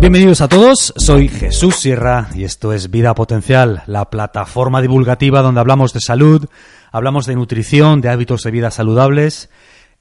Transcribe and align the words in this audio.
Bienvenidos 0.00 0.40
a 0.42 0.48
todos, 0.48 0.94
soy 0.96 1.26
Jesús 1.26 1.74
Sierra 1.74 2.28
y 2.32 2.44
esto 2.44 2.72
es 2.72 2.88
Vida 2.88 3.16
Potencial, 3.16 3.82
la 3.86 4.08
plataforma 4.08 4.80
divulgativa 4.80 5.42
donde 5.42 5.60
hablamos 5.60 5.92
de 5.92 6.00
salud, 6.00 6.46
hablamos 6.92 7.26
de 7.26 7.34
nutrición, 7.34 8.00
de 8.00 8.08
hábitos 8.08 8.44
de 8.44 8.52
vida 8.52 8.70
saludables 8.70 9.50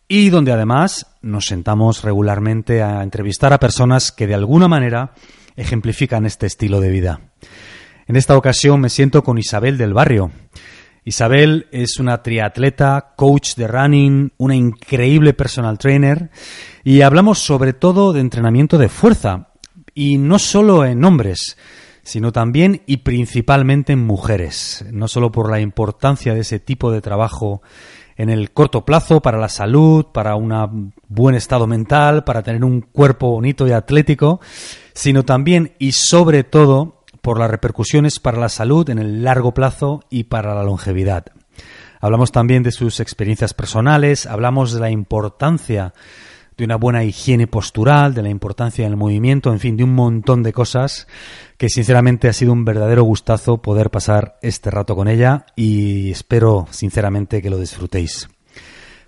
y 0.07 0.29
donde 0.29 0.51
además 0.51 1.17
nos 1.23 1.45
sentamos 1.45 2.03
regularmente 2.03 2.83
a 2.83 3.01
entrevistar 3.01 3.53
a 3.53 3.59
personas 3.59 4.11
que 4.11 4.27
de 4.27 4.35
alguna 4.35 4.67
manera 4.67 5.13
ejemplifican 5.55 6.27
este 6.27 6.45
estilo 6.45 6.79
de 6.79 6.91
vida. 6.91 7.21
En 8.05 8.17
esta 8.17 8.37
ocasión 8.37 8.79
me 8.79 8.89
siento 8.89 9.23
con 9.23 9.39
Isabel 9.39 9.79
del 9.79 9.95
Barrio. 9.95 10.31
Isabel 11.05 11.67
es 11.71 11.99
una 11.99 12.21
triatleta, 12.21 13.13
coach 13.15 13.55
de 13.55 13.67
running, 13.67 14.31
una 14.37 14.55
increíble 14.55 15.33
personal 15.33 15.79
trainer 15.79 16.29
y 16.83 17.01
hablamos 17.01 17.39
sobre 17.39 17.73
todo 17.73 18.13
de 18.13 18.19
entrenamiento 18.19 18.77
de 18.77 18.89
fuerza 18.89 19.47
y 19.97 20.19
no 20.19 20.37
solo 20.37 20.85
en 20.85 21.03
hombres, 21.03 21.57
sino 22.03 22.31
también 22.31 22.83
y 22.85 22.97
principalmente 22.97 23.93
en 23.93 24.05
mujeres, 24.05 24.85
no 24.91 25.07
solo 25.07 25.31
por 25.31 25.49
la 25.49 25.59
importancia 25.59 26.35
de 26.35 26.41
ese 26.41 26.59
tipo 26.59 26.91
de 26.91 27.01
trabajo 27.01 27.63
en 28.15 28.29
el 28.29 28.51
corto 28.51 28.85
plazo 28.85 29.21
para 29.21 29.39
la 29.39 29.49
salud, 29.49 30.05
para 30.13 30.35
un 30.35 30.93
buen 31.07 31.33
estado 31.33 31.65
mental, 31.65 32.25
para 32.25 32.43
tener 32.43 32.63
un 32.63 32.81
cuerpo 32.81 33.31
bonito 33.31 33.67
y 33.67 33.71
atlético, 33.71 34.39
sino 34.93 35.25
también 35.25 35.73
y 35.79 35.93
sobre 35.93 36.43
todo 36.43 37.01
por 37.23 37.39
las 37.39 37.49
repercusiones 37.49 38.19
para 38.19 38.37
la 38.37 38.49
salud 38.49 38.87
en 38.91 38.99
el 38.99 39.23
largo 39.23 39.55
plazo 39.55 40.03
y 40.11 40.25
para 40.25 40.53
la 40.53 40.61
longevidad. 40.61 41.25
Hablamos 41.99 42.31
también 42.31 42.61
de 42.61 42.71
sus 42.71 42.99
experiencias 42.99 43.55
personales, 43.55 44.27
hablamos 44.27 44.73
de 44.73 44.79
la 44.79 44.91
importancia 44.91 45.95
de 46.57 46.65
una 46.65 46.75
buena 46.75 47.03
higiene 47.03 47.47
postural, 47.47 48.13
de 48.13 48.23
la 48.23 48.29
importancia 48.29 48.85
del 48.85 48.97
movimiento, 48.97 49.51
en 49.51 49.59
fin, 49.59 49.77
de 49.77 49.83
un 49.83 49.93
montón 49.93 50.43
de 50.43 50.53
cosas 50.53 51.07
que 51.57 51.69
sinceramente 51.69 52.27
ha 52.27 52.33
sido 52.33 52.53
un 52.53 52.65
verdadero 52.65 53.03
gustazo 53.03 53.61
poder 53.61 53.91
pasar 53.91 54.37
este 54.41 54.71
rato 54.71 54.95
con 54.95 55.07
ella 55.07 55.45
y 55.55 56.11
espero 56.11 56.67
sinceramente 56.71 57.41
que 57.41 57.49
lo 57.49 57.59
disfrutéis. 57.59 58.27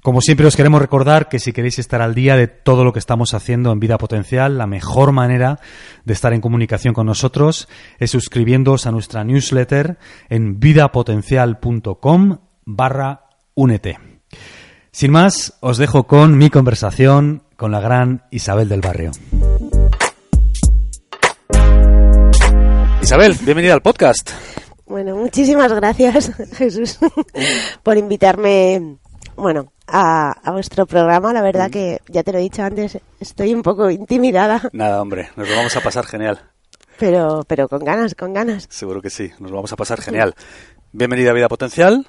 Como 0.02 0.22
siempre 0.22 0.47
os 0.47 0.55
queremos 0.55 0.81
recordar 0.81 1.27
que 1.27 1.39
si 1.39 1.52
queréis 1.52 1.77
estar 1.77 2.02
al 2.02 2.16
día 2.16 2.38
de 2.38 2.47
todo 2.47 2.86
lo 2.86 2.94
que 2.94 3.00
estamos 3.00 3.33
haciendo 3.33 3.72
en 3.72 3.81
Vida 3.81 3.97
Potencial, 3.97 4.58
la 4.58 4.66
mejor 4.66 5.11
manera 5.11 5.59
de 6.05 6.14
estar 6.14 6.33
en 6.33 6.39
comunicación 6.39 6.94
con 6.94 7.05
nosotros 7.05 7.67
es 8.00 8.11
suscribiéndoos 8.11 8.86
a 8.88 8.92
nuestra 8.92 9.25
newsletter 9.25 9.97
en 10.30 10.59
vidapotencial.com 10.59 12.38
barra 12.66 13.25
únete. 13.55 13.97
Sin 14.92 15.12
más, 15.12 15.54
os 15.59 15.78
dejo 15.78 16.06
con 16.06 16.38
mi 16.38 16.50
conversación 16.50 17.44
con 17.56 17.72
la 17.72 17.80
gran 17.80 18.23
Isabel 18.32 18.68
del 18.68 18.82
Barrio. 18.82 19.12
Isabel, 23.02 23.36
bienvenida 23.44 23.73
al 23.73 23.82
podcast. 23.82 24.32
Bueno, 24.88 25.16
muchísimas 25.16 25.72
gracias, 25.72 26.32
Jesús, 26.54 26.98
por 27.84 27.98
invitarme 27.98 28.98
bueno, 29.36 29.72
a, 29.88 30.34
vuestro 30.52 30.88
programa. 30.88 31.34
La 31.34 31.44
verdad 31.44 31.70
mm. 31.70 31.72
que, 31.72 32.00
ya 32.08 32.23
te 32.23 32.32
lo 32.32 32.40
he 32.40 32.42
dicho 32.42 32.64
antes, 32.64 32.98
estoy 33.20 33.54
un 33.54 33.62
poco 33.62 33.92
intimidada. 33.92 34.70
Nada, 34.73 35.02
hombre, 35.02 35.30
nos 35.36 35.48
lo 35.48 35.56
vamos 35.56 35.76
a 35.78 35.82
pasar 35.82 36.08
genial. 36.08 36.42
Pero, 36.98 37.45
pero 37.48 37.70
con 37.70 37.86
ganas, 37.86 38.16
con 38.16 38.34
ganas. 38.34 38.66
Seguro 38.70 39.02
que 39.02 39.12
sí, 39.12 39.30
nos 39.40 39.52
lo 39.52 39.58
vamos 39.58 39.72
a 39.72 39.76
pasar 39.76 40.02
genial. 40.02 40.34
Bienvenida 40.92 41.30
a 41.30 41.34
Vida 41.34 41.48
Potencial. 41.48 42.08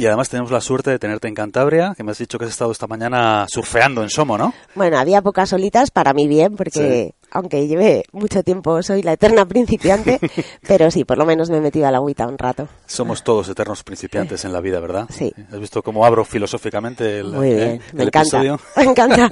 Y 0.00 0.06
además 0.06 0.30
tenemos 0.30 0.50
la 0.50 0.62
suerte 0.62 0.88
de 0.88 0.98
tenerte 0.98 1.28
en 1.28 1.34
Cantabria, 1.34 1.92
que 1.94 2.02
me 2.02 2.12
has 2.12 2.16
dicho 2.16 2.38
que 2.38 2.46
has 2.46 2.50
estado 2.50 2.72
esta 2.72 2.86
mañana 2.86 3.44
surfeando 3.50 4.02
en 4.02 4.08
Somo, 4.08 4.38
¿no? 4.38 4.54
Bueno, 4.74 4.98
había 4.98 5.20
pocas 5.20 5.50
solitas 5.50 5.90
para 5.90 6.14
mí 6.14 6.26
bien, 6.26 6.56
porque 6.56 7.12
aunque 7.30 7.68
lleve 7.68 8.04
mucho 8.12 8.42
tiempo 8.42 8.82
soy 8.82 9.02
la 9.02 9.12
eterna 9.12 9.44
principiante, 9.44 10.18
pero 10.66 10.90
sí, 10.90 11.04
por 11.04 11.18
lo 11.18 11.26
menos 11.26 11.50
me 11.50 11.58
he 11.58 11.60
metido 11.60 11.86
a 11.86 11.90
la 11.90 11.98
agüita 11.98 12.26
un 12.26 12.38
rato. 12.38 12.66
Somos 12.86 13.22
todos 13.22 13.50
eternos 13.50 13.82
principiantes 13.84 14.42
en 14.46 14.54
la 14.54 14.62
vida, 14.62 14.80
¿verdad? 14.80 15.06
Sí. 15.10 15.34
¿Has 15.52 15.60
visto 15.60 15.82
cómo 15.82 16.06
abro 16.06 16.24
filosóficamente 16.24 17.18
el, 17.18 17.26
Muy 17.26 17.54
bien, 17.54 17.68
eh, 17.68 17.80
me 17.92 18.04
encanta. 18.04 18.40
Me 18.76 18.82
encanta. 18.84 19.28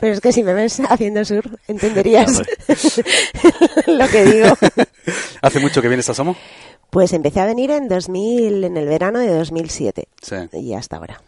Pero 0.00 0.14
es 0.14 0.20
que 0.22 0.32
si 0.32 0.42
me 0.42 0.54
ves 0.54 0.80
haciendo 0.88 1.22
surf, 1.22 1.52
entenderías 1.68 2.42
lo 3.86 4.08
que 4.08 4.24
digo. 4.24 4.54
¿Hace 5.42 5.60
mucho 5.60 5.82
que 5.82 5.88
vienes 5.88 6.08
a 6.08 6.14
Somo? 6.14 6.34
Pues 6.92 7.14
empecé 7.14 7.40
a 7.40 7.46
venir 7.46 7.70
en 7.70 7.88
2000, 7.88 8.64
en 8.64 8.76
el 8.76 8.86
verano 8.86 9.18
de 9.18 9.34
2007. 9.34 10.08
Sí. 10.20 10.36
Y 10.52 10.74
hasta 10.74 10.98
ahora. 10.98 11.22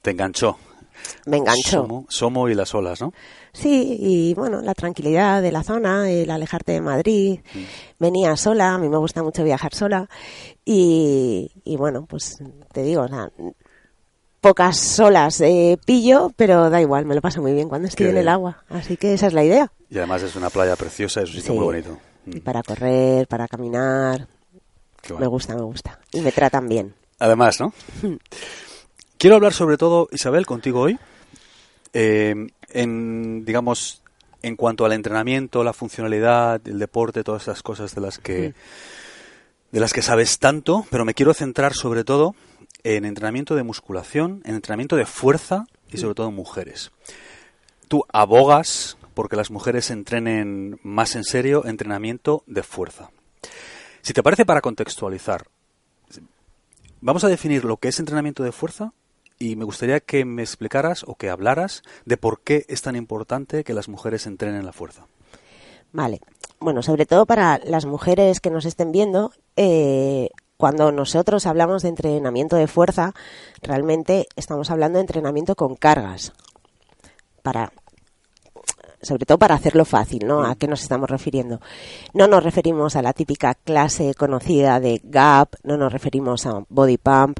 ¿Te 0.00 0.12
enganchó? 0.12 0.56
Me 1.26 1.38
enganchó. 1.38 2.04
Somo, 2.08 2.48
y 2.48 2.54
las 2.54 2.72
olas, 2.72 3.00
¿no? 3.00 3.12
Sí, 3.52 3.96
y 3.98 4.34
bueno, 4.34 4.62
la 4.62 4.74
tranquilidad 4.74 5.42
de 5.42 5.50
la 5.50 5.64
zona, 5.64 6.08
el 6.08 6.30
alejarte 6.30 6.70
de 6.70 6.80
Madrid. 6.80 7.40
Mm. 7.52 7.58
Venía 7.98 8.36
sola, 8.36 8.74
a 8.74 8.78
mí 8.78 8.88
me 8.88 8.96
gusta 8.96 9.24
mucho 9.24 9.42
viajar 9.42 9.74
sola. 9.74 10.08
Y, 10.64 11.50
bueno, 11.76 12.06
pues 12.06 12.38
te 12.72 12.84
digo, 12.84 13.04
pocas 14.40 14.78
solas 14.78 15.40
eh, 15.40 15.80
pillo, 15.84 16.30
pero 16.36 16.70
da 16.70 16.80
igual, 16.80 17.06
me 17.06 17.16
lo 17.16 17.20
paso 17.20 17.42
muy 17.42 17.54
bien 17.54 17.68
cuando 17.68 17.88
estoy 17.88 18.06
en 18.06 18.18
el 18.18 18.28
agua. 18.28 18.62
Así 18.68 18.96
que 18.96 19.14
esa 19.14 19.26
es 19.26 19.32
la 19.32 19.42
idea. 19.42 19.72
Y 19.90 19.98
además 19.98 20.22
es 20.22 20.36
una 20.36 20.48
playa 20.48 20.76
preciosa, 20.76 21.22
es 21.22 21.30
un 21.30 21.40
sitio 21.40 21.54
muy 21.54 21.64
bonito. 21.64 21.98
Y 22.24 22.38
para 22.38 22.62
correr, 22.62 23.26
para 23.26 23.48
caminar, 23.48 24.28
me 25.18 25.26
gusta, 25.26 25.54
me 25.54 25.62
gusta. 25.62 25.98
Y 26.12 26.20
me 26.20 26.32
tratan 26.32 26.68
bien. 26.68 26.94
Además, 27.18 27.60
¿no? 27.60 27.72
Quiero 29.18 29.36
hablar 29.36 29.52
sobre 29.52 29.76
todo, 29.76 30.08
Isabel, 30.12 30.46
contigo 30.46 30.80
hoy, 30.80 30.98
eh, 31.92 32.34
en, 32.68 33.44
digamos, 33.44 34.02
en 34.42 34.56
cuanto 34.56 34.84
al 34.84 34.92
entrenamiento, 34.92 35.64
la 35.64 35.72
funcionalidad, 35.72 36.60
el 36.66 36.78
deporte, 36.78 37.24
todas 37.24 37.42
esas 37.42 37.62
cosas 37.62 37.94
de 37.94 38.00
las 38.00 38.18
que, 38.18 38.54
de 39.72 39.80
las 39.80 39.92
que 39.92 40.02
sabes 40.02 40.38
tanto, 40.38 40.86
pero 40.90 41.04
me 41.04 41.14
quiero 41.14 41.34
centrar 41.34 41.74
sobre 41.74 42.04
todo 42.04 42.34
en 42.84 43.04
entrenamiento 43.04 43.56
de 43.56 43.64
musculación, 43.64 44.42
en 44.44 44.54
entrenamiento 44.54 44.96
de 44.96 45.06
fuerza 45.06 45.66
y 45.90 45.98
sobre 45.98 46.14
todo 46.14 46.28
en 46.28 46.34
mujeres. 46.34 46.92
Tú 47.88 48.04
abogas 48.12 48.96
porque 49.14 49.36
las 49.36 49.50
mujeres 49.50 49.90
entrenen 49.90 50.78
más 50.82 51.16
en 51.16 51.24
serio 51.24 51.66
entrenamiento 51.66 52.44
de 52.46 52.62
fuerza. 52.62 53.10
Si 54.08 54.14
te 54.14 54.22
parece 54.22 54.46
para 54.46 54.62
contextualizar, 54.62 55.48
vamos 57.02 57.24
a 57.24 57.28
definir 57.28 57.66
lo 57.66 57.76
que 57.76 57.88
es 57.88 57.98
entrenamiento 58.00 58.42
de 58.42 58.52
fuerza 58.52 58.94
y 59.38 59.54
me 59.54 59.66
gustaría 59.66 60.00
que 60.00 60.24
me 60.24 60.40
explicaras 60.40 61.04
o 61.06 61.16
que 61.16 61.28
hablaras 61.28 61.82
de 62.06 62.16
por 62.16 62.40
qué 62.40 62.64
es 62.70 62.80
tan 62.80 62.96
importante 62.96 63.64
que 63.64 63.74
las 63.74 63.86
mujeres 63.86 64.26
entrenen 64.26 64.64
la 64.64 64.72
fuerza. 64.72 65.04
Vale. 65.92 66.22
Bueno, 66.58 66.82
sobre 66.82 67.04
todo 67.04 67.26
para 67.26 67.58
las 67.58 67.84
mujeres 67.84 68.40
que 68.40 68.48
nos 68.48 68.64
estén 68.64 68.92
viendo, 68.92 69.30
eh, 69.56 70.30
cuando 70.56 70.90
nosotros 70.90 71.44
hablamos 71.44 71.82
de 71.82 71.90
entrenamiento 71.90 72.56
de 72.56 72.66
fuerza, 72.66 73.12
realmente 73.60 74.26
estamos 74.36 74.70
hablando 74.70 74.96
de 74.96 75.02
entrenamiento 75.02 75.54
con 75.54 75.76
cargas. 75.76 76.32
Para 77.42 77.72
sobre 79.00 79.26
todo 79.26 79.38
para 79.38 79.54
hacerlo 79.54 79.84
fácil, 79.84 80.26
¿no? 80.26 80.44
¿A 80.44 80.56
qué 80.56 80.66
nos 80.66 80.82
estamos 80.82 81.08
refiriendo? 81.08 81.60
No 82.14 82.26
nos 82.26 82.42
referimos 82.42 82.96
a 82.96 83.02
la 83.02 83.12
típica 83.12 83.54
clase 83.54 84.14
conocida 84.14 84.80
de 84.80 85.00
GAP, 85.04 85.54
no 85.62 85.76
nos 85.76 85.92
referimos 85.92 86.46
a 86.46 86.64
body 86.68 86.98
pump, 86.98 87.38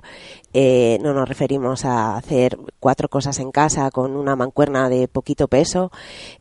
eh, 0.52 0.98
no 1.02 1.12
nos 1.12 1.28
referimos 1.28 1.84
a 1.84 2.16
hacer 2.16 2.58
cuatro 2.78 3.08
cosas 3.08 3.38
en 3.40 3.50
casa 3.50 3.90
con 3.90 4.16
una 4.16 4.36
mancuerna 4.36 4.88
de 4.88 5.08
poquito 5.08 5.48
peso. 5.48 5.90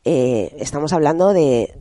Eh, 0.06 0.56
estamos 0.59 0.94
hablando 0.94 1.33
de, 1.33 1.79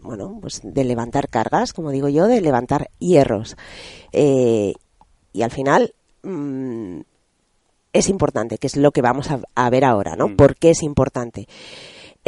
bueno, 0.00 0.38
pues 0.40 0.60
de 0.62 0.84
levantar 0.84 1.28
cargas, 1.28 1.72
como 1.72 1.90
digo 1.90 2.08
yo, 2.08 2.26
de 2.26 2.40
levantar 2.40 2.90
hierros. 2.98 3.56
Eh, 4.12 4.74
y 5.32 5.42
al 5.42 5.50
final, 5.50 5.94
mm, 6.22 7.00
es 7.92 8.08
importante, 8.08 8.58
que 8.58 8.68
es 8.68 8.76
lo 8.76 8.92
que 8.92 9.02
vamos 9.02 9.30
a, 9.30 9.40
a 9.54 9.70
ver 9.70 9.84
ahora, 9.84 10.14
¿no? 10.14 10.28
Mm. 10.28 10.36
¿Por 10.36 10.54
qué 10.56 10.70
es 10.70 10.82
importante? 10.82 11.48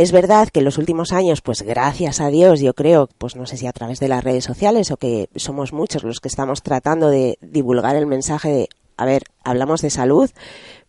Es 0.01 0.13
verdad 0.13 0.49
que 0.49 0.61
en 0.61 0.65
los 0.65 0.79
últimos 0.79 1.13
años, 1.13 1.43
pues 1.43 1.61
gracias 1.61 2.23
a 2.23 2.29
Dios, 2.29 2.61
yo 2.61 2.73
creo, 2.73 3.11
pues 3.19 3.37
no 3.37 3.45
sé 3.45 3.59
si 3.59 3.67
a 3.67 3.73
través 3.75 4.01
de 4.01 4.09
las 4.09 4.25
redes 4.25 4.45
sociales 4.45 4.91
o 4.91 4.97
que 4.97 5.29
somos 5.37 5.75
muchos 5.75 6.05
los 6.05 6.21
que 6.21 6.29
estamos 6.29 6.63
tratando 6.63 7.11
de 7.11 7.37
divulgar 7.43 7.97
el 7.97 8.07
mensaje 8.07 8.49
de, 8.49 8.69
a 8.97 9.05
ver, 9.05 9.25
hablamos 9.45 9.83
de 9.83 9.91
salud, 9.91 10.31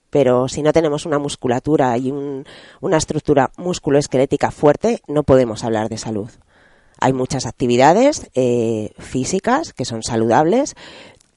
pero 0.10 0.48
si 0.48 0.62
no 0.62 0.72
tenemos 0.72 1.06
una 1.06 1.20
musculatura 1.20 1.98
y 1.98 2.14
una 2.80 2.98
estructura 2.98 3.52
musculoesquelética 3.58 4.50
fuerte, 4.50 5.02
no 5.10 5.24
podemos 5.24 5.66
hablar 5.66 5.90
de 5.90 5.98
salud. 5.98 6.30
Hay 6.98 7.12
muchas 7.12 7.46
actividades 7.46 8.32
eh, 8.34 8.94
físicas 8.98 9.74
que 9.74 9.84
son 9.84 10.04
saludables, 10.04 10.76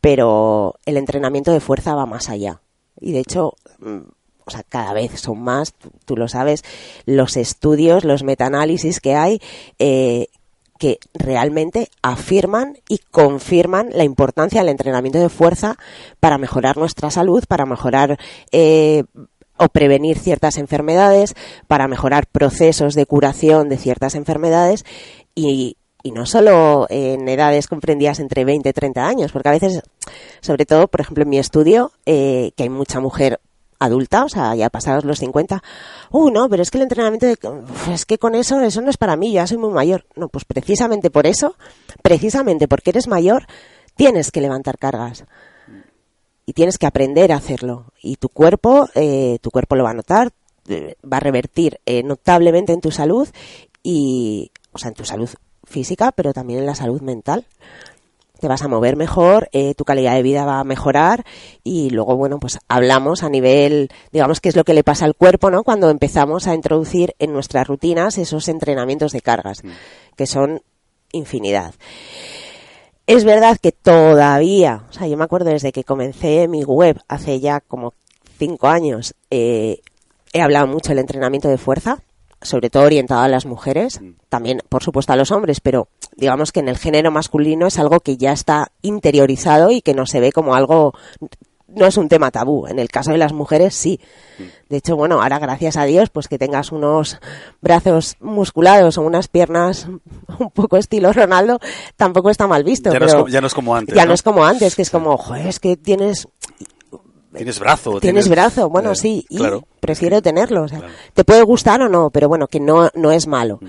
pero 0.00 0.76
el 0.87 0.97
entrenamiento 0.97 1.50
de 1.50 1.59
fuerza 1.59 1.97
va 1.97 2.06
más 2.06 2.29
allá. 2.29 2.61
Y 3.00 3.11
de 3.11 3.19
hecho, 3.19 3.55
mm, 3.81 4.03
o 4.46 4.50
sea, 4.50 4.62
cada 4.62 4.93
vez 4.93 5.20
son 5.20 5.43
más, 5.43 5.75
tú, 6.05 6.17
lo 6.17 6.29
sabes, 6.29 6.62
los 7.06 7.37
estudios, 7.37 8.05
los 8.05 8.23
metaanálisis 8.23 9.00
que 9.00 9.14
hay, 9.14 9.41
eh, 9.79 10.29
que 10.79 10.99
realmente 11.14 11.88
afirman 12.02 12.79
y 12.88 12.99
confirman 13.11 13.91
la 13.93 14.05
importancia 14.05 14.61
del 14.61 14.70
entrenamiento 14.70 15.19
de 15.19 15.29
fuerza 15.29 15.76
para 16.20 16.38
mejorar 16.38 16.76
nuestra 16.76 17.11
salud, 17.11 17.44
para 17.49 17.64
mejorar 17.64 18.19
eh, 18.50 19.05
o 19.56 19.69
prevenir 19.69 20.19
ciertas 20.19 20.58
enfermedades, 20.58 21.35
para 21.69 21.87
mejorar 21.87 22.26
procesos 22.26 22.94
de 22.94 23.06
curación 23.06 23.69
de 23.69 23.79
ciertas 23.79 24.14
enfermedades 24.14 24.85
y, 25.35 25.76
no 26.12 26.26
solo 26.26 26.87
en 26.90 27.26
edades 27.29 27.67
comprendidas 27.67 28.20
entre 28.20 28.44
20 28.44 28.69
y 28.69 28.73
30 28.75 29.06
años, 29.06 29.32
porque 29.32 29.49
a 29.49 29.52
veces, 29.52 29.81
sobre 30.43 30.67
todo, 30.67 30.87
por 30.88 31.00
ejemplo, 31.00 31.23
en 31.23 31.31
mi 31.31 31.38
estudio, 31.38 31.93
eh, 32.05 32.50
que 32.56 32.64
hay 32.64 32.69
mucha 32.69 33.00
mujer 33.00 33.40
adulta, 33.84 34.25
o 34.25 34.28
sea, 34.28 34.54
ya 34.54 34.70
pasados 34.70 35.04
los 35.04 35.19
50, 35.19 35.62
uh, 36.10 36.31
no, 36.31 36.48
pero 36.48 36.62
es 36.62 36.70
que 36.70 36.78
el 36.78 36.82
entrenamiento, 36.82 37.26
de, 37.26 37.36
es 37.92 38.04
que 38.04 38.19
con 38.19 38.34
eso, 38.34 38.60
eso 38.60 38.81
no 38.81 38.90
es 38.90 38.96
para 38.96 39.16
mí, 39.16 39.32
ya 39.32 39.46
soy 39.46 39.58
muy 39.58 39.72
mayor. 39.72 40.06
No, 40.16 40.28
pues 40.28 40.44
precisamente 40.44 41.10
por 41.10 41.26
eso, 41.26 41.56
precisamente 42.02 42.69
porque 42.69 42.90
eres 42.90 43.08
mayor, 43.08 43.46
tienes 43.96 44.31
que 44.31 44.40
levantar 44.40 44.78
cargas 44.78 45.25
y 46.46 46.52
tienes 46.52 46.78
que 46.78 46.86
aprender 46.86 47.32
a 47.32 47.36
hacerlo. 47.36 47.86
Y 48.02 48.16
tu 48.16 48.28
cuerpo, 48.28 48.88
eh, 48.94 49.38
tu 49.40 49.50
cuerpo 49.50 49.76
lo 49.76 49.84
va 49.84 49.90
a 49.90 49.94
notar, 49.94 50.32
eh, 50.69 50.96
va 51.10 51.19
a 51.19 51.20
revertir 51.20 51.80
eh, 51.87 52.02
notablemente 52.02 52.72
en 52.72 52.80
tu 52.80 52.90
salud 52.90 53.28
y, 53.82 54.50
o 54.72 54.78
sea, 54.78 54.88
en 54.88 54.94
tu 54.94 55.04
salud 55.04 55.28
física, 55.64 56.12
pero 56.12 56.32
también 56.32 56.60
en 56.60 56.66
la 56.66 56.75
salud 56.75 57.00
mental. 57.00 57.46
Te 58.44 58.49
vas 58.49 58.61
a 58.61 58.69
mover 58.69 58.96
mejor, 58.96 59.49
eh, 59.52 59.73
tu 59.75 59.87
calidad 59.87 60.12
de 60.17 60.23
vida 60.23 60.44
va 60.44 60.61
a 60.61 60.64
mejorar 60.64 61.25
y 61.62 61.88
luego, 61.88 62.14
bueno, 62.14 62.38
pues 62.38 62.58
hablamos 62.69 63.23
a 63.23 63.31
nivel, 63.31 63.88
digamos, 64.12 64.43
qué 64.43 64.50
es 64.50 64.55
lo 64.55 64.64
que 64.64 64.75
le 64.75 64.85
pasa 64.85 65.06
al 65.06 65.14
cuerpo, 65.14 65.50
¿no? 65.50 65.64
Cuando 65.64 65.88
empezamos 65.88 66.46
a 66.46 66.55
introducir 66.55 67.14
en 67.19 67.32
nuestras 67.32 67.67
rutinas 67.67 68.19
esos 68.19 68.49
entrenamientos 68.49 69.12
de 69.12 69.23
cargas, 69.23 69.64
mm. 69.64 69.69
que 70.14 70.26
son 70.26 70.61
infinidad. 71.11 71.73
Es 73.06 73.25
verdad 73.25 73.56
que 73.56 73.73
todavía, 73.73 74.85
o 74.90 74.93
sea, 74.93 75.06
yo 75.06 75.17
me 75.17 75.25
acuerdo 75.25 75.49
desde 75.49 75.73
que 75.73 75.82
comencé 75.82 76.47
mi 76.47 76.64
web 76.64 77.00
hace 77.08 77.40
ya 77.40 77.61
como 77.61 77.94
cinco 78.38 78.69
años, 78.69 79.14
eh, 79.31 79.81
he 80.35 80.43
hablado 80.43 80.67
mucho 80.67 80.90
del 80.90 80.99
entrenamiento 80.99 81.49
de 81.49 81.56
fuerza, 81.56 82.02
sobre 82.44 82.70
todo 82.70 82.85
orientado 82.85 83.23
a 83.23 83.29
las 83.29 83.46
mujeres, 83.46 84.00
mm. 84.00 84.12
también 84.29 84.62
por 84.69 84.82
supuesto 84.82 85.12
a 85.12 85.17
los 85.17 85.32
hombres, 85.32 85.61
pero 85.61 85.88
digamos 86.17 86.52
que 86.52 86.61
en 86.61 86.69
el 86.69 86.79
género 86.79 87.11
masculino 87.11 87.67
es 87.67 87.79
algo 87.79 88.00
que 88.00 88.17
ya 88.17 88.32
está 88.32 88.69
interiorizado 88.82 89.70
y 89.70 89.81
que 89.82 89.94
no 89.94 90.06
se 90.06 90.20
ve 90.20 90.31
como 90.31 90.55
algo 90.55 90.94
no 91.75 91.87
es 91.87 91.96
un 91.96 92.08
tema 92.08 92.31
tabú. 92.31 92.67
En 92.67 92.79
el 92.79 92.88
caso 92.88 93.11
de 93.11 93.19
las 93.19 93.32
mujeres 93.32 93.75
sí. 93.75 94.00
Mm. 94.38 94.43
De 94.69 94.76
hecho, 94.76 94.96
bueno, 94.96 95.23
ahora 95.23 95.38
gracias 95.38 95.76
a 95.76 95.85
Dios, 95.85 96.11
pues 96.11 96.29
que 96.29 96.38
tengas 96.38 96.73
unos 96.73 97.19
brazos 97.61 98.17
musculados 98.20 98.99
o 98.99 99.02
unas 99.02 99.29
piernas 99.29 99.88
un 100.38 100.50
poco 100.50 100.76
estilo 100.76 101.12
Ronaldo, 101.12 101.58
tampoco 101.97 102.31
está 102.31 102.47
mal 102.47 102.64
visto. 102.64 102.93
Ya, 102.93 102.99
no, 102.99 103.06
es 103.06 103.14
como, 103.14 103.29
ya 103.29 103.40
no 103.40 103.47
es 103.47 103.55
como 103.55 103.76
antes. 103.76 103.94
Ya 103.94 104.06
¿no? 104.06 104.14
es 104.14 104.23
como 104.23 104.44
antes, 104.44 104.75
que 104.75 104.82
es 104.82 104.90
como, 104.90 105.17
joder, 105.17 105.47
es 105.47 105.61
que 105.61 105.76
tienes 105.76 106.29
Tienes 107.36 107.58
brazo. 107.58 108.00
Tienes, 108.00 108.28
brazo, 108.28 108.69
bueno, 108.69 108.92
eh, 108.92 108.96
sí, 108.96 109.26
y 109.28 109.38
prefiero 109.81 110.22
tenerlo. 110.22 110.66
Te 111.12 111.25
puede 111.25 111.42
gustar 111.42 111.82
o 111.82 111.88
no, 111.88 112.10
pero 112.10 112.28
bueno, 112.28 112.46
que 112.46 112.60
no, 112.60 112.90
no 112.94 113.12
es 113.12 113.26
malo. 113.26 113.58
Mm. 113.60 113.69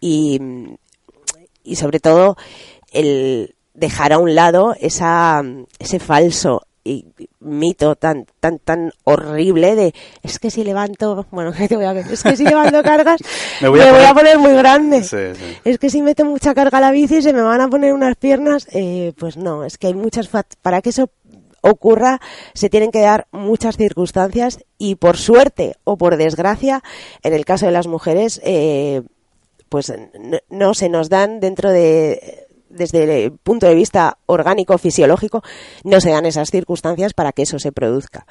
Y, 0.00 0.40
y 1.64 1.76
sobre 1.76 2.00
todo, 2.00 2.36
el 2.92 3.54
dejar 3.74 4.12
a 4.12 4.18
un 4.18 4.34
lado 4.34 4.74
esa, 4.80 5.42
ese 5.78 5.98
falso 5.98 6.62
y 6.84 7.06
mito 7.38 7.94
tan 7.94 8.26
tan 8.40 8.58
tan 8.58 8.92
horrible 9.04 9.76
de 9.76 9.94
es 10.22 10.38
que 10.38 10.50
si 10.50 10.64
levanto 10.64 11.26
bueno 11.30 11.52
te 11.68 11.76
voy 11.76 11.84
a 11.84 11.92
ver 11.92 12.06
es 12.10 12.22
que 12.22 12.36
si 12.36 12.44
levanto 12.44 12.82
cargas 12.84 13.20
me, 13.60 13.68
voy, 13.68 13.80
a, 13.80 14.12
poner... 14.14 14.38
muy 14.38 14.52
grande 14.52 14.98
es 15.64 15.78
que 15.78 15.90
si 15.90 16.02
meto 16.02 16.24
mucha 16.24 16.54
carga 16.54 16.78
a 16.78 16.80
la 16.80 16.90
bici 16.90 17.22
se 17.22 17.32
me 17.32 17.42
van 17.42 17.60
a 17.60 17.68
poner 17.68 17.92
unas 17.92 18.16
piernas 18.16 18.66
eh, 18.72 19.12
pues 19.16 19.36
no 19.36 19.64
es 19.64 19.78
que 19.78 19.88
hay 19.88 19.94
muchas 19.94 20.28
para 20.60 20.82
que 20.82 20.90
eso 20.90 21.08
ocurra, 21.62 22.20
se 22.52 22.68
tienen 22.68 22.90
que 22.90 23.00
dar 23.00 23.26
muchas 23.32 23.76
circunstancias 23.76 24.58
y 24.76 24.96
por 24.96 25.16
suerte 25.16 25.76
o 25.84 25.96
por 25.96 26.16
desgracia, 26.16 26.82
en 27.22 27.32
el 27.32 27.44
caso 27.44 27.66
de 27.66 27.72
las 27.72 27.86
mujeres, 27.86 28.40
eh, 28.44 29.02
pues 29.68 29.92
no, 30.50 30.74
se 30.74 30.90
nos 30.90 31.08
dan 31.08 31.40
dentro 31.40 31.70
de 31.70 32.46
desde 32.68 33.24
el 33.24 33.32
punto 33.32 33.66
de 33.66 33.74
vista 33.74 34.18
orgánico, 34.26 34.78
fisiológico, 34.78 35.42
no 35.84 36.00
se 36.00 36.10
dan 36.10 36.26
esas 36.26 36.50
circunstancias 36.50 37.12
para 37.12 37.32
que 37.32 37.42
eso 37.42 37.58
se 37.58 37.70
produzca. 37.70 38.26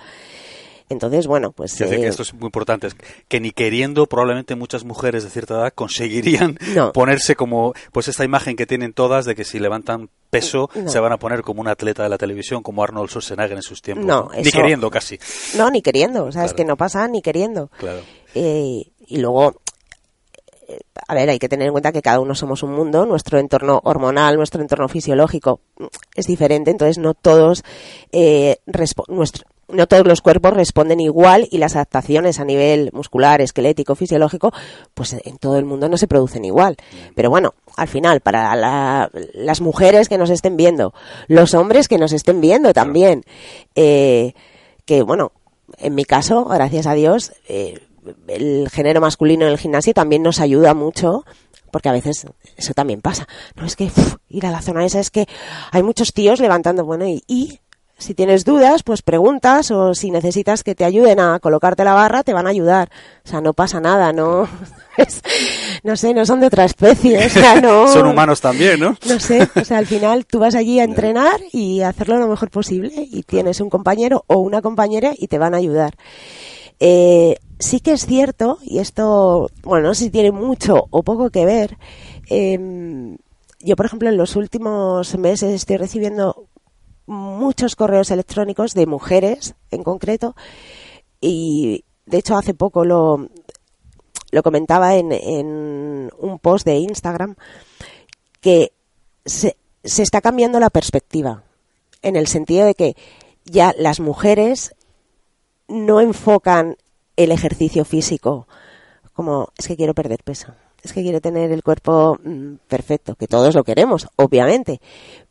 Entonces, 0.91 1.27
bueno, 1.27 1.51
pues... 1.51 1.79
Eh, 1.79 2.07
esto 2.07 2.23
es 2.23 2.33
muy 2.33 2.47
importante, 2.47 2.89
que 3.27 3.39
ni 3.39 3.51
queriendo 3.51 4.05
probablemente 4.07 4.55
muchas 4.55 4.83
mujeres 4.83 5.23
de 5.23 5.29
cierta 5.29 5.55
edad 5.55 5.73
conseguirían 5.73 6.59
ponerse 6.93 7.35
como, 7.35 7.73
pues 7.91 8.07
esta 8.07 8.25
imagen 8.25 8.55
que 8.55 8.65
tienen 8.65 8.93
todas 8.93 9.25
de 9.25 9.35
que 9.35 9.45
si 9.45 9.59
levantan 9.59 10.09
peso 10.29 10.69
se 10.87 10.99
van 10.99 11.11
a 11.11 11.17
poner 11.17 11.41
como 11.41 11.61
un 11.61 11.67
atleta 11.67 12.03
de 12.03 12.09
la 12.09 12.17
televisión, 12.17 12.63
como 12.63 12.83
Arnold 12.83 13.09
Schwarzenegger 13.09 13.57
en 13.57 13.63
sus 13.63 13.81
tiempos. 13.81 14.05
No, 14.05 14.29
Ni 14.35 14.51
queriendo 14.51 14.89
casi. 14.89 15.19
No, 15.57 15.69
ni 15.69 15.81
queriendo, 15.81 16.25
o 16.25 16.31
sea, 16.31 16.45
es 16.45 16.53
que 16.53 16.65
no 16.65 16.77
pasa 16.77 17.07
ni 17.07 17.21
queriendo. 17.21 17.69
Claro. 17.77 17.99
Eh, 18.33 18.83
y 19.07 19.17
luego, 19.17 19.61
eh, 20.67 20.79
a 21.07 21.13
ver, 21.13 21.29
hay 21.29 21.39
que 21.39 21.49
tener 21.49 21.67
en 21.67 21.73
cuenta 21.73 21.91
que 21.91 22.01
cada 22.01 22.19
uno 22.19 22.33
somos 22.33 22.63
un 22.63 22.73
mundo, 22.73 23.05
nuestro 23.05 23.39
entorno 23.39 23.81
hormonal, 23.83 24.37
nuestro 24.37 24.61
entorno 24.61 24.87
fisiológico 24.87 25.59
es 26.15 26.25
diferente, 26.27 26.71
entonces 26.71 26.97
no 26.97 27.13
todos 27.13 27.63
eh, 28.11 28.57
nuestro, 29.09 29.45
no 29.73 29.87
todos 29.87 30.05
los 30.05 30.21
cuerpos 30.21 30.53
responden 30.53 30.99
igual 30.99 31.47
y 31.51 31.57
las 31.57 31.75
adaptaciones 31.75 32.39
a 32.39 32.45
nivel 32.45 32.89
muscular, 32.93 33.41
esquelético, 33.41 33.95
fisiológico, 33.95 34.51
pues 34.93 35.13
en 35.13 35.37
todo 35.37 35.57
el 35.57 35.65
mundo 35.65 35.89
no 35.89 35.97
se 35.97 36.07
producen 36.07 36.45
igual. 36.45 36.77
Pero 37.15 37.29
bueno, 37.29 37.53
al 37.75 37.87
final, 37.87 38.21
para 38.21 39.09
las 39.33 39.61
mujeres 39.61 40.09
que 40.09 40.17
nos 40.17 40.29
estén 40.29 40.57
viendo, 40.57 40.93
los 41.27 41.53
hombres 41.53 41.87
que 41.87 41.97
nos 41.97 42.13
estén 42.13 42.41
viendo 42.41 42.73
también, 42.73 43.23
eh, 43.75 44.33
que 44.85 45.01
bueno, 45.03 45.31
en 45.77 45.95
mi 45.95 46.05
caso, 46.05 46.45
gracias 46.45 46.87
a 46.87 46.93
Dios, 46.93 47.33
eh, 47.47 47.79
el 48.27 48.69
género 48.69 49.01
masculino 49.01 49.45
en 49.45 49.51
el 49.51 49.57
gimnasio 49.57 49.93
también 49.93 50.23
nos 50.23 50.39
ayuda 50.39 50.73
mucho 50.73 51.23
porque 51.71 51.89
a 51.89 51.93
veces 51.93 52.25
eso 52.57 52.73
también 52.73 53.01
pasa. 53.01 53.27
No 53.55 53.65
es 53.65 53.75
que 53.75 53.89
ir 54.29 54.45
a 54.45 54.51
la 54.51 54.61
zona 54.61 54.85
esa, 54.85 54.99
es 54.99 55.09
que 55.09 55.27
hay 55.71 55.83
muchos 55.83 56.13
tíos 56.13 56.39
levantando, 56.39 56.83
bueno, 56.83 57.05
y 57.07 57.59
si 58.01 58.15
tienes 58.15 58.45
dudas, 58.45 58.81
pues 58.83 59.03
preguntas 59.03 59.69
o 59.69 59.93
si 59.93 60.09
necesitas 60.09 60.63
que 60.63 60.73
te 60.73 60.85
ayuden 60.85 61.19
a 61.19 61.39
colocarte 61.39 61.83
la 61.83 61.93
barra, 61.93 62.23
te 62.23 62.33
van 62.33 62.47
a 62.47 62.49
ayudar. 62.49 62.89
O 63.23 63.29
sea, 63.29 63.41
no 63.41 63.53
pasa 63.53 63.79
nada, 63.79 64.11
no, 64.11 64.49
no 65.83 65.95
sé, 65.95 66.13
no 66.13 66.25
son 66.25 66.39
de 66.39 66.47
otra 66.47 66.65
especie, 66.65 67.25
o 67.25 67.29
sea, 67.29 67.61
no. 67.61 67.87
son 67.93 68.07
humanos 68.07 68.41
también, 68.41 68.79
¿no? 68.79 68.97
No 69.07 69.19
sé, 69.19 69.47
o 69.55 69.63
sea, 69.63 69.77
al 69.77 69.85
final 69.85 70.25
tú 70.25 70.39
vas 70.39 70.55
allí 70.55 70.79
a 70.79 70.83
entrenar 70.83 71.39
y 71.51 71.81
a 71.81 71.89
hacerlo 71.89 72.17
lo 72.17 72.27
mejor 72.27 72.49
posible 72.49 72.91
y 72.95 73.21
tienes 73.23 73.61
un 73.61 73.69
compañero 73.69 74.23
o 74.27 74.39
una 74.39 74.61
compañera 74.61 75.13
y 75.15 75.27
te 75.27 75.37
van 75.37 75.53
a 75.53 75.57
ayudar. 75.57 75.93
Eh, 76.79 77.35
sí 77.59 77.79
que 77.81 77.91
es 77.91 78.07
cierto, 78.07 78.57
y 78.63 78.79
esto, 78.79 79.51
bueno, 79.61 79.89
no 79.89 79.93
sé 79.93 80.05
si 80.05 80.09
tiene 80.09 80.31
mucho 80.31 80.87
o 80.89 81.03
poco 81.03 81.29
que 81.29 81.45
ver, 81.45 81.77
em, 82.27 83.17
yo, 83.59 83.75
por 83.75 83.85
ejemplo, 83.85 84.09
en 84.09 84.17
los 84.17 84.35
últimos 84.35 85.15
meses 85.17 85.51
estoy 85.51 85.77
recibiendo 85.77 86.47
muchos 87.05 87.75
correos 87.75 88.11
electrónicos 88.11 88.73
de 88.73 88.85
mujeres 88.85 89.55
en 89.71 89.83
concreto 89.83 90.35
y 91.19 91.85
de 92.05 92.17
hecho 92.17 92.37
hace 92.37 92.53
poco 92.53 92.85
lo, 92.85 93.29
lo 94.31 94.43
comentaba 94.43 94.95
en, 94.95 95.11
en 95.11 96.11
un 96.17 96.39
post 96.39 96.65
de 96.65 96.77
Instagram 96.77 97.35
que 98.39 98.73
se, 99.25 99.57
se 99.83 100.03
está 100.03 100.21
cambiando 100.21 100.59
la 100.59 100.69
perspectiva 100.69 101.43
en 102.01 102.15
el 102.15 102.27
sentido 102.27 102.65
de 102.65 102.75
que 102.75 102.95
ya 103.45 103.73
las 103.77 103.99
mujeres 103.99 104.75
no 105.67 106.01
enfocan 106.01 106.77
el 107.15 107.31
ejercicio 107.31 107.85
físico 107.85 108.47
como 109.13 109.49
es 109.57 109.67
que 109.67 109.75
quiero 109.75 109.93
perder 109.93 110.23
peso 110.23 110.53
es 110.83 110.93
que 110.93 111.03
quiere 111.03 111.21
tener 111.21 111.51
el 111.51 111.63
cuerpo 111.63 112.17
mm, 112.23 112.55
perfecto, 112.67 113.15
que 113.15 113.27
todos 113.27 113.55
lo 113.55 113.63
queremos, 113.63 114.07
obviamente, 114.15 114.81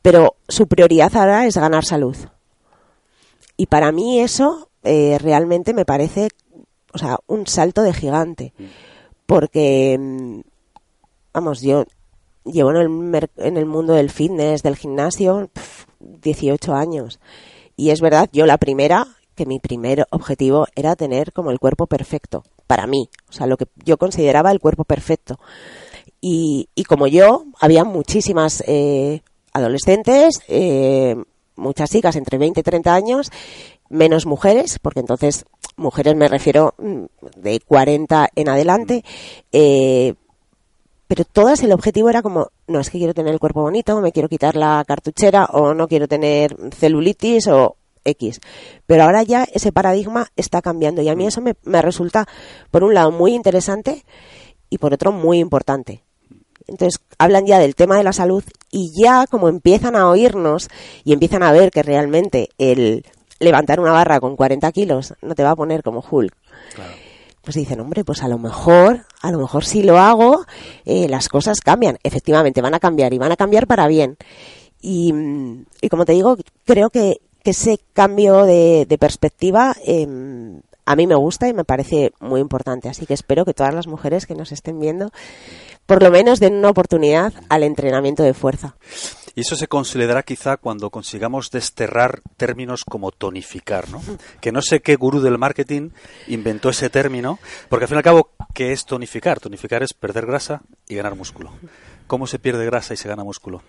pero 0.03 0.37
su 0.49 0.67
prioridad 0.67 1.15
ahora 1.17 1.47
es 1.47 1.57
ganar 1.57 1.85
salud. 1.85 2.17
Y 3.57 3.67
para 3.67 3.93
mí 3.93 4.21
eso 4.21 4.71
eh, 4.83 5.19
realmente 5.21 5.75
me 5.75 5.85
parece, 5.85 6.29
o 6.93 6.99
sea, 6.99 7.19
un 7.27 7.47
salto 7.47 7.83
de 7.83 7.93
gigante, 7.93 8.55
porque, 9.27 9.99
mm, 9.99 10.41
vamos, 11.35 11.61
yo 11.61 11.85
llevo 12.45 12.71
en 12.71 12.77
el, 13.15 13.31
en 13.37 13.57
el 13.57 13.67
mundo 13.67 13.95
del 13.95 14.11
fitness, 14.11 14.63
del 14.63 14.77
gimnasio, 14.77 15.51
18 16.01 16.75
años. 16.75 17.21
Y 17.77 17.91
es 17.91 18.01
verdad, 18.01 18.29
yo 18.33 18.47
la 18.47 18.59
primera, 18.59 19.07
que 19.35 19.47
mi 19.47 19.59
primer 19.59 20.07
objetivo 20.11 20.67
era 20.75 20.97
tener 20.97 21.33
como 21.33 21.51
el 21.51 21.59
cuerpo 21.59 21.87
perfecto 21.87 22.43
para 22.71 22.87
mí, 22.87 23.11
o 23.29 23.33
sea, 23.33 23.49
lo 23.49 23.57
que 23.57 23.67
yo 23.85 23.99
consideraba 23.99 24.53
el 24.53 24.61
cuerpo 24.61 24.85
perfecto. 24.85 25.41
Y, 26.21 26.69
como 26.87 27.09
yo, 27.09 27.47
había 27.59 27.83
muchísimas 27.83 28.63
eh, 28.69 29.23
adolescentes, 29.53 30.43
eh, 30.49 31.17
muchas 31.57 31.91
chicas 31.91 32.17
entre 32.17 32.39
20 32.39 32.61
y 32.61 32.63
30 32.63 32.95
años, 32.95 33.31
menos 33.89 34.27
mujeres, 34.27 34.79
porque 34.79 35.01
entonces 35.01 35.45
mujeres 35.77 36.17
me 36.17 36.29
refiero 36.29 36.75
mm, 36.79 37.05
de 37.37 37.61
40 37.61 38.29
en 38.35 38.49
adelante, 38.49 39.05
eh, 39.53 40.15
pero 41.07 41.25
todas 41.25 41.63
el 41.63 41.73
objetivo 41.73 42.09
era 42.09 42.23
como, 42.23 42.49
no 42.69 42.81
es 42.81 42.91
que 42.91 42.99
quiero 42.99 43.15
tener 43.15 43.33
el 43.33 43.41
cuerpo 43.41 43.63
bonito, 43.63 44.01
me 44.01 44.13
quiero 44.13 44.29
quitar 44.29 44.55
la 44.55 44.85
cartuchera 44.87 45.47
o 45.47 45.75
no 45.75 45.89
quiero 45.89 46.07
tener 46.07 46.57
celulitis 46.73 47.49
o, 47.49 47.77
X. 48.05 48.41
Pero 48.87 49.05
ahora 49.05 49.23
ya 49.23 49.45
ese 49.45 49.73
paradigma 49.73 50.29
está 50.37 50.63
cambiando 50.63 51.03
y 51.03 51.09
a 51.09 51.15
mí 51.15 51.27
eso 51.27 51.41
me, 51.41 51.83
resulta, 51.83 52.27
por 52.71 52.85
un 52.85 52.95
lado, 52.95 53.11
muy 53.11 53.35
interesante 53.35 54.05
y 54.69 54.79
por 54.79 54.95
otro, 54.95 55.13
muy 55.13 55.39
importante. 55.39 56.05
Entonces 56.67 57.01
hablan 57.19 57.47
ya 57.47 57.59
del 57.59 57.75
tema 57.75 57.97
de 57.97 58.05
la 58.05 58.13
salud 58.13 58.45
y 58.71 58.93
ya 59.01 59.27
como 59.27 59.49
empiezan 59.49 59.97
a 59.97 60.09
oírnos 60.09 60.69
y 61.05 61.13
empiezan 61.13 61.43
a 61.43 61.53
ver 61.53 61.71
que 61.71 61.83
realmente 61.83 62.51
el 62.59 63.05
levantar 63.39 63.81
una 63.81 63.93
barra 63.93 64.21
con 64.21 64.37
40 64.37 64.71
kilos 64.73 65.15
no 65.23 65.35
te 65.35 65.43
va 65.43 65.51
a 65.51 65.57
poner 65.57 65.83
como 65.83 66.05
Hulk. 66.09 66.35
Pues 67.43 67.57
dicen, 67.57 67.81
hombre, 67.81 68.05
pues 68.05 68.23
a 68.23 68.29
lo 68.29 68.39
mejor, 68.39 69.07
a 69.23 69.33
lo 69.33 69.39
mejor 69.39 69.65
si 69.65 69.83
lo 69.83 69.99
hago, 69.99 70.45
eh, 70.85 71.09
las 71.09 71.29
cosas 71.29 71.61
cambian. 71.61 71.99
Efectivamente, 72.03 72.61
van 72.61 72.75
a 72.75 72.81
cambiar 72.81 73.15
y 73.15 73.19
van 73.19 73.33
a 73.33 73.37
cambiar 73.37 73.67
para 73.67 73.89
bien. 73.89 74.19
Y, 74.83 75.13
y 75.81 75.89
como 75.89 76.05
te 76.05 76.13
digo, 76.13 76.37
creo 76.67 76.91
que, 76.91 77.21
que 77.43 77.51
ese 77.53 77.81
cambio 77.95 78.45
de, 78.45 78.85
de 78.87 78.99
perspectiva 78.99 79.75
eh, 79.87 80.07
a 80.91 80.97
mí 80.97 81.07
me 81.07 81.15
gusta 81.15 81.47
y 81.47 81.55
me 81.55 81.65
parece 81.65 82.13
muy 82.19 82.41
importante. 82.41 82.89
Así 82.89 83.07
que 83.07 83.15
espero 83.15 83.45
que 83.45 83.55
todas 83.55 83.73
las 83.73 83.87
mujeres 83.87 84.27
que 84.27 84.35
nos 84.35 84.51
estén 84.51 84.81
viendo, 84.81 85.13
por 85.87 86.03
lo 86.03 86.11
menos 86.11 86.41
den 86.41 86.55
una 86.55 86.71
oportunidad 86.71 87.33
al 87.49 87.63
entrenamiento 87.63 88.25
de 88.25 88.35
fuerza. 88.35 88.75
Y 89.37 89.43
eso 89.43 89.55
se 89.55 89.69
considerará 89.69 90.25
quizá 90.25 90.57
cuando 90.57 90.91
consigamos 90.91 91.53
desterrar 91.53 92.23
términos 92.37 92.85
como 92.85 93.13
tonificar, 93.13 93.89
¿no? 93.89 94.03
Que 94.41 94.51
no 94.51 94.63
sé 94.63 94.81
qué 94.81 94.97
gurú 94.97 95.21
del 95.21 95.39
marketing 95.39 95.91
inventó 96.27 96.71
ese 96.71 96.91
término, 96.91 97.39
porque 97.69 97.85
al 97.85 97.89
fin 97.89 97.95
y 97.95 97.99
al 97.99 98.05
cabo, 98.05 98.31
¿qué 98.53 98.73
es 98.73 98.85
tonificar? 98.85 99.39
Tonificar 99.39 99.85
es 99.85 99.95
perder 99.95 100.27
grasa 100.27 100.63
y 100.89 100.97
ganar 100.97 101.15
músculo. 101.15 101.53
¿Cómo 102.09 102.27
se 102.27 102.41
pierde 102.41 102.67
grasa 102.67 102.95
y 102.95 102.97
se 102.97 103.09
gana 103.09 103.23
músculo? 103.23 103.63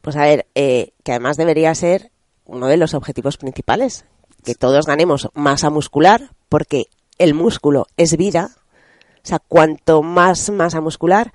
Pues 0.00 0.16
a 0.16 0.22
ver, 0.22 0.46
eh, 0.56 0.94
que 1.04 1.12
además 1.12 1.36
debería 1.36 1.72
ser 1.76 2.10
uno 2.44 2.66
de 2.66 2.76
los 2.76 2.94
objetivos 2.94 3.36
principales, 3.36 4.04
que 4.44 4.54
todos 4.54 4.86
ganemos 4.86 5.28
masa 5.34 5.70
muscular, 5.70 6.30
porque 6.48 6.86
el 7.18 7.34
músculo 7.34 7.86
es 7.96 8.16
vida. 8.16 8.50
O 9.16 9.26
sea, 9.26 9.38
cuanto 9.38 10.02
más 10.02 10.50
masa 10.50 10.80
muscular, 10.80 11.32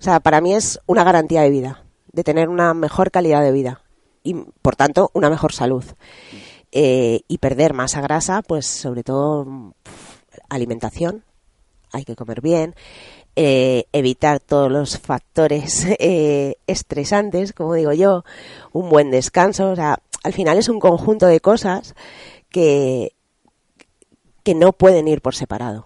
o 0.00 0.02
sea, 0.02 0.20
para 0.20 0.40
mí 0.40 0.54
es 0.54 0.80
una 0.86 1.04
garantía 1.04 1.42
de 1.42 1.50
vida, 1.50 1.84
de 2.12 2.24
tener 2.24 2.48
una 2.48 2.72
mejor 2.74 3.10
calidad 3.10 3.42
de 3.42 3.52
vida 3.52 3.82
y, 4.22 4.34
por 4.62 4.76
tanto, 4.76 5.10
una 5.14 5.30
mejor 5.30 5.52
salud. 5.52 5.84
Eh, 6.72 7.20
y 7.28 7.38
perder 7.38 7.72
masa 7.74 8.00
grasa, 8.00 8.42
pues 8.42 8.66
sobre 8.66 9.04
todo 9.04 9.74
alimentación, 10.48 11.24
hay 11.92 12.04
que 12.04 12.16
comer 12.16 12.40
bien, 12.40 12.74
eh, 13.36 13.84
evitar 13.92 14.40
todos 14.40 14.70
los 14.70 14.98
factores 14.98 15.86
eh, 15.98 16.56
estresantes, 16.66 17.52
como 17.52 17.74
digo 17.74 17.92
yo, 17.92 18.24
un 18.72 18.90
buen 18.90 19.10
descanso, 19.10 19.70
o 19.70 19.76
sea, 19.76 19.98
al 20.24 20.32
final 20.32 20.58
es 20.58 20.68
un 20.68 20.80
conjunto 20.80 21.26
de 21.26 21.40
cosas 21.40 21.94
que, 22.56 23.12
que 24.42 24.54
no 24.54 24.72
pueden 24.72 25.08
ir 25.08 25.20
por 25.20 25.34
separado. 25.34 25.84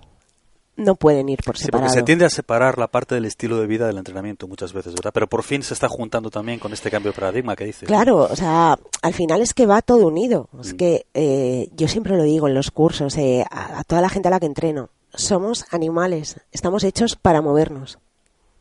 No 0.77 0.95
pueden 0.95 1.29
ir 1.29 1.41
por 1.45 1.59
Sí, 1.59 1.65
separado. 1.65 1.89
porque 1.89 1.99
se 2.00 2.05
tiende 2.05 2.25
a 2.25 2.31
separar 2.31 2.79
la 2.79 2.87
parte 2.87 3.17
del 3.17 3.25
estilo 3.25 3.59
de 3.61 3.67
vida 3.67 3.89
del 3.89 3.99
entrenamiento 3.99 4.47
muchas 4.47 4.73
veces, 4.73 4.95
¿verdad? 4.95 5.11
Pero 5.12 5.27
por 5.27 5.43
fin 5.43 5.65
se 5.65 5.75
está 5.75 5.89
juntando 5.89 6.31
también 6.31 6.61
con 6.61 6.73
este 6.73 6.91
cambio 6.93 7.11
de 7.12 7.19
paradigma 7.19 7.57
que 7.57 7.65
dices. 7.65 7.89
Claro, 7.89 8.19
o 8.31 8.37
sea, 8.37 8.79
al 9.03 9.12
final 9.12 9.43
es 9.43 9.53
que 9.53 9.67
va 9.67 9.83
todo 9.83 10.07
unido. 10.07 10.49
Es 10.61 10.73
Mm. 10.73 10.77
que 10.77 11.07
eh, 11.12 11.69
yo 11.75 11.89
siempre 11.89 12.17
lo 12.17 12.23
digo 12.23 12.47
en 12.49 12.55
los 12.55 12.71
cursos, 12.71 13.19
eh, 13.19 13.45
a, 13.50 13.81
a 13.81 13.85
toda 13.85 14.00
la 14.00 14.09
gente 14.09 14.29
a 14.29 14.31
la 14.31 14.39
que 14.41 14.47
entreno, 14.47 14.89
somos 15.12 15.67
animales, 15.73 16.37
estamos 16.53 16.85
hechos 16.85 17.17
para 17.17 17.43
movernos 17.43 17.99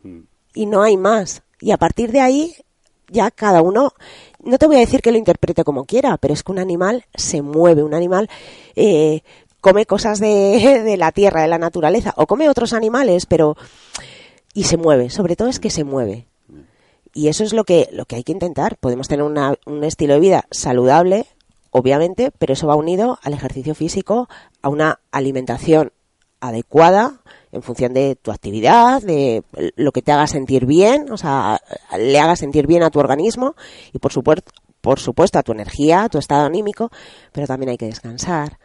Mm. 0.03 0.21
y 0.55 0.65
no 0.65 0.81
hay 0.81 0.97
más. 0.97 1.43
Y 1.61 1.71
a 1.71 1.77
partir 1.77 2.11
de 2.11 2.21
ahí, 2.21 2.55
ya 3.07 3.31
cada 3.31 3.61
uno, 3.61 3.93
no 4.43 4.57
te 4.57 4.67
voy 4.67 4.77
a 4.77 4.79
decir 4.79 5.01
que 5.01 5.11
lo 5.11 5.17
interprete 5.17 5.63
como 5.63 5.85
quiera, 5.85 6.17
pero 6.17 6.33
es 6.33 6.43
que 6.43 6.51
un 6.51 6.59
animal 6.59 7.05
se 7.15 7.41
mueve, 7.41 7.83
un 7.83 7.93
animal 7.93 8.29
eh, 8.75 9.21
come 9.61 9.85
cosas 9.85 10.19
de, 10.19 10.81
de 10.85 10.97
la 10.97 11.11
tierra, 11.11 11.41
de 11.41 11.47
la 11.47 11.57
naturaleza, 11.57 12.13
o 12.17 12.25
come 12.27 12.49
otros 12.49 12.73
animales, 12.73 13.25
pero 13.25 13.57
y 14.53 14.63
se 14.63 14.77
mueve, 14.77 15.09
sobre 15.09 15.35
todo 15.35 15.47
es 15.47 15.59
que 15.59 15.69
se 15.69 15.83
mueve. 15.83 16.25
Y 17.13 17.27
eso 17.27 17.43
es 17.43 17.53
lo 17.53 17.63
que, 17.63 17.89
lo 17.91 18.05
que 18.05 18.15
hay 18.17 18.23
que 18.23 18.31
intentar. 18.31 18.77
Podemos 18.77 19.07
tener 19.07 19.23
una- 19.23 19.55
un 19.65 19.83
estilo 19.83 20.13
de 20.13 20.19
vida 20.19 20.45
saludable, 20.51 21.25
obviamente, 21.71 22.31
pero 22.37 22.53
eso 22.53 22.67
va 22.67 22.75
unido 22.75 23.19
al 23.23 23.33
ejercicio 23.33 23.73
físico, 23.75 24.29
a 24.61 24.69
una 24.69 24.99
alimentación 25.11 25.91
adecuada 26.39 27.19
en 27.51 27.61
función 27.61 27.93
de 27.93 28.15
tu 28.15 28.31
actividad, 28.31 29.01
de 29.01 29.43
lo 29.75 29.91
que 29.91 30.01
te 30.01 30.11
haga 30.11 30.27
sentir 30.27 30.65
bien, 30.65 31.11
o 31.11 31.17
sea, 31.17 31.61
le 31.97 32.19
haga 32.19 32.35
sentir 32.35 32.67
bien 32.67 32.83
a 32.83 32.89
tu 32.89 32.99
organismo 32.99 33.55
y 33.93 33.99
por 33.99 34.11
supuesto, 34.11 34.51
por 34.81 34.99
supuesto 34.99 35.39
a 35.39 35.43
tu 35.43 35.51
energía, 35.51 36.03
a 36.03 36.09
tu 36.09 36.17
estado 36.17 36.45
anímico, 36.45 36.89
pero 37.31 37.47
también 37.47 37.69
hay 37.69 37.77
que 37.77 37.87
descansar. 37.87 38.59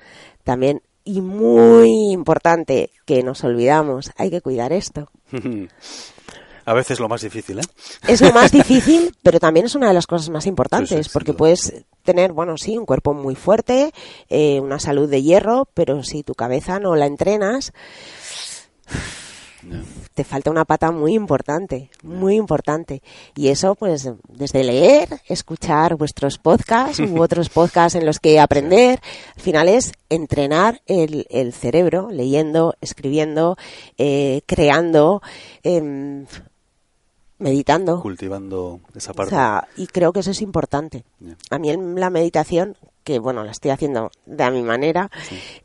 También, 0.44 0.82
y 1.04 1.20
muy 1.20 2.12
importante, 2.12 2.90
que 3.04 3.22
nos 3.22 3.44
olvidamos, 3.44 4.12
hay 4.16 4.30
que 4.30 4.40
cuidar 4.40 4.72
esto. 4.72 5.10
A 6.66 6.72
veces 6.72 6.98
lo 6.98 7.08
más 7.08 7.20
difícil, 7.20 7.58
¿eh? 7.58 7.64
Es 8.08 8.22
lo 8.22 8.32
más 8.32 8.50
difícil, 8.50 9.14
pero 9.22 9.38
también 9.38 9.66
es 9.66 9.74
una 9.74 9.88
de 9.88 9.94
las 9.94 10.06
cosas 10.06 10.30
más 10.30 10.46
importantes, 10.46 11.10
porque 11.10 11.34
puedes 11.34 11.84
tener, 12.04 12.32
bueno, 12.32 12.56
sí, 12.56 12.78
un 12.78 12.86
cuerpo 12.86 13.12
muy 13.12 13.34
fuerte, 13.34 13.92
eh, 14.30 14.60
una 14.60 14.78
salud 14.78 15.08
de 15.08 15.22
hierro, 15.22 15.68
pero 15.74 16.02
si 16.02 16.22
tu 16.22 16.34
cabeza 16.34 16.80
no 16.80 16.96
la 16.96 17.04
entrenas, 17.04 17.74
te 20.14 20.24
falta 20.24 20.50
una 20.50 20.64
pata 20.64 20.90
muy 20.90 21.14
importante, 21.14 21.90
muy 22.02 22.36
importante. 22.36 23.02
Y 23.34 23.48
eso, 23.48 23.74
pues, 23.74 24.08
desde 24.28 24.62
leer, 24.62 25.08
escuchar 25.26 25.96
vuestros 25.96 26.38
podcasts 26.38 27.00
u 27.00 27.20
otros 27.22 27.48
podcasts 27.48 27.96
en 27.96 28.04
los 28.06 28.20
que 28.20 28.38
aprender, 28.40 29.00
al 29.34 29.42
final 29.42 29.68
es 29.68 29.92
entrenar 30.10 30.82
el, 30.86 31.26
el 31.30 31.52
cerebro, 31.52 32.10
leyendo, 32.10 32.74
escribiendo, 32.80 33.56
eh, 33.96 34.42
creando, 34.46 35.22
em, 35.62 36.26
meditando. 37.38 38.00
Cultivando 38.02 38.80
esa 38.94 39.12
O 39.12 39.14
parte. 39.14 39.30
sea, 39.30 39.66
y 39.76 39.86
creo 39.86 40.12
que 40.12 40.20
eso 40.20 40.30
es 40.30 40.42
importante. 40.42 41.04
A 41.50 41.58
mí 41.58 41.70
en 41.70 41.98
la 41.98 42.10
meditación, 42.10 42.76
que 43.04 43.18
bueno, 43.18 43.44
la 43.44 43.52
estoy 43.52 43.70
haciendo 43.70 44.10
de 44.26 44.42
a 44.42 44.50
mi 44.50 44.62
manera, 44.62 45.10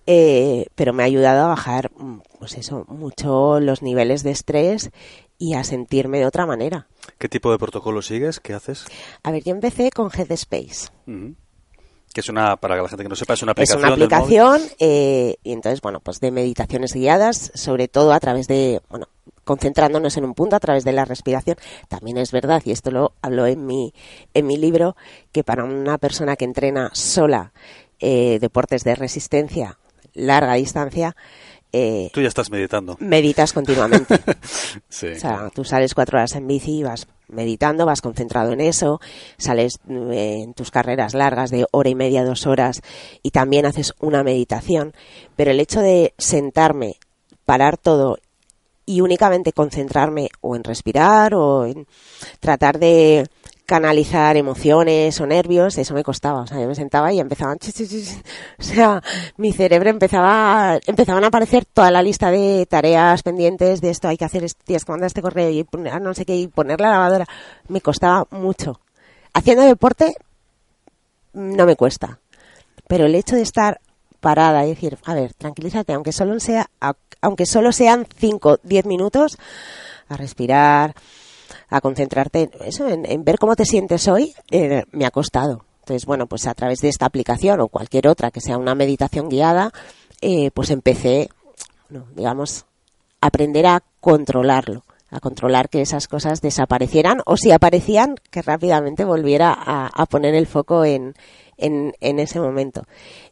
eh, 0.06 0.68
pero 0.76 0.94
me 0.94 1.04
ha 1.04 1.06
ayudado 1.08 1.46
a 1.46 1.48
bajar, 1.48 1.92
mm, 1.98 2.20
pues 2.40 2.58
eso, 2.58 2.86
mucho 2.90 3.60
los 3.60 3.82
niveles 3.82 4.24
de 4.24 4.32
estrés 4.32 4.92
y 5.38 5.54
a 5.54 5.64
sentirme 5.64 6.20
de 6.20 6.26
otra 6.26 6.46
manera. 6.46 6.88
¿Qué 7.18 7.30
tipo 7.30 7.52
de 7.52 7.58
protocolo 7.58 8.02
sigues? 8.02 8.40
¿Qué 8.40 8.54
haces? 8.54 8.86
A 9.24 9.32
ver, 9.32 9.44
yo 9.44 9.52
empecé 9.52 9.90
con 9.90 10.12
Headspace. 10.12 10.90
Que 12.14 12.22
es 12.22 12.30
una, 12.30 12.58
para 12.58 12.76
que 12.76 12.82
la 12.82 12.90
gente 12.90 13.04
que 13.04 13.10
no 13.10 13.16
sepa, 13.16 13.36
es 13.36 13.44
una 13.44 13.52
Es 13.56 13.72
aplicación. 13.72 13.80
una 13.80 13.90
del 13.92 14.00
móvil. 14.00 14.14
aplicación 14.16 14.62
eh, 14.80 15.36
y 15.44 15.52
entonces, 15.54 15.80
bueno, 15.82 16.00
pues 16.00 16.20
de 16.20 16.32
meditaciones 16.32 16.94
guiadas, 16.94 17.52
sobre 17.54 17.88
todo 17.88 18.14
a 18.14 18.20
través 18.20 18.48
de, 18.48 18.82
bueno, 18.90 19.08
concentrándonos 19.50 20.16
en 20.16 20.26
un 20.26 20.36
punto 20.36 20.56
a 20.56 20.60
través 20.60 20.84
de 20.84 20.92
la 20.92 21.06
respiración. 21.06 21.58
También 21.88 22.20
es 22.20 22.32
verdad, 22.32 22.62
y 22.66 22.72
esto 22.72 22.92
lo 22.92 23.14
hablo 23.24 23.48
en 23.48 23.66
mi, 23.66 23.96
en 24.36 24.46
mi 24.46 24.58
libro, 24.58 24.96
que 25.32 25.44
para 25.44 25.64
una 25.64 25.98
persona 25.98 26.36
que 26.36 26.46
entrena 26.46 26.92
sola 26.94 27.52
eh, 28.00 28.38
deportes 28.40 28.84
de 28.84 28.94
resistencia, 28.94 29.80
larga 30.14 30.54
distancia, 30.54 31.16
eh, 31.72 32.12
Tú 32.14 32.22
ya 32.22 32.28
estás 32.28 32.52
meditando. 32.52 32.96
meditas 33.00 33.52
continuamente. 33.52 34.20
Sí. 34.88 35.08
O 35.08 35.20
sea, 35.20 35.50
tú 35.54 35.64
sales 35.64 35.96
cuatro 35.96 36.20
horas 36.20 36.36
en 36.36 36.46
bici 36.46 36.80
y 36.80 36.84
vas 36.84 37.08
meditando, 37.28 37.88
vas 37.88 38.02
concentrado 38.02 38.52
en 38.52 38.62
eso, 38.62 39.00
sales 39.38 39.80
eh, 39.90 40.42
en 40.44 40.54
tus 40.54 40.70
carreras 40.70 41.16
largas 41.16 41.50
de 41.50 41.66
hora 41.72 41.90
y 41.90 41.96
media, 41.96 42.24
dos 42.24 42.46
horas 42.46 42.82
y 43.24 43.32
también 43.32 43.66
haces 43.66 43.94
una 44.00 44.24
meditación. 44.24 44.94
Pero 45.36 45.50
el 45.50 45.60
hecho 45.60 45.82
de 45.82 46.14
sentarme, 46.20 46.98
parar 47.46 47.78
todo 47.78 48.18
y 48.90 49.02
únicamente 49.02 49.54
concentrarme 49.54 50.30
o 50.42 50.56
en 50.56 50.64
respirar 50.64 51.36
o 51.36 51.64
en 51.64 51.86
tratar 52.40 52.80
de 52.80 53.30
canalizar 53.68 54.36
emociones 54.36 55.22
o 55.22 55.28
nervios, 55.28 55.78
eso 55.78 55.94
me 55.94 56.04
costaba. 56.04 56.42
O 56.42 56.48
sea, 56.48 56.60
yo 56.60 56.68
me 56.68 56.74
sentaba 56.74 57.14
y 57.14 57.20
empezaban... 57.20 57.60
O 57.60 58.64
sea, 58.64 59.04
mi 59.38 59.54
cerebro 59.54 59.92
empezaba... 59.92 60.80
Empezaban 60.88 61.24
a 61.24 61.28
aparecer 61.28 61.66
toda 61.66 61.92
la 61.92 62.02
lista 62.02 62.32
de 62.32 62.66
tareas 62.66 63.22
pendientes, 63.22 63.80
de 63.80 63.92
esto 63.92 64.08
hay 64.08 64.18
que 64.18 64.26
hacer, 64.26 64.44
esto, 64.44 64.64
tienes 64.66 64.86
que 64.86 64.92
mandar 64.92 65.06
este 65.06 65.22
correo 65.22 65.52
y 65.52 65.64
poner 65.64 66.02
no 66.02 66.16
sé 66.16 66.26
qué, 66.26 66.36
y 66.36 66.48
poner 66.48 66.82
la 66.82 66.90
lavadora. 66.90 67.28
Me 67.68 67.82
costaba 67.82 68.26
mucho. 68.32 68.82
Haciendo 69.36 69.66
deporte 69.66 70.16
no 71.34 71.68
me 71.68 71.76
cuesta. 71.76 72.18
Pero 72.88 73.06
el 73.06 73.14
hecho 73.14 73.36
de 73.36 73.44
estar 73.44 73.82
parada 74.20 74.66
y 74.66 74.70
decir, 74.70 74.98
a 75.06 75.14
ver, 75.14 75.34
tranquilízate, 75.34 75.94
aunque 75.94 76.12
solo 76.12 76.40
sea, 76.40 76.70
aunque 77.22 77.46
solo 77.46 77.72
sean 77.72 78.08
5, 78.18 78.60
10 78.64 78.86
minutos, 78.86 79.38
a 80.08 80.18
respirar, 80.18 80.96
a 81.70 81.82
concentrarte 81.82 82.42
en 82.42 82.52
eso, 82.66 82.88
en, 82.88 83.06
en 83.06 83.24
ver 83.24 83.38
cómo 83.38 83.56
te 83.56 83.66
sientes 83.66 84.08
hoy, 84.08 84.34
eh, 84.52 84.84
me 84.92 85.06
ha 85.06 85.12
costado. 85.12 85.66
Entonces, 85.82 86.06
bueno, 86.06 86.28
pues 86.28 86.46
a 86.46 86.54
través 86.54 86.80
de 86.80 86.90
esta 86.90 87.08
aplicación 87.08 87.62
o 87.62 87.68
cualquier 87.68 88.08
otra 88.08 88.32
que 88.32 88.42
sea 88.42 88.58
una 88.58 88.76
meditación 88.76 89.28
guiada, 89.28 89.72
eh, 90.22 90.52
pues 90.52 90.70
empecé, 90.70 91.30
bueno, 91.90 92.06
digamos, 92.16 92.66
a 93.22 93.28
aprender 93.28 93.66
a 93.66 93.82
controlarlo, 94.00 94.84
a 95.12 95.20
controlar 95.20 95.70
que 95.70 95.82
esas 95.82 96.08
cosas 96.08 96.42
desaparecieran 96.42 97.22
o 97.26 97.38
si 97.38 97.52
aparecían, 97.52 98.16
que 98.32 98.42
rápidamente 98.42 99.06
volviera 99.06 99.52
a, 99.54 99.88
a 99.88 100.06
poner 100.06 100.36
el 100.36 100.48
foco 100.48 100.86
en, 100.86 101.16
en, 101.58 101.94
en 102.00 102.20
ese 102.20 102.40
momento. 102.40 102.84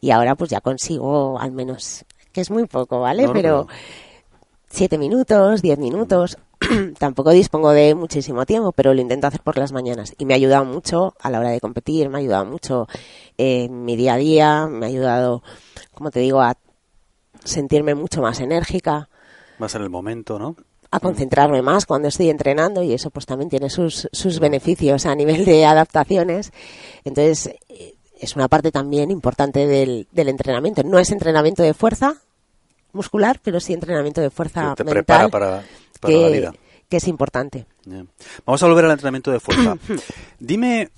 Y 0.02 0.12
ahora 0.12 0.36
pues 0.36 0.50
ya 0.50 0.62
consigo 0.62 1.40
al 1.40 1.52
menos, 1.52 2.06
que 2.32 2.42
es 2.42 2.50
muy 2.52 2.66
poco, 2.66 3.00
¿vale? 3.02 3.24
No, 3.24 3.30
no, 3.30 3.34
Pero 3.34 3.68
pero- 3.68 3.78
siete 4.70 4.98
minutos, 4.98 5.62
diez 5.62 5.78
minutos. 5.78 6.38
tampoco 6.98 7.30
dispongo 7.30 7.70
de 7.72 7.94
muchísimo 7.94 8.46
tiempo, 8.48 8.72
pero 8.72 8.92
lo 8.96 9.00
intento 9.00 9.28
hacer 9.28 9.42
por 9.42 9.58
las 9.60 9.72
mañanas. 9.72 10.16
Y 10.18 10.26
me 10.26 10.34
ha 10.34 10.38
ayudado 10.38 10.66
mucho 10.66 11.14
a 11.22 11.30
la 11.30 11.40
hora 11.40 11.50
de 11.50 11.60
competir, 11.60 12.10
me 12.10 12.18
ha 12.18 12.20
ayudado 12.22 12.46
mucho 12.46 12.88
en 13.38 13.86
mi 13.86 13.96
día 13.96 14.16
a 14.16 14.18
día, 14.18 14.66
me 14.68 14.88
ha 14.88 14.90
ayudado, 14.90 15.44
como 15.94 16.10
te 16.10 16.20
digo, 16.20 16.42
a 16.42 16.58
sentirme 17.44 17.94
mucho 17.94 18.24
más 18.24 18.40
enérgica. 18.40 19.08
Más 19.60 19.76
en 19.76 19.84
el 19.84 19.92
momento, 19.92 20.40
¿no? 20.40 20.56
A 20.90 21.00
concentrarme 21.00 21.62
más 21.62 21.86
cuando 21.86 22.08
estoy 22.08 22.30
entrenando 22.30 22.82
y 22.82 22.94
eso 22.94 23.10
pues 23.10 23.26
también 23.26 23.50
tiene 23.50 23.70
sus, 23.70 24.08
sus 24.12 24.40
beneficios 24.40 25.06
a 25.06 25.16
nivel 25.16 25.44
de 25.46 25.66
adaptaciones. 25.66 26.52
Entonces, 27.04 27.54
eh, 27.70 27.96
es 28.20 28.36
una 28.36 28.48
parte 28.48 28.72
también 28.72 29.12
importante 29.12 29.68
del, 29.68 30.08
del 30.12 30.30
entrenamiento. 30.30 30.84
No 30.84 31.00
es 31.00 31.12
entrenamiento 31.12 31.64
de 31.64 31.74
fuerza 31.74 32.22
muscular, 32.94 33.40
pero 33.44 33.60
sí 33.60 33.74
entrenamiento 33.74 34.22
de 34.22 34.30
fuerza 34.30 34.74
te 34.76 34.84
mental. 34.84 35.04
prepara 35.04 35.30
para, 35.30 35.64
para 36.00 36.14
que, 36.14 36.22
la 36.22 36.28
vida. 36.30 36.54
que 36.90 36.98
es 36.98 37.08
importante. 37.08 37.66
Vamos 38.46 38.62
a 38.64 38.68
volver 38.68 38.86
al 38.86 38.92
entrenamiento 38.92 39.32
de 39.32 39.40
fuerza. 39.40 39.78
Dime, 40.40 40.90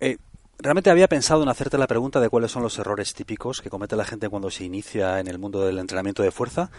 eh, 0.00 0.16
realmente 0.58 0.90
había 0.90 1.08
pensado 1.08 1.42
en 1.42 1.48
hacerte 1.48 1.78
la 1.78 1.86
pregunta 1.86 2.20
de 2.20 2.28
cuáles 2.28 2.50
son 2.50 2.62
los 2.62 2.78
errores 2.78 3.14
típicos 3.14 3.60
que 3.60 3.70
comete 3.70 3.96
la 3.96 4.04
gente 4.04 4.28
cuando 4.28 4.50
se 4.50 4.64
inicia 4.64 5.20
en 5.20 5.28
el 5.28 5.38
mundo 5.38 5.64
del 5.64 5.78
entrenamiento 5.78 6.22
de 6.22 6.30
fuerza, 6.30 6.70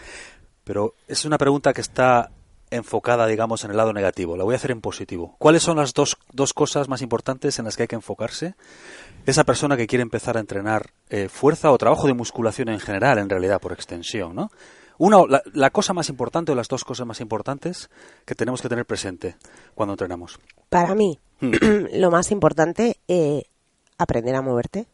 pero 0.68 0.94
es 1.08 1.24
una 1.24 1.36
pregunta 1.36 1.72
que 1.72 1.80
está 1.80 2.30
enfocada, 2.70 3.26
digamos, 3.26 3.64
en 3.64 3.72
el 3.72 3.76
lado 3.76 3.92
negativo. 3.92 4.36
La 4.36 4.44
voy 4.44 4.52
a 4.52 4.56
hacer 4.56 4.70
en 4.70 4.80
positivo. 4.80 5.34
¿Cuáles 5.38 5.64
son 5.64 5.78
las 5.78 5.94
dos, 5.94 6.16
dos 6.30 6.52
cosas 6.52 6.88
más 6.88 7.02
importantes 7.02 7.58
en 7.58 7.64
las 7.64 7.76
que 7.76 7.84
hay 7.84 7.88
que 7.88 7.96
enfocarse? 7.96 8.54
Esa 9.26 9.42
persona 9.42 9.76
que 9.76 9.86
quiere 9.86 10.02
empezar 10.02 10.36
a 10.36 10.40
entrenar 10.40 10.90
eh, 11.08 11.28
fuerza 11.28 11.72
o 11.72 11.78
trabajo 11.78 12.06
de 12.06 12.12
musculación 12.12 12.68
en 12.68 12.78
general, 12.78 13.18
en 13.18 13.28
realidad, 13.28 13.60
por 13.60 13.72
extensión, 13.72 14.36
¿no? 14.36 14.50
Una, 14.98 15.24
la, 15.26 15.42
la 15.52 15.70
cosa 15.70 15.92
más 15.92 16.08
importante 16.08 16.52
o 16.52 16.54
las 16.54 16.68
dos 16.68 16.84
cosas 16.84 17.06
más 17.06 17.20
importantes 17.20 17.88
que 18.24 18.34
tenemos 18.34 18.60
que 18.60 18.68
tener 18.68 18.84
presente 18.84 19.36
cuando 19.74 19.94
entrenamos. 19.94 20.38
Para 20.68 20.94
mí, 20.94 21.18
Hmm. 21.40 21.52
lo 21.94 22.10
más 22.10 22.30
importante 22.30 22.98
es 23.06 23.44
aprender 23.96 24.34
a 24.34 24.42
moverte. 24.42 24.86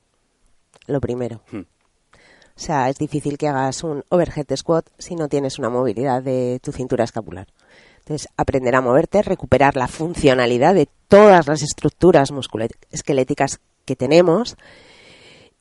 Lo 0.87 1.01
primero. 1.01 1.41
Hmm. 1.51 1.63
O 2.57 2.61
sea, 2.61 2.89
es 2.89 2.97
difícil 2.97 3.37
que 3.37 3.49
hagas 3.49 3.83
un 3.83 4.05
overhead 4.11 4.47
squat 4.57 4.87
si 4.99 5.17
no 5.17 5.29
tienes 5.29 5.59
una 5.59 5.71
movilidad 5.71 6.23
de 6.23 6.61
tu 6.63 6.71
cintura 6.73 7.05
escapular. 7.05 7.49
Entonces, 7.99 8.29
aprender 8.37 8.77
a 8.77 8.81
moverte, 8.81 9.23
recuperar 9.23 9.77
la 9.77 9.89
funcionalidad 9.89 10.75
de 10.75 10.89
todas 11.09 11.47
las 11.47 11.63
estructuras 11.63 12.31
musculoesqueléticas 12.31 13.61
que 13.85 13.97
tenemos 13.97 14.57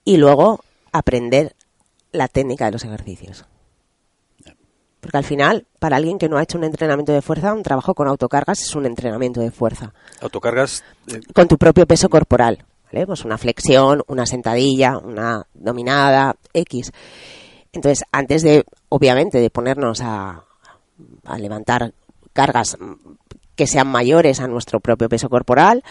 y 0.03 0.17
luego 0.17 0.63
aprender 0.91 1.55
la 2.11 2.27
técnica 2.27 2.65
de 2.65 2.71
los 2.71 2.83
ejercicios. 2.83 3.45
Porque 4.99 5.17
al 5.17 5.23
final, 5.23 5.65
para 5.79 5.97
alguien 5.97 6.17
que 6.17 6.29
no 6.29 6.37
ha 6.37 6.43
hecho 6.43 6.57
un 6.57 6.63
entrenamiento 6.63 7.11
de 7.11 7.21
fuerza, 7.21 7.53
un 7.53 7.63
trabajo 7.63 7.93
con 7.93 8.07
autocargas 8.07 8.61
es 8.61 8.73
un 8.75 8.85
entrenamiento 8.85 9.41
de 9.41 9.51
fuerza 9.51 9.93
Autocargas, 10.21 10.81
eh, 11.07 11.19
con 11.33 11.47
tu 11.49 11.57
propio 11.57 11.85
peso 11.85 12.07
corporal. 12.09 12.65
¿Vale? 12.93 13.07
Pues 13.07 13.25
una 13.25 13.37
flexión, 13.37 14.03
una 14.07 14.25
sentadilla, 14.25 14.97
una 14.97 15.45
dominada, 15.53 16.35
X. 16.53 16.91
Entonces, 17.73 18.05
antes 18.11 18.43
de, 18.43 18.65
obviamente, 18.89 19.39
de 19.39 19.49
ponernos 19.49 20.01
a, 20.01 20.45
levantar 21.37 21.93
cargas 22.33 22.77
que 23.55 23.67
sean 23.67 23.87
mayores 23.87 24.39
a 24.39 24.47
nuestro 24.47 24.79
propio 24.79 25.09
peso 25.09 25.29
corporal 25.29 25.83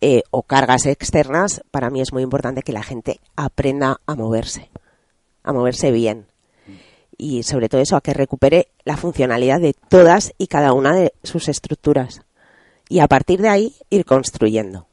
eh, 0.00 0.22
o 0.30 0.42
cargas 0.42 0.86
externas, 0.86 1.62
para 1.70 1.90
mí 1.90 2.00
es 2.00 2.12
muy 2.12 2.22
importante 2.22 2.62
que 2.62 2.72
la 2.72 2.82
gente 2.82 3.20
aprenda 3.36 4.00
a 4.06 4.14
moverse, 4.14 4.70
a 5.42 5.52
moverse 5.52 5.90
bien. 5.90 6.26
Y 7.16 7.42
sobre 7.42 7.68
todo 7.68 7.80
eso, 7.80 7.96
a 7.96 8.00
que 8.00 8.14
recupere 8.14 8.68
la 8.84 8.96
funcionalidad 8.96 9.60
de 9.60 9.74
todas 9.74 10.32
y 10.38 10.46
cada 10.46 10.72
una 10.72 10.94
de 10.94 11.12
sus 11.22 11.48
estructuras. 11.48 12.22
Y 12.88 13.00
a 13.00 13.08
partir 13.08 13.40
de 13.40 13.48
ahí 13.48 13.76
ir 13.90 14.04
construyendo. 14.04 14.89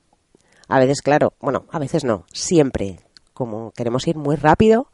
A 0.67 0.79
veces, 0.79 1.01
claro, 1.01 1.33
bueno, 1.39 1.65
a 1.71 1.79
veces 1.79 2.03
no, 2.03 2.25
siempre, 2.33 2.99
como 3.33 3.71
queremos 3.71 4.07
ir 4.07 4.17
muy 4.17 4.35
rápido, 4.35 4.87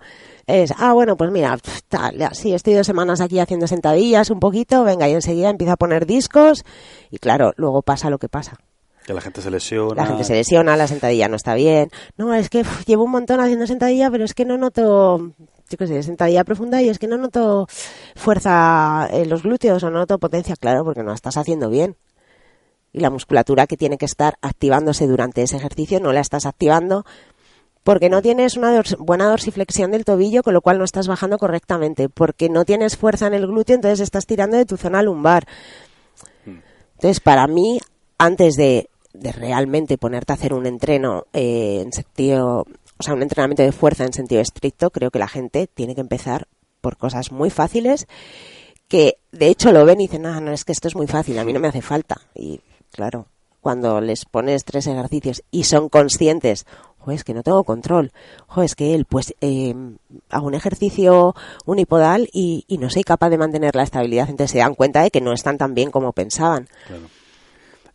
es, 0.46 0.74
ah, 0.78 0.94
bueno, 0.94 1.16
pues 1.18 1.32
mira, 1.32 1.58
tal, 1.88 2.30
sí, 2.34 2.54
estoy 2.54 2.74
dos 2.74 2.86
semanas 2.86 3.22
aquí 3.22 3.40
haciendo 3.40 3.66
sentadillas 3.68 4.30
un 4.30 4.40
poquito, 4.40 4.84
venga, 4.84 5.08
y 5.08 5.14
enseguida 5.14 5.50
empiezo 5.50 5.74
a 5.74 5.78
poner 5.78 6.06
discos, 6.06 6.64
y 7.10 7.18
claro, 7.18 7.54
luego 7.56 7.82
pasa 7.82 8.10
lo 8.10 8.20
que 8.20 8.30
pasa. 8.30 8.58
que 9.06 9.14
la 9.14 9.22
gente 9.22 9.42
se 9.42 9.50
lesiona. 9.52 9.96
La 9.96 10.06
gente 10.08 10.24
se 10.24 10.34
lesiona, 10.34 10.78
la 10.78 10.88
sentadilla 10.88 11.28
no 11.28 11.36
está 11.36 11.56
bien. 11.56 11.90
No, 12.18 12.34
es 12.34 12.50
que 12.50 12.62
uf, 12.62 12.86
llevo 12.86 13.04
un 13.04 13.12
montón 13.12 13.40
haciendo 13.40 13.68
sentadilla, 13.68 14.10
pero 14.12 14.24
es 14.26 14.34
que 14.34 14.46
no 14.46 14.58
noto, 14.58 15.34
yo 15.70 15.78
qué 15.78 15.88
sé, 15.88 16.04
sentadilla 16.04 16.44
profunda 16.44 16.82
y 16.82 16.90
es 16.90 17.00
que 17.00 17.08
no 17.08 17.18
noto 17.18 17.68
fuerza 18.16 19.08
en 19.12 19.30
los 19.30 19.44
glúteos 19.44 19.84
o 19.84 19.90
no 19.90 20.00
noto 20.00 20.20
potencia, 20.20 20.56
claro, 20.56 20.84
porque 20.84 21.04
no 21.04 21.14
estás 21.14 21.36
haciendo 21.38 21.70
bien. 21.70 21.98
Y 22.94 23.00
la 23.00 23.10
musculatura 23.10 23.68
que 23.68 23.76
tiene 23.76 23.98
que 23.98 24.06
estar 24.06 24.38
activándose 24.42 25.08
durante 25.08 25.42
ese 25.42 25.58
ejercicio 25.58 26.00
no 26.00 26.14
la 26.14 26.22
estás 26.22 26.46
activando 26.46 27.06
porque 27.84 28.10
no 28.10 28.22
tienes 28.22 28.56
una 28.56 28.82
buena 28.98 29.28
dorsiflexión 29.28 29.92
del 29.92 30.06
tobillo, 30.06 30.42
con 30.42 30.54
lo 30.54 30.62
cual 30.62 30.78
no 30.78 30.86
estás 30.86 31.08
bajando 31.08 31.38
correctamente, 31.38 32.08
porque 32.08 32.50
no 32.50 32.64
tienes 32.64 32.96
fuerza 32.96 33.28
en 33.28 33.34
el 33.34 33.46
glúteo, 33.46 33.76
entonces 33.76 34.00
estás 34.00 34.26
tirando 34.26 34.58
de 34.58 34.66
tu 34.66 34.78
zona 34.78 35.04
lumbar. 35.04 35.46
Entonces, 36.94 37.20
para 37.20 37.46
mí, 37.48 37.80
antes 38.18 38.56
de, 38.56 38.90
realmente 39.14 39.98
ponerte 39.98 40.32
a 40.32 40.36
hacer 40.36 40.54
un 40.54 40.66
entreno 40.66 41.26
eh, 41.34 41.82
en 41.84 41.92
sentido, 41.92 42.66
o 42.98 43.04
sea, 43.04 43.14
un 43.14 43.22
entrenamiento 43.22 43.64
de 43.64 43.74
fuerza 43.74 44.06
en 44.06 44.14
sentido 44.14 44.42
estricto, 44.42 44.90
creo 44.90 45.12
que 45.12 45.20
la 45.20 45.28
gente 45.28 45.68
tiene 45.68 45.94
que 45.94 46.02
empezar 46.02 46.48
por 46.80 46.98
cosas 46.98 47.32
muy 47.32 47.50
fáciles 47.50 48.08
que 48.88 49.18
de 49.32 49.48
hecho 49.48 49.72
lo 49.72 49.86
ven 49.86 50.02
y 50.02 50.06
dicen, 50.06 50.22
no, 50.22 50.40
no, 50.40 50.52
es 50.52 50.66
que 50.66 50.72
esto 50.72 50.88
es 50.88 50.96
muy 50.96 51.08
fácil, 51.08 51.38
a 51.40 51.44
mí 51.44 51.52
no 51.52 51.60
me 51.60 51.68
hace 51.68 51.82
falta. 51.82 52.22
Claro, 52.94 53.28
cuando 53.60 54.00
les 54.02 54.24
pones 54.26 54.64
tres 54.64 54.88
ejercicios 54.88 55.44
y 55.52 55.64
son 55.66 55.90
conscientes, 55.90 56.66
joder, 57.00 57.16
es 57.18 57.24
que 57.24 57.34
no 57.34 57.44
tengo 57.44 57.64
control, 57.66 58.12
joder, 58.48 58.66
es 58.66 58.76
que 58.76 58.94
él, 58.96 59.06
pues 59.06 59.34
eh, 59.42 59.74
hago 60.30 60.48
un 60.48 60.54
ejercicio 60.54 61.36
unipodal 61.66 62.30
y, 62.32 62.64
y 62.68 62.78
no 62.78 62.90
soy 62.90 63.04
capaz 63.04 63.30
de 63.30 63.38
mantener 63.38 63.76
la 63.76 63.84
estabilidad, 63.84 64.30
entonces 64.30 64.52
se 64.52 64.60
dan 64.60 64.76
cuenta 64.76 65.02
de 65.02 65.12
que 65.12 65.20
no 65.22 65.34
están 65.34 65.58
tan 65.58 65.74
bien 65.74 65.92
como 65.92 66.14
pensaban. 66.14 66.68
Claro. 66.88 67.04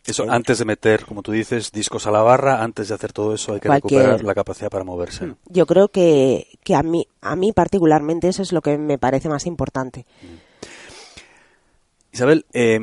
Eso, 0.05 0.25
antes 0.27 0.57
de 0.57 0.65
meter, 0.65 1.05
como 1.05 1.21
tú 1.21 1.31
dices, 1.33 1.71
discos 1.71 2.07
a 2.07 2.11
la 2.11 2.21
barra, 2.23 2.63
antes 2.63 2.87
de 2.87 2.95
hacer 2.95 3.13
todo 3.13 3.35
eso 3.35 3.53
hay 3.53 3.59
que 3.59 3.67
Cualquier- 3.67 3.99
recuperar 4.01 4.23
la 4.23 4.33
capacidad 4.33 4.69
para 4.71 4.83
moverse. 4.83 5.35
Yo 5.49 5.67
creo 5.67 5.89
que, 5.89 6.47
que 6.63 6.73
a 6.73 6.81
mí, 6.81 7.05
a 7.21 7.35
mí 7.35 7.51
particularmente 7.51 8.27
eso 8.27 8.41
es 8.41 8.51
lo 8.51 8.61
que 8.61 8.77
me 8.79 8.97
parece 8.97 9.29
más 9.29 9.45
importante. 9.45 10.05
Isabel, 12.11 12.45
eh, 12.53 12.79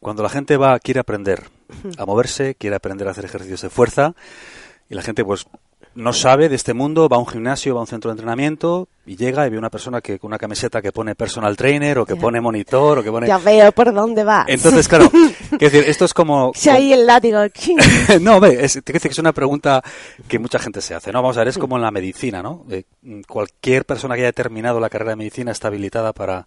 cuando 0.00 0.22
la 0.22 0.28
gente 0.28 0.56
va, 0.56 0.78
quiere 0.78 1.00
aprender 1.00 1.44
a 1.98 2.04
moverse, 2.06 2.54
quiere 2.56 2.76
aprender 2.76 3.06
a 3.08 3.12
hacer 3.12 3.24
ejercicios 3.24 3.62
de 3.62 3.70
fuerza, 3.70 4.14
y 4.88 4.94
la 4.94 5.02
gente 5.02 5.24
pues 5.24 5.46
no 5.94 6.12
sabe 6.12 6.48
de 6.48 6.54
este 6.54 6.72
mundo, 6.72 7.08
va 7.08 7.16
a 7.16 7.20
un 7.20 7.26
gimnasio, 7.26 7.74
va 7.74 7.80
a 7.80 7.82
un 7.82 7.86
centro 7.86 8.10
de 8.10 8.12
entrenamiento, 8.12 8.88
y 9.04 9.16
llega 9.16 9.46
y 9.46 9.50
ve 9.50 9.58
una 9.58 9.70
persona 9.70 10.00
que 10.00 10.18
con 10.18 10.28
una 10.28 10.38
camiseta 10.38 10.80
que 10.80 10.92
pone 10.92 11.14
personal 11.16 11.56
trainer, 11.56 11.98
o 11.98 12.06
que 12.06 12.14
Ya. 12.14 12.20
pone 12.20 12.40
monitor, 12.40 12.98
o 12.98 13.02
que 13.02 13.10
pone... 13.10 13.26
Ya 13.26 13.38
veo 13.38 13.72
por 13.72 13.92
dónde 13.92 14.22
va. 14.22 14.44
Entonces, 14.46 14.86
claro, 14.88 15.10
decir, 15.58 15.84
esto 15.86 16.04
es 16.04 16.14
como... 16.14 16.52
Si 16.54 16.70
ahí 16.70 16.92
el 16.92 17.06
látigo. 17.06 17.40
no, 18.20 18.38
ve, 18.38 18.64
es, 18.64 18.74
te 18.74 18.82
quiero 18.82 18.94
decir 18.98 19.10
que 19.10 19.14
es 19.14 19.18
una 19.18 19.32
pregunta 19.32 19.82
que 20.28 20.38
mucha 20.38 20.60
gente 20.60 20.80
se 20.80 20.94
hace, 20.94 21.12
¿no? 21.12 21.22
Vamos 21.22 21.36
a 21.36 21.40
ver, 21.40 21.48
es 21.48 21.58
como 21.58 21.76
en 21.76 21.82
la 21.82 21.90
medicina, 21.90 22.40
¿no? 22.42 22.64
Eh, 22.70 22.84
mm, 23.02 23.22
cualquier 23.22 23.84
persona 23.84 24.14
que 24.14 24.22
haya 24.22 24.32
terminado 24.32 24.78
la 24.78 24.90
carrera 24.90 25.10
de 25.10 25.16
medicina 25.16 25.50
está 25.50 25.68
habilitada 25.68 26.12
para 26.12 26.46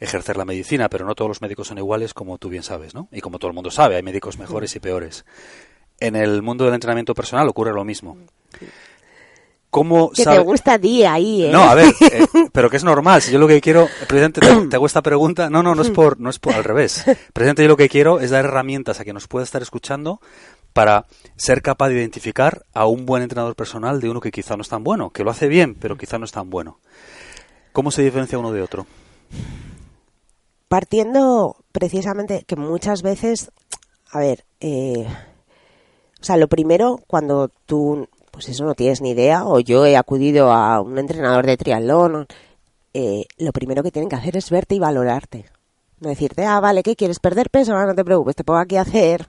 ejercer 0.00 0.36
la 0.36 0.44
medicina, 0.44 0.88
pero 0.88 1.04
no 1.06 1.14
todos 1.14 1.28
los 1.28 1.40
médicos 1.42 1.68
son 1.68 1.78
iguales, 1.78 2.14
como 2.14 2.38
tú 2.38 2.48
bien 2.48 2.62
sabes, 2.62 2.94
¿no? 2.94 3.08
Y 3.12 3.20
como 3.20 3.38
todo 3.38 3.48
el 3.50 3.54
mundo 3.54 3.70
sabe, 3.70 3.96
hay 3.96 4.02
médicos 4.02 4.38
mejores 4.38 4.74
y 4.74 4.80
peores. 4.80 5.24
En 6.00 6.16
el 6.16 6.42
mundo 6.42 6.64
del 6.64 6.74
entrenamiento 6.74 7.14
personal 7.14 7.46
ocurre 7.48 7.72
lo 7.72 7.84
mismo. 7.84 8.16
¿Cómo 9.70 10.10
que 10.10 10.24
sabe- 10.24 10.38
te 10.38 10.42
gusta 10.42 10.74
a 10.74 10.78
ti 10.80 11.04
ahí, 11.04 11.44
¿eh? 11.44 11.50
no, 11.52 11.62
a 11.62 11.74
ver, 11.76 11.94
eh, 12.00 12.26
pero 12.52 12.68
que 12.68 12.76
es 12.76 12.82
normal. 12.82 13.22
Si 13.22 13.30
yo 13.30 13.38
lo 13.38 13.46
que 13.46 13.60
quiero, 13.60 13.88
presidente, 14.08 14.40
te, 14.40 14.66
te 14.66 14.76
hago 14.76 14.86
esta 14.86 15.00
pregunta. 15.00 15.48
No, 15.48 15.62
no, 15.62 15.76
no 15.76 15.82
es 15.82 15.90
por, 15.90 16.18
no 16.18 16.28
es 16.28 16.40
por 16.40 16.54
al 16.54 16.64
revés. 16.64 17.04
Presidente, 17.32 17.62
yo 17.62 17.68
lo 17.68 17.76
que 17.76 17.88
quiero 17.88 18.18
es 18.18 18.30
dar 18.30 18.44
herramientas 18.46 18.98
a 18.98 19.04
quien 19.04 19.14
nos 19.14 19.28
pueda 19.28 19.44
estar 19.44 19.62
escuchando 19.62 20.20
para 20.72 21.06
ser 21.36 21.62
capaz 21.62 21.88
de 21.88 21.94
identificar 21.96 22.64
a 22.74 22.86
un 22.86 23.06
buen 23.06 23.22
entrenador 23.22 23.54
personal 23.54 24.00
de 24.00 24.10
uno 24.10 24.20
que 24.20 24.32
quizá 24.32 24.56
no 24.56 24.62
es 24.62 24.68
tan 24.68 24.82
bueno, 24.82 25.10
que 25.10 25.22
lo 25.22 25.30
hace 25.30 25.46
bien, 25.46 25.76
pero 25.76 25.96
quizá 25.96 26.18
no 26.18 26.24
es 26.24 26.32
tan 26.32 26.50
bueno. 26.50 26.80
¿Cómo 27.72 27.92
se 27.92 28.02
diferencia 28.02 28.38
uno 28.38 28.50
de 28.50 28.62
otro? 28.62 28.86
Partiendo 30.70 31.56
precisamente 31.72 32.44
que 32.46 32.54
muchas 32.54 33.02
veces, 33.02 33.50
a 34.12 34.20
ver, 34.20 34.44
eh, 34.60 35.04
o 35.04 36.24
sea, 36.24 36.36
lo 36.36 36.46
primero, 36.46 37.00
cuando 37.08 37.50
tú, 37.66 38.06
pues 38.30 38.48
eso 38.48 38.64
no 38.64 38.76
tienes 38.76 39.00
ni 39.00 39.10
idea, 39.10 39.44
o 39.44 39.58
yo 39.58 39.84
he 39.84 39.96
acudido 39.96 40.52
a 40.52 40.80
un 40.80 40.96
entrenador 40.96 41.44
de 41.44 41.56
triatlón, 41.56 42.28
eh, 42.94 43.24
lo 43.38 43.50
primero 43.50 43.82
que 43.82 43.90
tienen 43.90 44.08
que 44.08 44.14
hacer 44.14 44.36
es 44.36 44.48
verte 44.48 44.76
y 44.76 44.78
valorarte. 44.78 45.46
No 45.98 46.08
decirte, 46.08 46.44
ah, 46.46 46.60
vale, 46.60 46.84
¿qué 46.84 46.94
quieres? 46.94 47.18
¿Perder 47.18 47.50
peso? 47.50 47.74
Ah, 47.74 47.84
no 47.84 47.96
te 47.96 48.04
preocupes, 48.04 48.36
te 48.36 48.44
pongo 48.44 48.60
aquí 48.60 48.76
a 48.76 48.82
hacer 48.82 49.26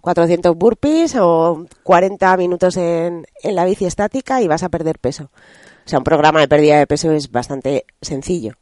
400 0.00 0.56
burpees 0.56 1.14
o 1.20 1.66
40 1.82 2.38
minutos 2.38 2.78
en, 2.78 3.26
en 3.42 3.54
la 3.54 3.66
bici 3.66 3.84
estática 3.84 4.40
y 4.40 4.48
vas 4.48 4.62
a 4.62 4.70
perder 4.70 4.98
peso. 4.98 5.24
O 5.24 5.88
sea, 5.90 5.98
un 5.98 6.04
programa 6.04 6.40
de 6.40 6.48
pérdida 6.48 6.78
de 6.78 6.86
peso 6.86 7.12
es 7.12 7.30
bastante 7.30 7.84
sencillo, 8.00 8.54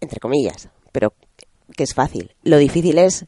entre 0.00 0.18
comillas, 0.18 0.70
pero 0.92 1.14
que 1.76 1.84
es 1.84 1.94
fácil. 1.94 2.34
Lo 2.42 2.58
difícil 2.58 2.98
es 2.98 3.26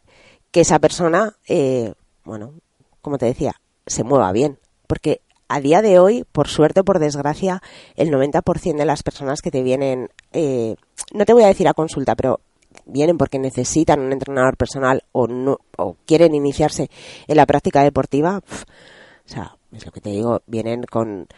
que 0.51 0.61
esa 0.61 0.79
persona, 0.79 1.37
eh, 1.49 1.95
bueno, 2.25 2.55
como 3.01 3.19
te 3.19 3.27
decía, 3.27 3.55
se 3.87 4.05
mueva 4.05 4.33
bien. 4.33 4.59
Porque 4.87 5.23
a 5.49 5.61
día 5.61 5.83
de 5.83 5.99
hoy, 5.99 6.25
por 6.33 6.49
suerte 6.49 6.81
o 6.81 6.85
por 6.85 6.99
desgracia, 6.99 7.63
el 7.97 8.11
90% 8.11 8.77
de 8.77 8.87
las 8.87 9.03
personas 9.03 9.41
que 9.43 9.51
te 9.51 9.63
vienen, 9.63 10.11
eh, 10.33 10.77
no 11.13 11.25
te 11.25 11.33
voy 11.33 11.45
a 11.45 11.49
decir 11.49 11.69
a 11.69 11.75
consulta, 11.75 12.15
pero 12.15 12.41
vienen 12.87 13.19
porque 13.19 13.39
necesitan 13.39 14.01
un 14.01 14.13
entrenador 14.13 14.57
personal 14.57 15.05
o, 15.13 15.27
no, 15.27 15.59
o 15.77 15.97
quieren 16.07 16.35
iniciarse 16.35 16.91
en 17.27 17.37
la 17.37 17.47
práctica 17.47 17.83
deportiva, 17.83 18.39
o 18.39 19.29
sea, 19.29 19.57
es 19.73 19.85
lo 19.85 19.93
que 19.93 20.01
te 20.01 20.11
digo, 20.11 20.43
vienen 20.47 20.85
con, 20.85 21.29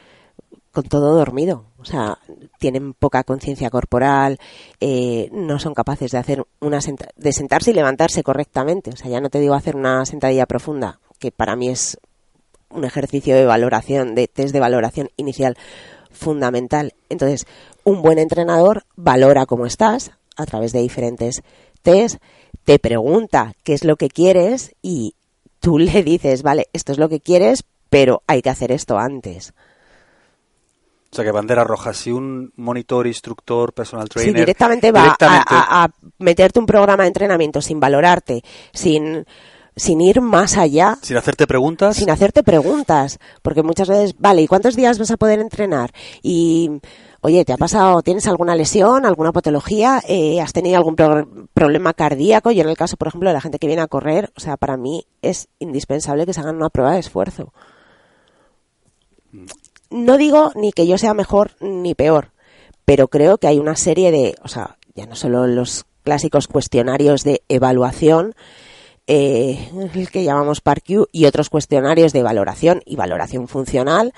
con 0.73 0.85
todo 0.85 1.15
dormido. 1.17 1.65
O 1.79 1.85
sea, 1.85 2.19
tienen 2.59 2.95
poca 2.95 3.25
conciencia 3.25 3.71
corporal, 3.71 4.39
eh, 4.81 5.29
no 5.33 5.59
son 5.59 5.75
capaces 5.75 6.11
de 6.11 6.19
hacer 6.19 6.45
una 6.61 6.81
de 7.17 7.33
sentarse 7.33 7.71
y 7.71 7.75
levantarse 7.75 8.23
correctamente. 8.23 8.91
O 8.91 8.97
sea, 8.97 9.11
ya 9.11 9.21
no 9.21 9.31
te 9.31 9.41
digo 9.41 9.55
hacer 9.55 9.77
una 9.77 10.05
sentadilla 10.07 10.47
profunda, 10.47 10.99
que 11.19 11.31
para 11.31 11.57
mí 11.57 11.69
es 11.69 11.99
un 12.71 12.85
ejercicio 12.85 13.37
de 13.37 13.47
valoración, 13.47 14.15
de 14.15 14.29
test 14.29 14.53
de 14.53 14.61
valoración 14.61 15.11
inicial 15.17 15.57
fundamental. 16.11 16.95
Entonces, 17.09 17.47
un 17.85 18.03
buen 18.03 18.19
entrenador 18.19 18.85
valora 18.97 19.47
cómo 19.47 19.67
estás 19.67 20.13
a 20.37 20.47
través 20.47 20.73
de 20.73 20.81
diferentes 20.81 21.43
test, 21.83 22.17
te 22.65 22.79
pregunta 22.79 23.55
qué 23.63 23.75
es 23.75 23.85
lo 23.85 23.97
que 23.97 24.09
quieres 24.09 24.75
y 24.83 25.15
tú 25.61 25.79
le 25.79 26.03
dices, 26.03 26.43
vale, 26.43 26.69
esto 26.73 26.93
es 26.93 26.99
lo 26.99 27.09
que 27.09 27.21
quieres, 27.21 27.65
pero 27.91 28.23
hay 28.27 28.43
que 28.43 28.51
hacer 28.51 28.73
esto 28.73 28.99
antes. 28.99 29.53
O 31.15 31.17
sea, 31.17 31.25
que 31.25 31.31
bandera 31.31 31.63
roja, 31.63 31.95
si 31.95 32.11
un 32.11 32.53
monitor, 32.57 33.07
instructor, 33.07 33.73
personal 33.73 34.09
trainer... 34.09 34.35
Sí, 34.35 34.41
directamente 34.41 34.91
va 34.91 35.17
a 35.21 35.89
meterte 36.19 36.59
un 36.59 36.67
programa 36.67 37.05
de 37.05 37.09
entrenamiento 37.09 37.63
sin 37.63 37.79
valorarte, 37.79 38.43
sin 38.73 39.25
sin 39.77 40.01
ir 40.01 40.21
más 40.21 40.57
allá. 40.57 40.99
Sin 41.03 41.17
hacerte 41.17 41.47
preguntas. 41.47 41.97
Sin 41.97 42.11
hacerte 42.11 42.43
preguntas. 42.43 43.21
Porque 43.43 43.63
muchas 43.63 43.89
veces, 43.89 44.17
vale, 44.19 44.43
¿y 44.43 44.49
cuántos 44.49 44.75
días 44.75 44.99
vas 44.99 45.13
a 45.13 45.17
poder 45.17 45.39
entrenar? 45.39 45.93
Y, 46.21 46.81
oye, 47.21 47.45
¿te 47.45 47.53
ha 47.53 47.57
pasado, 47.57 48.03
tienes 48.03 48.27
alguna 48.27 48.57
lesión, 48.57 49.07
alguna 49.07 49.31
patología? 49.31 50.03
Eh, 50.09 50.41
¿Has 50.41 50.53
tenido 50.53 50.79
algún 50.79 50.97
problema 51.55 51.93
cardíaco? 51.93 52.51
Y 52.51 52.61
en 52.61 52.69
el 52.69 52.77
caso, 52.77 52.97
por 52.97 53.07
ejemplo, 53.07 53.31
de 53.31 53.35
la 53.35 53.41
gente 53.41 53.61
que 53.61 53.69
viene 53.69 53.83
a 53.83 53.87
correr, 53.87 54.33
o 54.37 54.41
sea, 54.41 54.57
para 54.57 54.77
mí 54.77 55.07
es 55.23 55.47
indispensable 55.61 56.27
que 56.27 56.33
se 56.33 56.41
hagan 56.41 56.57
una 56.57 56.71
prueba 56.71 56.95
de 56.95 56.99
esfuerzo. 56.99 57.53
No 59.95 60.19
digo 60.19 60.51
ni 60.57 60.73
que 60.73 60.89
yo 60.89 60.99
sea 60.99 61.15
mejor 61.15 61.53
ni 61.61 61.95
peor, 61.95 62.33
pero 62.85 63.07
creo 63.07 63.39
que 63.39 63.47
hay 63.47 63.61
una 63.61 63.77
serie 63.77 64.11
de, 64.11 64.35
o 64.43 64.49
sea, 64.49 64.77
ya 64.97 65.07
no 65.07 65.15
solo 65.15 65.47
los 65.47 65.87
clásicos 66.03 66.49
cuestionarios 66.49 67.23
de 67.23 67.45
evaluación, 67.49 68.35
eh, 69.07 69.71
el 69.95 70.11
que 70.11 70.25
llamamos 70.25 70.61
PARQ 70.61 71.07
y 71.13 71.27
otros 71.27 71.49
cuestionarios 71.49 72.13
de 72.13 72.25
valoración 72.25 72.83
y 72.85 72.97
valoración 72.97 73.47
funcional, 73.47 74.13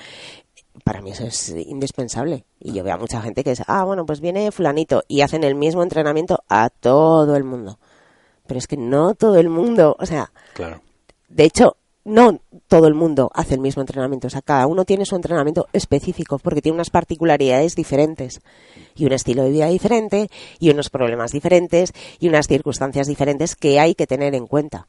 para 0.83 1.03
mí 1.03 1.11
eso 1.11 1.27
es 1.27 1.51
indispensable. 1.51 2.47
Y 2.59 2.73
yo 2.73 2.83
veo 2.83 2.95
a 2.95 2.99
mucha 2.99 3.21
gente 3.21 3.45
que 3.45 3.51
es, 3.51 3.63
ah, 3.67 3.85
bueno, 3.85 4.07
pues 4.07 4.23
viene 4.23 4.51
fulanito 4.53 5.03
y 5.09 5.21
hacen 5.21 5.45
el 5.45 5.57
mismo 5.57 5.83
entrenamiento 5.83 6.43
a 6.49 6.71
todo 6.71 7.37
el 7.37 7.45
mundo. 7.45 7.79
Pero 8.47 8.57
es 8.57 8.67
que 8.67 8.79
no 8.79 9.15
todo 9.15 9.37
el 9.37 9.51
mundo, 9.51 9.95
o 9.99 10.07
sea, 10.07 10.33
claro. 10.55 10.81
de 11.29 11.45
hecho, 11.45 11.77
no 12.07 12.41
todo 12.69 12.87
el 12.87 12.95
mundo 12.95 13.31
hace 13.35 13.55
el 13.55 13.61
mismo 13.61 13.83
entrenamiento. 13.83 14.29
O 14.29 14.31
sea, 14.31 14.41
cada 14.41 14.67
uno 14.69 14.85
tiene 14.85 15.05
su 15.05 15.17
entrenamiento 15.17 15.67
específico 15.73 16.39
porque 16.39 16.63
tiene 16.63 16.77
unas 16.77 16.91
particularidades 16.91 17.75
diferentes 17.75 18.41
y 18.95 19.07
un 19.07 19.13
estilo 19.13 19.43
de 19.43 19.51
vida 19.51 19.67
diferente 19.67 20.31
y 20.61 20.71
unos 20.71 20.89
problemas 20.89 21.33
diferentes 21.33 21.93
y 22.21 22.29
unas 22.29 22.47
circunstancias 22.47 23.09
diferentes 23.09 23.57
que 23.57 23.81
hay 23.81 23.97
que 23.97 24.07
tener 24.07 24.35
en 24.37 24.47
cuenta. 24.47 24.87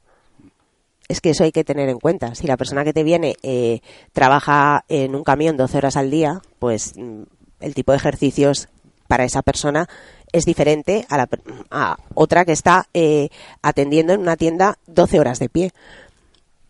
Es 1.07 1.19
que 1.19 1.31
eso 1.31 1.43
hay 1.43 1.51
que 1.51 1.63
tener 1.63 1.89
en 1.89 1.99
cuenta. 1.99 2.35
Si 2.35 2.45
la 2.45 2.57
persona 2.57 2.83
que 2.83 2.93
te 2.93 3.03
viene 3.03 3.35
eh, 3.41 3.81
trabaja 4.13 4.85
en 4.87 5.15
un 5.15 5.23
camión 5.23 5.57
12 5.57 5.77
horas 5.77 5.97
al 5.97 6.11
día, 6.11 6.41
pues 6.59 6.93
mm, 6.97 7.23
el 7.61 7.73
tipo 7.73 7.93
de 7.93 7.97
ejercicios 7.97 8.69
para 9.07 9.23
esa 9.23 9.41
persona 9.41 9.89
es 10.31 10.45
diferente 10.45 11.05
a, 11.09 11.17
la, 11.17 11.29
a 11.71 11.97
otra 12.13 12.45
que 12.45 12.51
está 12.51 12.87
eh, 12.93 13.29
atendiendo 13.61 14.13
en 14.13 14.19
una 14.19 14.35
tienda 14.35 14.77
12 14.85 15.19
horas 15.19 15.39
de 15.39 15.49
pie. 15.49 15.71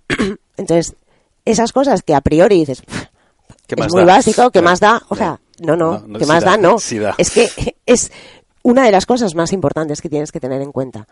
Entonces, 0.57 0.95
esas 1.45 1.71
cosas 1.71 2.03
que 2.03 2.15
a 2.15 2.21
priori 2.21 2.59
dices, 2.59 2.83
es 3.67 3.93
muy 3.93 4.03
básico, 4.03 4.51
¿qué 4.51 4.61
más 4.61 4.79
da? 4.79 5.01
O 5.09 5.15
sea, 5.15 5.39
no, 5.59 5.75
no, 5.75 6.03
¿qué 6.17 6.25
más 6.25 6.43
da? 6.43 6.57
No. 6.57 6.77
Es 7.17 7.31
que 7.31 7.75
es 7.85 8.11
una 8.63 8.85
de 8.85 8.91
las 8.91 9.05
cosas 9.05 9.35
más 9.35 9.53
importantes 9.53 10.01
que 10.01 10.09
tienes 10.09 10.31
que 10.31 10.39
tener 10.39 10.61
en 10.61 10.71
cuenta. 10.71 11.07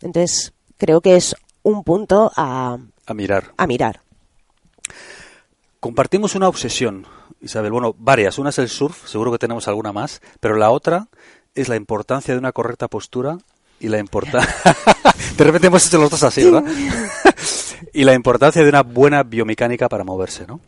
Entonces, 0.00 0.52
creo 0.76 1.00
que 1.00 1.16
es 1.16 1.34
un 1.62 1.84
punto 1.84 2.32
a, 2.36 2.78
a 3.06 3.14
mirar. 3.14 3.52
A 3.56 3.66
mirar. 3.66 4.00
Compartimos 5.80 6.34
una 6.34 6.48
obsesión, 6.48 7.06
Isabel. 7.40 7.72
Bueno, 7.72 7.94
varias. 7.98 8.38
Una 8.38 8.50
es 8.50 8.58
el 8.58 8.68
surf, 8.68 9.08
seguro 9.08 9.32
que 9.32 9.38
tenemos 9.38 9.68
alguna 9.68 9.92
más, 9.92 10.20
pero 10.40 10.56
la 10.56 10.70
otra 10.70 11.08
es 11.54 11.68
la 11.68 11.76
importancia 11.76 12.34
de 12.34 12.38
una 12.38 12.52
correcta 12.52 12.88
postura 12.88 13.38
y 13.80 13.88
la 13.88 13.98
importancia... 13.98 14.54
de 15.36 15.44
repente 15.44 15.66
hemos 15.68 15.86
hecho 15.86 15.98
los 15.98 16.10
dos 16.10 16.22
así, 16.22 16.44
¿verdad? 16.44 16.64
Y 17.92 18.04
la 18.04 18.14
importancia 18.14 18.62
de 18.62 18.68
una 18.68 18.82
buena 18.82 19.22
biomecánica 19.22 19.88
para 19.88 20.04
moverse, 20.04 20.46
¿no? 20.46 20.60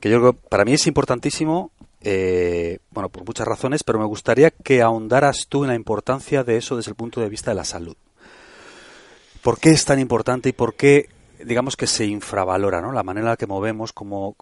Que 0.00 0.10
yo 0.10 0.20
creo 0.20 0.32
que 0.32 0.38
para 0.48 0.64
mí 0.64 0.72
es 0.74 0.86
importantísimo, 0.86 1.70
eh, 2.00 2.78
bueno, 2.90 3.08
por 3.08 3.24
muchas 3.24 3.46
razones, 3.46 3.82
pero 3.82 3.98
me 3.98 4.04
gustaría 4.04 4.50
que 4.50 4.82
ahondaras 4.82 5.46
tú 5.48 5.64
en 5.64 5.68
la 5.68 5.74
importancia 5.74 6.44
de 6.44 6.56
eso 6.56 6.76
desde 6.76 6.90
el 6.90 6.96
punto 6.96 7.20
de 7.20 7.28
vista 7.28 7.50
de 7.50 7.56
la 7.56 7.64
salud. 7.64 7.96
¿Por 9.42 9.58
qué 9.58 9.70
es 9.70 9.84
tan 9.84 9.98
importante 9.98 10.48
y 10.48 10.52
por 10.52 10.74
qué, 10.74 11.08
digamos 11.44 11.76
que 11.76 11.86
se 11.86 12.06
infravalora, 12.06 12.80
¿no? 12.80 12.92
La 12.92 13.02
manera 13.02 13.26
en 13.26 13.30
la 13.30 13.36
que 13.36 13.46
movemos, 13.46 13.92
cómo, 13.92 14.36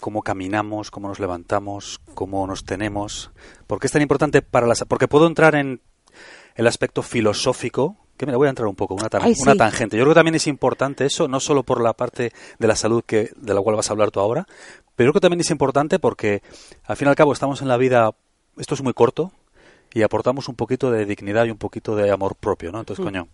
cómo 0.00 0.22
caminamos, 0.22 0.90
cómo 0.90 1.08
nos 1.08 1.20
levantamos, 1.20 2.00
cómo 2.14 2.46
nos 2.46 2.64
tenemos. 2.64 3.30
¿Por 3.66 3.78
qué 3.78 3.86
es 3.86 3.92
tan 3.92 4.02
importante 4.02 4.42
para 4.42 4.66
la 4.66 4.74
Porque 4.88 5.08
puedo 5.08 5.26
entrar 5.26 5.54
en 5.54 5.80
el 6.54 6.66
aspecto 6.66 7.02
filosófico, 7.02 7.96
que 8.26 8.32
me 8.32 8.36
voy 8.36 8.46
a 8.46 8.50
entrar 8.50 8.68
un 8.68 8.76
poco, 8.76 8.94
una, 8.94 9.08
una 9.10 9.56
tangente. 9.56 9.96
Yo 9.96 10.04
creo 10.04 10.14
que 10.14 10.18
también 10.18 10.36
es 10.36 10.46
importante 10.46 11.04
eso, 11.04 11.26
no 11.26 11.40
solo 11.40 11.64
por 11.64 11.82
la 11.82 11.92
parte 11.92 12.32
de 12.58 12.68
la 12.68 12.76
salud 12.76 13.02
que, 13.04 13.30
de 13.36 13.54
la 13.54 13.60
cual 13.60 13.74
vas 13.74 13.90
a 13.90 13.92
hablar 13.92 14.12
tú 14.12 14.20
ahora, 14.20 14.46
pero 14.94 15.10
creo 15.10 15.14
que 15.14 15.20
también 15.20 15.40
es 15.40 15.50
importante 15.50 15.98
porque 15.98 16.42
al 16.84 16.96
fin 16.96 17.08
y 17.08 17.10
al 17.10 17.16
cabo 17.16 17.32
estamos 17.32 17.62
en 17.62 17.68
la 17.68 17.76
vida, 17.76 18.12
esto 18.56 18.74
es 18.74 18.82
muy 18.82 18.92
corto, 18.92 19.32
y 19.92 20.02
aportamos 20.02 20.48
un 20.48 20.54
poquito 20.54 20.90
de 20.90 21.04
dignidad 21.04 21.46
y 21.46 21.50
un 21.50 21.58
poquito 21.58 21.96
de 21.96 22.10
amor 22.10 22.36
propio, 22.36 22.70
¿no? 22.70 22.78
Entonces, 22.78 23.02
mm. 23.02 23.06
coño, 23.08 23.28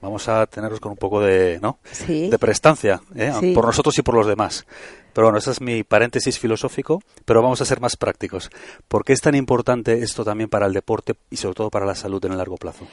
vamos 0.00 0.28
a 0.28 0.46
tenerlos 0.46 0.80
con 0.80 0.92
un 0.92 0.98
poco 0.98 1.20
de, 1.20 1.58
¿no? 1.60 1.78
De 2.08 2.38
prestancia, 2.38 3.00
¿eh? 3.14 3.52
por 3.54 3.66
nosotros 3.66 3.96
y 3.98 4.02
por 4.02 4.14
los 4.14 4.26
demás. 4.26 4.66
Pero 5.12 5.26
bueno, 5.26 5.38
ese 5.38 5.50
es 5.50 5.60
mi 5.60 5.82
paréntesis 5.82 6.38
filosófico, 6.38 7.02
pero 7.24 7.42
vamos 7.42 7.60
a 7.60 7.64
ser 7.64 7.80
más 7.80 7.96
prácticos. 7.96 8.50
¿Por 8.88 9.04
qué 9.04 9.12
es 9.12 9.20
tan 9.20 9.34
importante 9.34 10.02
esto 10.02 10.24
también 10.24 10.48
para 10.48 10.66
el 10.66 10.72
deporte 10.72 11.14
y 11.30 11.36
sobre 11.36 11.54
todo 11.54 11.70
para 11.70 11.86
la 11.86 11.94
salud 11.94 12.24
en 12.24 12.32
el 12.32 12.38
largo 12.38 12.56
plazo? 12.56 12.86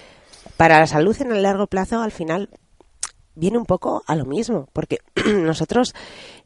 Para 0.57 0.79
la 0.79 0.87
salud 0.87 1.15
en 1.21 1.31
el 1.31 1.43
largo 1.43 1.67
plazo, 1.67 2.01
al 2.01 2.11
final, 2.11 2.49
viene 3.35 3.57
un 3.57 3.65
poco 3.65 4.03
a 4.07 4.15
lo 4.15 4.25
mismo, 4.25 4.67
porque 4.73 4.99
nosotros, 5.25 5.93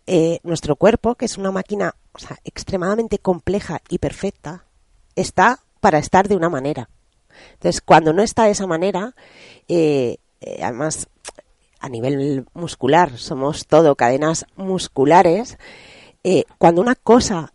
eh, 0.06 0.40
nuestro 0.44 0.76
cuerpo, 0.76 1.16
que 1.16 1.26
es 1.26 1.38
una 1.38 1.52
máquina 1.52 1.96
extremadamente 2.44 3.20
compleja 3.20 3.82
y 3.90 3.98
perfecta, 3.98 4.66
está 5.16 5.60
para 5.80 5.98
estar 5.98 6.28
de 6.28 6.36
una 6.36 6.50
manera. 6.50 6.90
Entonces, 7.54 7.82
cuando 7.82 8.14
no 8.14 8.22
está 8.22 8.46
de 8.46 8.52
esa 8.52 8.68
manera, 8.68 9.16
eh, 9.68 10.18
eh, 10.42 10.60
además 10.64 11.08
a 11.80 11.90
nivel 11.90 12.46
muscular, 12.54 13.18
somos 13.18 13.66
todo 13.66 13.96
cadenas 13.96 14.46
musculares, 14.56 15.58
eh, 16.24 16.44
cuando 16.60 16.82
una 16.82 16.96
cosa, 16.96 17.54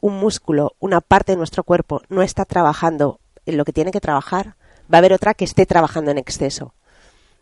un 0.00 0.20
músculo, 0.20 0.74
una 0.80 1.00
parte 1.00 1.32
de 1.32 1.38
nuestro 1.38 1.64
cuerpo 1.64 2.02
no 2.10 2.22
está 2.22 2.44
trabajando 2.44 3.20
en 3.46 3.56
lo 3.56 3.64
que 3.64 3.72
tiene 3.72 3.90
que 3.90 4.00
trabajar, 4.00 4.56
va 4.92 4.96
a 4.96 5.00
haber 5.00 5.12
otra 5.12 5.34
que 5.34 5.44
esté 5.44 5.66
trabajando 5.66 6.10
en 6.10 6.18
exceso. 6.18 6.74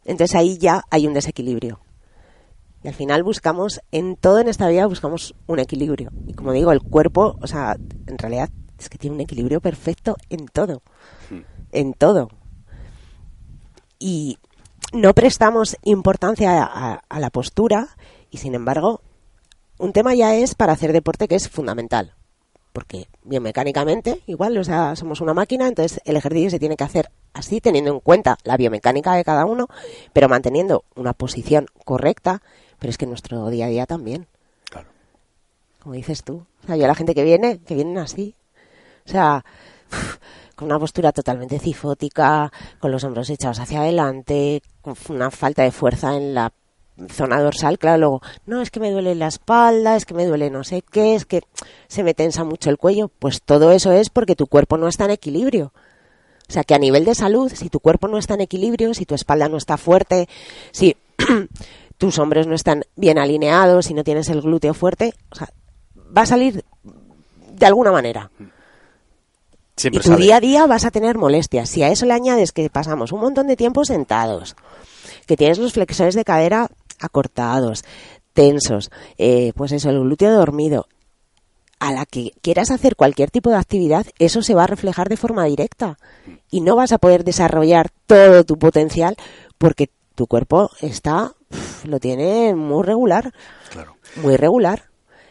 Entonces 0.05 0.37
ahí 0.37 0.59
ya 0.59 0.85
hay 0.91 1.07
un 1.07 1.15
desequilibrio. 1.15 1.81
Y 2.83 2.89
al 2.89 2.95
final 2.95 3.23
buscamos, 3.23 3.81
en 3.91 4.17
todo 4.17 4.39
en 4.39 4.49
esta 4.49 4.69
vida 4.69 4.87
buscamos 4.87 5.35
un 5.47 5.59
equilibrio. 5.59 6.11
Y 6.27 6.35
como 6.35 6.53
digo, 6.53 6.73
el 6.73 6.83
cuerpo, 6.83 7.37
o 7.41 7.47
sea, 7.47 7.77
en 8.07 8.19
realidad 8.19 8.51
es 8.79 8.89
que 8.89 8.99
tiene 8.99 9.17
un 9.17 9.23
equilibrio 9.23 9.61
perfecto 9.61 10.17
en 10.31 10.47
todo. 10.47 10.83
Hmm. 11.31 11.41
En 11.73 11.95
todo. 11.95 12.29
Y 13.99 14.39
no 14.93 15.15
prestamos 15.15 15.77
importancia 15.83 16.63
a, 16.63 17.19
la 17.19 17.31
postura 17.31 17.89
y 18.31 18.39
sin 18.39 18.55
embargo 18.55 19.01
un 19.79 19.93
tema 19.93 20.15
ya 20.15 20.35
es 20.35 20.55
para 20.55 20.73
hacer 20.73 20.93
deporte 20.93 21.29
que 21.29 21.35
es 21.35 21.49
fundamental 21.49 22.15
porque 22.77 23.09
biomecánicamente 23.25 24.21
igual 24.27 24.59
o 24.59 24.62
sea 24.62 24.95
somos 24.97 25.23
una 25.23 25.33
máquina 25.33 25.67
entonces 25.67 25.99
el 26.05 26.15
ejercicio 26.15 26.51
se 26.51 26.59
tiene 26.59 26.77
que 26.77 26.85
hacer 26.85 27.11
así 27.33 27.62
teniendo 27.62 27.91
en 27.91 28.01
cuenta 28.01 28.37
la 28.45 28.59
biomecánica 28.59 29.15
de 29.15 29.25
cada 29.25 29.47
uno 29.47 29.69
pero 30.12 30.29
manteniendo 30.29 30.85
una 30.95 31.15
posición 31.15 31.69
correcta 31.87 32.43
pero 32.79 32.91
es 32.91 32.99
que 32.99 33.07
en 33.07 33.12
nuestro 33.12 33.49
día 33.49 33.65
a 33.65 33.69
día 33.69 33.87
también. 33.87 34.27
Claro. 34.69 34.89
Como 35.83 35.95
dices 35.95 36.23
tú 36.23 36.45
o 36.65 36.67
sea 36.67 36.77
yo 36.77 36.87
la 36.87 36.95
gente 36.95 37.15
que 37.15 37.25
viene 37.25 37.61
que 37.61 37.75
vienen 37.75 37.97
así 37.97 38.35
o 39.07 39.09
sea 39.09 39.43
con 40.55 40.69
una 40.69 40.79
postura 40.79 41.12
totalmente 41.12 41.59
cifótica, 41.59 42.53
con 42.79 42.91
los 42.91 43.05
hombros 43.05 43.31
echados 43.31 43.59
hacia 43.59 43.81
adelante, 43.81 44.61
con 44.83 44.95
una 45.09 45.31
falta 45.31 45.62
de 45.62 45.71
fuerza 45.71 46.15
en 46.15 46.35
la 46.35 46.53
zona 47.09 47.41
dorsal, 47.41 47.79
claro, 47.79 47.99
luego, 47.99 48.23
no, 48.47 48.63
es 48.63 48.71
que 48.71 48.81
me 48.81 48.91
duele 48.91 49.15
la 49.15 49.29
espalda, 49.29 49.97
es 49.97 50.07
que 50.07 50.15
me 50.15 50.27
duele 50.27 50.51
no 50.51 50.65
sé 50.65 50.83
qué, 50.83 51.15
es 51.15 51.25
que 51.25 51.43
se 51.89 52.03
me 52.03 52.15
tensa 52.15 52.45
mucho 52.45 52.71
el 52.71 52.79
cuello, 52.79 53.09
pues 53.09 53.43
todo 53.43 53.73
eso 53.73 53.93
es 53.93 54.11
porque 54.11 54.37
tu 54.37 54.47
cuerpo 54.47 54.77
no 54.79 54.89
está 54.89 55.05
en 55.05 55.11
equilibrio. 55.13 55.73
O 56.49 56.53
sea 56.53 56.65
que 56.65 56.75
a 56.75 56.79
nivel 56.79 57.05
de 57.05 57.15
salud, 57.15 57.53
si 57.55 57.69
tu 57.69 57.81
cuerpo 57.81 58.09
no 58.09 58.19
está 58.19 58.35
en 58.35 58.41
equilibrio, 58.43 58.95
si 58.95 59.05
tu 59.05 59.15
espalda 59.15 59.49
no 59.49 59.57
está 59.57 59.77
fuerte, 59.77 60.29
si 60.71 60.97
tus 61.99 62.19
hombros 62.19 62.47
no 62.47 62.55
están 62.55 62.85
bien 62.95 63.19
alineados, 63.19 63.87
si 63.87 63.95
no 63.95 64.05
tienes 64.05 64.29
el 64.29 64.43
glúteo 64.43 64.73
fuerte, 64.73 65.13
o 65.31 65.35
sea, 65.35 65.49
va 66.17 66.23
a 66.23 66.27
salir 66.27 66.65
de 67.53 67.67
alguna 67.67 67.91
manera. 67.91 68.31
Siempre 69.77 70.01
y 70.01 70.03
tu 70.03 70.09
sale. 70.11 70.25
día 70.25 70.37
a 70.37 70.41
día 70.41 70.67
vas 70.67 70.85
a 70.85 70.91
tener 70.91 71.19
molestias. 71.19 71.69
Si 71.69 71.83
a 71.83 71.89
eso 71.89 72.07
le 72.07 72.15
añades 72.15 72.53
que 72.53 72.71
pasamos 72.71 73.13
un 73.13 73.21
montón 73.21 73.47
de 73.47 73.57
tiempo 73.57 73.85
sentados, 73.85 74.57
que 75.27 75.37
tienes 75.37 75.59
los 75.59 75.73
flexores 75.73 76.15
de 76.15 76.25
cadera 76.25 76.71
acortados, 77.01 77.85
tensos, 78.33 78.91
eh, 79.19 79.53
pues 79.57 79.73
eso, 79.73 79.91
el 79.91 80.01
glúteo 80.01 80.33
dormido, 80.33 80.87
a 81.79 81.93
la 81.93 82.07
que 82.07 82.33
quieras 82.43 82.71
hacer 82.71 82.97
cualquier 82.97 83.31
tipo 83.31 83.51
de 83.51 83.57
actividad, 83.57 84.07
eso 84.19 84.43
se 84.43 84.55
va 84.55 84.65
a 84.65 84.67
reflejar 84.67 85.09
de 85.09 85.17
forma 85.19 85.45
directa 85.45 85.99
y 86.51 86.61
no 86.63 86.75
vas 86.77 86.93
a 86.93 86.99
poder 86.99 87.23
desarrollar 87.25 87.91
todo 88.07 88.45
tu 88.45 88.59
potencial 88.59 89.15
porque 89.59 89.91
tu 90.15 90.27
cuerpo 90.27 90.71
está, 90.81 91.33
lo 91.85 92.01
tiene 92.01 92.55
muy 92.55 92.83
regular, 92.83 93.33
Claro. 93.71 93.97
muy 94.17 94.37
regular. 94.37 94.85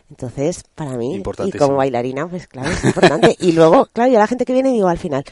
Entonces, 0.07 0.63
para 0.75 0.97
mí, 0.97 1.23
y 1.45 1.51
como 1.53 1.77
bailarina, 1.77 2.27
pues 2.27 2.47
claro, 2.47 2.69
es 2.69 2.83
importante. 2.83 3.35
y 3.39 3.53
luego, 3.53 3.87
claro, 3.91 4.11
yo 4.11 4.17
a 4.17 4.21
la 4.21 4.27
gente 4.27 4.45
que 4.45 4.53
viene 4.53 4.71
digo 4.71 4.87
al 4.87 4.99
final, 4.99 5.23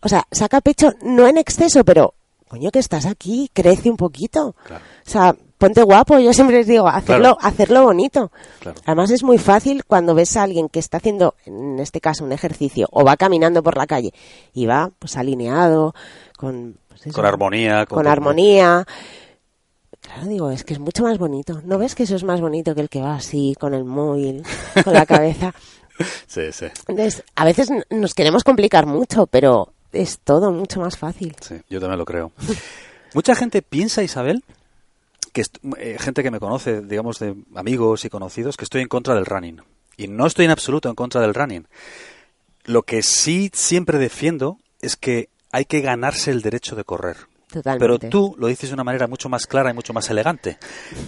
o 0.00 0.08
sea, 0.08 0.26
saca 0.32 0.60
pecho, 0.60 0.90
no 1.02 1.28
en 1.28 1.38
exceso, 1.38 1.84
pero, 1.84 2.14
coño, 2.54 2.70
que 2.70 2.78
estás 2.78 3.04
aquí, 3.06 3.50
crece 3.52 3.90
un 3.90 3.96
poquito. 3.96 4.54
Claro. 4.64 4.84
O 5.06 5.10
sea, 5.10 5.34
ponte 5.58 5.82
guapo, 5.82 6.18
yo 6.20 6.32
siempre 6.32 6.58
les 6.58 6.68
digo, 6.68 6.86
hacerlo, 6.86 7.36
Claro. 7.36 7.38
hacerlo 7.40 7.82
bonito. 7.82 8.30
Claro. 8.60 8.80
Además 8.86 9.10
es 9.10 9.24
muy 9.24 9.38
fácil 9.38 9.84
cuando 9.84 10.14
ves 10.14 10.36
a 10.36 10.44
alguien 10.44 10.68
que 10.68 10.78
está 10.78 10.98
haciendo, 10.98 11.34
en 11.46 11.80
este 11.80 12.00
caso, 12.00 12.22
un 12.24 12.30
ejercicio, 12.30 12.86
o 12.92 13.02
va 13.04 13.16
caminando 13.16 13.60
por 13.62 13.76
la 13.76 13.88
calle, 13.88 14.12
y 14.52 14.66
va, 14.66 14.90
pues, 15.00 15.16
alineado, 15.16 15.94
con... 16.36 16.76
pues, 16.88 17.06
eso, 17.08 17.14
Con 17.16 17.26
armonía. 17.26 17.86
con 17.86 18.06
armonía. 18.06 18.86
Claro, 20.00 20.26
digo, 20.28 20.50
es 20.50 20.62
que 20.62 20.74
es 20.74 20.78
mucho 20.80 21.02
más 21.02 21.18
bonito. 21.18 21.60
¿No 21.64 21.78
ves 21.78 21.94
que 21.96 22.04
eso 22.04 22.14
es 22.14 22.22
más 22.22 22.40
bonito 22.40 22.74
que 22.76 22.82
el 22.82 22.88
que 22.88 23.00
va 23.00 23.16
así, 23.16 23.56
con 23.58 23.74
el 23.74 23.84
móvil, 23.84 24.44
con 24.84 24.92
la 24.94 25.06
cabeza? 25.06 25.52
Sí, 26.28 26.52
sí. 26.52 26.66
Entonces, 26.88 27.24
a 27.34 27.44
veces 27.44 27.68
nos 27.90 28.14
queremos 28.14 28.44
complicar 28.44 28.84
mucho, 28.86 29.26
pero 29.26 29.72
es 29.94 30.18
todo 30.18 30.50
mucho 30.52 30.80
más 30.80 30.98
fácil. 30.98 31.34
Sí, 31.40 31.56
yo 31.68 31.80
también 31.80 31.98
lo 31.98 32.04
creo. 32.04 32.32
Mucha 33.14 33.34
gente 33.34 33.62
piensa, 33.62 34.02
Isabel, 34.02 34.42
que 35.32 35.42
eh, 35.78 35.96
gente 35.98 36.22
que 36.22 36.30
me 36.30 36.40
conoce, 36.40 36.80
digamos, 36.80 37.18
de 37.18 37.34
amigos 37.54 38.04
y 38.04 38.10
conocidos, 38.10 38.56
que 38.56 38.64
estoy 38.64 38.82
en 38.82 38.88
contra 38.88 39.14
del 39.14 39.26
running. 39.26 39.62
Y 39.96 40.08
no 40.08 40.26
estoy 40.26 40.46
en 40.46 40.50
absoluto 40.50 40.88
en 40.88 40.94
contra 40.94 41.20
del 41.20 41.34
running. 41.34 41.66
Lo 42.64 42.82
que 42.82 43.02
sí 43.02 43.50
siempre 43.52 43.98
defiendo 43.98 44.58
es 44.80 44.96
que 44.96 45.28
hay 45.52 45.64
que 45.64 45.80
ganarse 45.80 46.30
el 46.30 46.42
derecho 46.42 46.74
de 46.74 46.84
correr. 46.84 47.16
Pero 47.62 47.98
tú 47.98 48.34
lo 48.38 48.46
dices 48.46 48.70
de 48.70 48.74
una 48.74 48.84
manera 48.84 49.06
mucho 49.06 49.28
más 49.28 49.46
clara 49.46 49.70
y 49.70 49.74
mucho 49.74 49.92
más 49.92 50.08
elegante. 50.10 50.58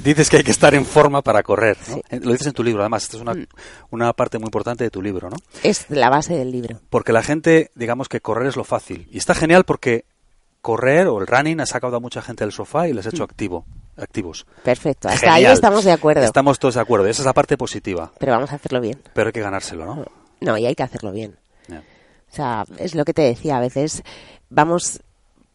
Dices 0.05 0.29
que 0.31 0.39
hay 0.39 0.43
que 0.45 0.51
estar 0.51 0.75
en 0.75 0.85
forma 0.85 1.23
para 1.23 1.43
correr. 1.43 1.77
¿no? 1.89 1.95
Sí. 1.97 2.03
Eh, 2.11 2.21
Lo 2.23 2.33
dices 2.33 2.47
en 2.49 2.53
tu 2.53 2.63
libro, 2.63 2.83
además. 2.83 3.05
Esta 3.05 3.17
es 3.17 3.23
una, 3.23 3.35
Mm. 3.35 3.47
una 3.91 4.13
parte 4.13 4.39
muy 4.39 4.47
importante 4.47 4.85
de 4.85 4.91
tu 4.91 5.03
libro, 5.03 5.29
¿no? 5.31 5.37
Es 5.63 5.87
la 5.91 6.11
base 6.11 6.35
del 6.35 6.51
libro. 6.53 6.81
Porque 6.91 7.13
la 7.13 7.23
gente, 7.23 7.71
digamos 7.75 8.09
que 8.09 8.21
correr 8.21 8.47
es 8.49 8.57
lo 8.57 8.65
fácil. 8.65 9.09
Y 9.11 9.19
está 9.19 9.35
genial 9.35 9.65
porque 9.65 10.05
correr 10.61 11.07
o 11.07 11.21
el 11.21 11.27
running 11.27 11.61
ha 11.61 11.67
sacado 11.67 11.97
a 11.97 12.01
mucha 12.01 12.23
gente 12.23 12.43
del 12.45 12.53
sofá 12.53 12.89
y 12.89 12.93
les 12.93 13.07
ha 13.07 13.11
hecho 13.11 13.23
activo, 13.23 13.65
activos. 13.97 14.47
Perfecto. 14.65 15.09
Hasta 15.09 15.35
ahí 15.35 15.45
estamos 15.47 15.85
de 15.85 15.93
acuerdo. 15.93 16.23
Estamos 16.25 16.59
todos 16.59 16.75
de 16.75 16.81
acuerdo. 16.81 17.07
Esa 17.07 17.23
es 17.23 17.27
la 17.27 17.33
parte 17.35 17.57
positiva. 17.57 18.11
Pero 18.19 18.33
vamos 18.33 18.51
a 18.53 18.57
hacerlo 18.57 18.81
bien. 18.81 19.01
Pero 19.15 19.29
hay 19.29 19.33
que 19.33 19.41
ganárselo, 19.41 19.87
¿no? 19.87 20.05
No, 20.41 20.59
y 20.59 20.67
hay 20.67 20.75
que 20.75 20.83
hacerlo 20.83 21.13
bien. 21.13 21.37
O 22.29 22.35
sea, 22.37 22.65
es 22.79 22.95
lo 22.97 23.05
que 23.05 23.15
te 23.15 23.23
decía, 23.23 23.57
a 23.57 23.61
veces 23.61 24.03
vamos, 24.51 25.01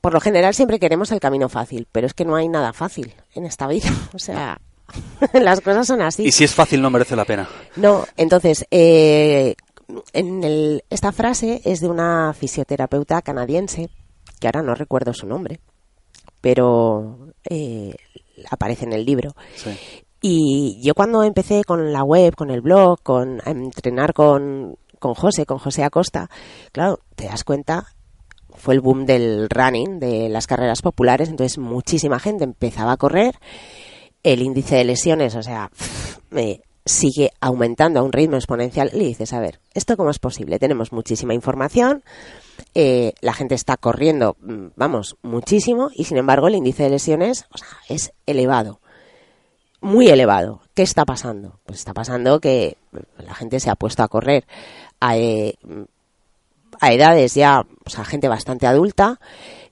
por 0.02 0.14
lo 0.14 0.20
general 0.20 0.54
siempre 0.54 0.80
queremos 0.80 1.12
el 1.12 1.20
camino 1.20 1.48
fácil, 1.48 1.88
pero 1.92 2.08
es 2.08 2.14
que 2.14 2.26
no 2.26 2.36
hay 2.36 2.48
nada 2.48 2.74
fácil 2.74 3.14
en 3.34 3.46
esta 3.46 3.68
vida. 3.68 3.90
O 4.14 4.20
sea, 4.20 4.60
las 5.34 5.62
cosas 5.62 5.88
son 5.88 6.02
así. 6.02 6.24
Y 6.26 6.32
si 6.32 6.44
es 6.44 6.54
fácil, 6.54 6.82
no 6.82 6.90
merece 6.90 7.16
la 7.16 7.26
pena. 7.26 7.48
No, 7.78 8.06
entonces, 8.18 8.66
eh, 8.72 9.56
en 10.14 10.44
el- 10.44 10.84
esta 10.90 11.12
frase 11.12 11.62
es 11.64 11.80
de 11.80 11.88
una 11.90 12.34
fisioterapeuta 12.34 13.22
canadiense, 13.22 13.90
que 14.40 14.48
ahora 14.48 14.62
no 14.64 14.74
recuerdo 14.76 15.14
su 15.14 15.28
nombre, 15.28 15.60
pero 16.42 17.18
eh, 17.50 17.96
aparece 18.50 18.86
en 18.86 18.94
el 18.94 19.06
libro. 19.06 19.36
Sí. 19.56 19.70
Y 20.22 20.80
yo 20.84 20.94
cuando 20.94 21.24
empecé 21.24 21.64
con 21.64 21.92
la 21.94 22.04
web, 22.04 22.36
con 22.36 22.52
el 22.52 22.62
blog, 22.62 23.02
con 23.02 23.42
a 23.46 23.52
entrenar 23.52 24.14
con, 24.14 24.78
con 25.00 25.14
José, 25.16 25.46
con 25.46 25.58
José 25.58 25.84
Acosta, 25.84 26.30
claro, 26.72 27.00
te 27.16 27.26
das 27.26 27.44
cuenta, 27.44 27.88
fue 28.56 28.74
el 28.74 28.82
boom 28.82 29.06
del 29.06 29.50
running, 29.50 30.00
de 30.00 30.30
las 30.30 30.48
carreras 30.48 30.82
populares, 30.82 31.30
entonces 31.30 31.58
muchísima 31.58 32.20
gente 32.20 32.44
empezaba 32.44 32.94
a 32.94 32.98
correr, 32.98 33.36
el 34.24 34.42
índice 34.42 34.76
de 34.76 34.84
lesiones, 34.84 35.36
o 35.36 35.44
sea, 35.44 35.72
sigue 36.86 37.32
aumentando 37.40 38.00
a 38.00 38.04
un 38.04 38.12
ritmo 38.12 38.36
exponencial 38.36 38.92
y 38.94 38.98
le 38.98 39.06
dices, 39.06 39.34
a 39.34 39.40
ver, 39.40 39.60
¿esto 39.74 39.98
cómo 39.98 40.10
es 40.10 40.20
posible? 40.20 40.60
Tenemos 40.60 40.92
muchísima 40.92 41.34
información, 41.34 42.04
eh, 42.76 43.14
la 43.22 43.34
gente 43.34 43.56
está 43.56 43.78
corriendo, 43.78 44.38
mm, 44.42 44.68
vamos, 44.76 45.18
muchísimo, 45.22 45.90
y 45.94 46.06
sin 46.06 46.18
embargo 46.18 46.48
el 46.48 46.56
índice 46.56 46.84
de 46.84 46.92
lesiones 46.92 47.46
o 47.52 47.58
sea, 47.58 47.68
es 47.90 48.14
elevado 48.26 48.82
muy 49.82 50.10
elevado. 50.10 50.62
¿Qué 50.74 50.84
está 50.84 51.06
pasando? 51.06 51.60
Pues 51.66 51.80
está 51.80 51.94
pasando 51.94 52.40
que 52.40 52.78
la 53.18 53.34
gente 53.34 53.60
se 53.60 53.70
ha 53.70 53.76
puesto 53.76 54.04
a 54.04 54.08
correr 54.08 54.46
a, 55.00 55.18
eh, 55.18 55.56
a 56.80 56.94
edades 56.94 57.34
ya, 57.34 57.66
sea, 57.92 58.06
gente 58.06 58.28
bastante 58.28 58.68
adulta, 58.68 59.20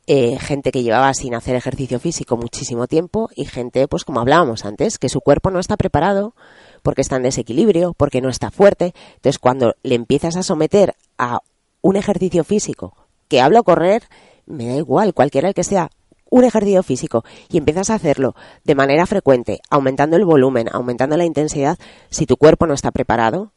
eh, 0.08 0.38
gente 0.40 0.72
que 0.72 0.84
llevaba 0.84 1.14
sin 1.14 1.36
hacer 1.36 1.56
ejercicio 1.56 2.00
físico 2.00 2.36
muchísimo 2.36 2.88
tiempo 2.88 3.30
y 3.36 3.46
gente, 3.46 3.88
pues 3.88 4.06
como 4.06 4.20
hablábamos 4.20 4.66
antes, 4.66 4.98
que 4.98 5.10
su 5.10 5.22
cuerpo 5.22 5.52
no 5.52 5.60
está 5.60 5.78
preparado 5.78 6.34
porque 6.82 7.02
está 7.02 7.18
en 7.18 7.24
desequilibrio, 7.24 7.94
porque 7.94 8.22
no 8.22 8.30
está 8.30 8.52
fuerte. 8.52 8.94
Entonces, 9.16 9.40
cuando 9.40 9.76
le 9.84 9.96
empiezas 9.96 10.36
a 10.36 10.44
someter 10.44 10.96
a 11.18 11.40
un 11.82 11.96
ejercicio 11.96 12.44
físico, 12.44 12.96
que 13.28 13.42
hablo 13.42 13.64
correr, 13.64 14.04
me 14.46 14.68
da 14.68 14.76
igual, 14.76 15.14
cualquiera 15.14 15.48
el 15.48 15.54
que 15.54 15.64
sea, 15.64 15.92
un 16.30 16.44
ejercicio 16.44 16.84
físico 16.84 17.24
y 17.50 17.58
empiezas 17.58 17.90
a 17.90 17.96
hacerlo 17.96 18.36
de 18.64 18.76
manera 18.76 19.06
frecuente, 19.06 19.60
aumentando 19.70 20.16
el 20.16 20.26
volumen, 20.26 20.70
aumentando 20.72 21.18
la 21.18 21.26
intensidad, 21.26 21.78
si 22.10 22.26
tu 22.26 22.38
cuerpo 22.38 22.68
no 22.68 22.74
está 22.74 22.92
preparado, 22.92 23.52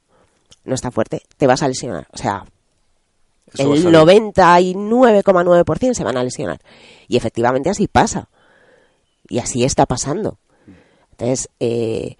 no 0.65 0.75
está 0.75 0.91
fuerte, 0.91 1.23
te 1.37 1.47
vas 1.47 1.63
a 1.63 1.69
lesionar. 1.69 2.09
O 2.13 2.17
sea, 2.17 2.45
Eso 3.55 3.75
el 3.75 3.83
salir. 3.83 3.99
99,9% 3.99 5.95
se 5.95 6.05
van 6.05 6.17
a 6.17 6.25
lesionar. 6.25 6.61
Y 7.09 7.17
efectivamente 7.17 7.71
así 7.71 7.89
pasa. 7.89 8.29
Y 9.29 9.39
así 9.39 9.65
está 9.65 9.87
pasando. 9.87 10.39
Entonces, 11.13 11.49
eh, 11.61 12.17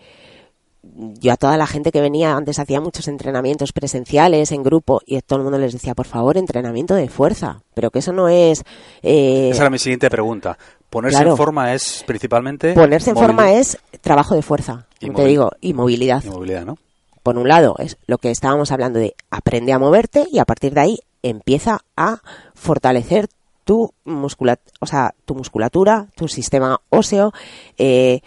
yo 0.83 1.33
a 1.33 1.37
toda 1.37 1.57
la 1.57 1.67
gente 1.67 1.91
que 1.93 2.01
venía, 2.01 2.37
antes 2.37 2.59
hacía 2.59 2.81
muchos 2.81 3.09
entrenamientos 3.09 3.73
presenciales 3.73 4.53
en 4.53 4.63
grupo 4.63 5.01
y 5.07 5.21
todo 5.23 5.39
el 5.39 5.43
mundo 5.45 5.59
les 5.59 5.73
decía, 5.73 5.95
por 5.95 6.07
favor, 6.07 6.37
entrenamiento 6.37 6.95
de 6.95 7.09
fuerza. 7.09 7.63
Pero 7.75 7.91
que 7.91 8.01
eso 8.01 8.13
no 8.13 8.29
es... 8.29 8.63
eh, 9.03 9.51
Esa 9.51 9.63
era 9.63 9.71
mi 9.71 9.79
siguiente 9.79 10.11
pregunta. 10.11 10.59
Ponerse 10.91 11.17
claro. 11.19 11.31
en 11.31 11.37
forma 11.37 11.73
es 11.75 12.05
principalmente... 12.07 12.75
Ponerse 12.75 13.11
en 13.11 13.17
forma 13.17 13.53
es 13.53 13.79
trabajo 14.03 14.35
de 14.35 14.43
fuerza, 14.43 14.87
Y 15.01 15.11
te 15.11 15.25
digo, 15.25 15.51
y 15.61 15.73
movilidad. 15.73 16.23
y 16.25 16.29
movilidad, 16.29 16.67
¿no? 16.67 16.77
Por 17.23 17.39
un 17.39 17.49
lado, 17.49 17.77
es 17.79 17.97
lo 18.07 18.19
que 18.19 18.31
estábamos 18.31 18.73
hablando 18.73 18.99
de 18.99 19.15
aprende 19.31 19.73
a 19.73 19.79
moverte 19.79 20.27
y 20.31 20.39
a 20.41 20.45
partir 20.45 20.75
de 20.75 20.81
ahí 20.81 20.99
empieza 21.23 21.81
a 21.97 22.19
fortalecer 22.55 23.29
tu 23.65 23.93
muscula 24.05 24.59
o 24.81 24.87
sea, 24.87 25.15
tu 25.25 25.35
musculatura, 25.35 26.09
tu 26.17 26.27
sistema 26.29 26.81
óseo, 26.91 27.33
eh, 27.79 28.21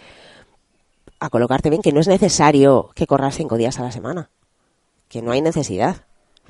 a 1.20 1.28
colocarte 1.30 1.70
bien, 1.70 1.82
que 1.82 1.92
no 1.92 2.00
es 2.00 2.08
necesario 2.08 2.90
que 2.94 3.06
corras 3.06 3.36
cinco 3.36 3.56
días 3.56 3.78
a 3.78 3.82
la 3.82 3.92
semana, 3.92 4.30
que 5.08 5.22
no 5.22 5.32
hay 5.32 5.40
necesidad. 5.42 5.96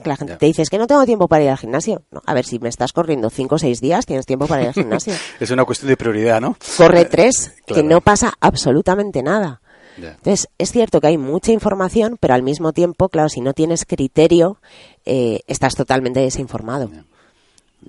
Que 0.03 0.11
la 0.11 0.17
gente 0.17 0.35
Ya. 0.35 0.39
te 0.39 0.45
dice, 0.47 0.61
es 0.61 0.69
que 0.69 0.77
no 0.77 0.87
tengo 0.87 1.07
tiempo 1.07 1.27
para 1.27 1.43
ir 1.45 1.49
al 1.51 1.57
gimnasio. 1.57 2.03
No, 2.11 2.21
a 2.27 2.35
ver, 2.35 2.45
si 2.45 2.59
me 2.59 2.69
estás 2.69 2.93
corriendo 2.93 3.31
cinco 3.31 3.55
o 3.55 3.59
seis 3.59 3.81
días, 3.81 4.05
tienes 4.05 4.27
tiempo 4.27 4.47
para 4.47 4.61
ir 4.63 4.69
al 4.69 4.75
gimnasio. 4.75 5.15
Es 5.41 5.51
una 5.51 5.65
cuestión 5.65 5.89
de 5.89 5.97
prioridad, 5.97 6.39
¿no? 6.41 6.55
Corre 6.77 7.07
tres, 7.07 7.55
que 7.67 7.83
no 7.83 8.03
pasa 8.03 8.35
absolutamente 8.41 9.23
nada. 9.23 9.63
Entonces, 9.97 10.49
es 10.59 10.73
cierto 10.73 11.01
que 11.01 11.09
hay 11.09 11.19
mucha 11.19 11.53
información, 11.53 12.17
pero 12.21 12.35
al 12.35 12.43
mismo 12.43 12.73
tiempo, 12.73 13.09
claro, 13.09 13.29
si 13.29 13.41
no 13.41 13.53
tienes 13.55 13.85
criterio, 13.85 14.59
eh, 15.05 15.41
estás 15.47 15.75
totalmente 15.75 16.21
desinformado. 16.21 16.91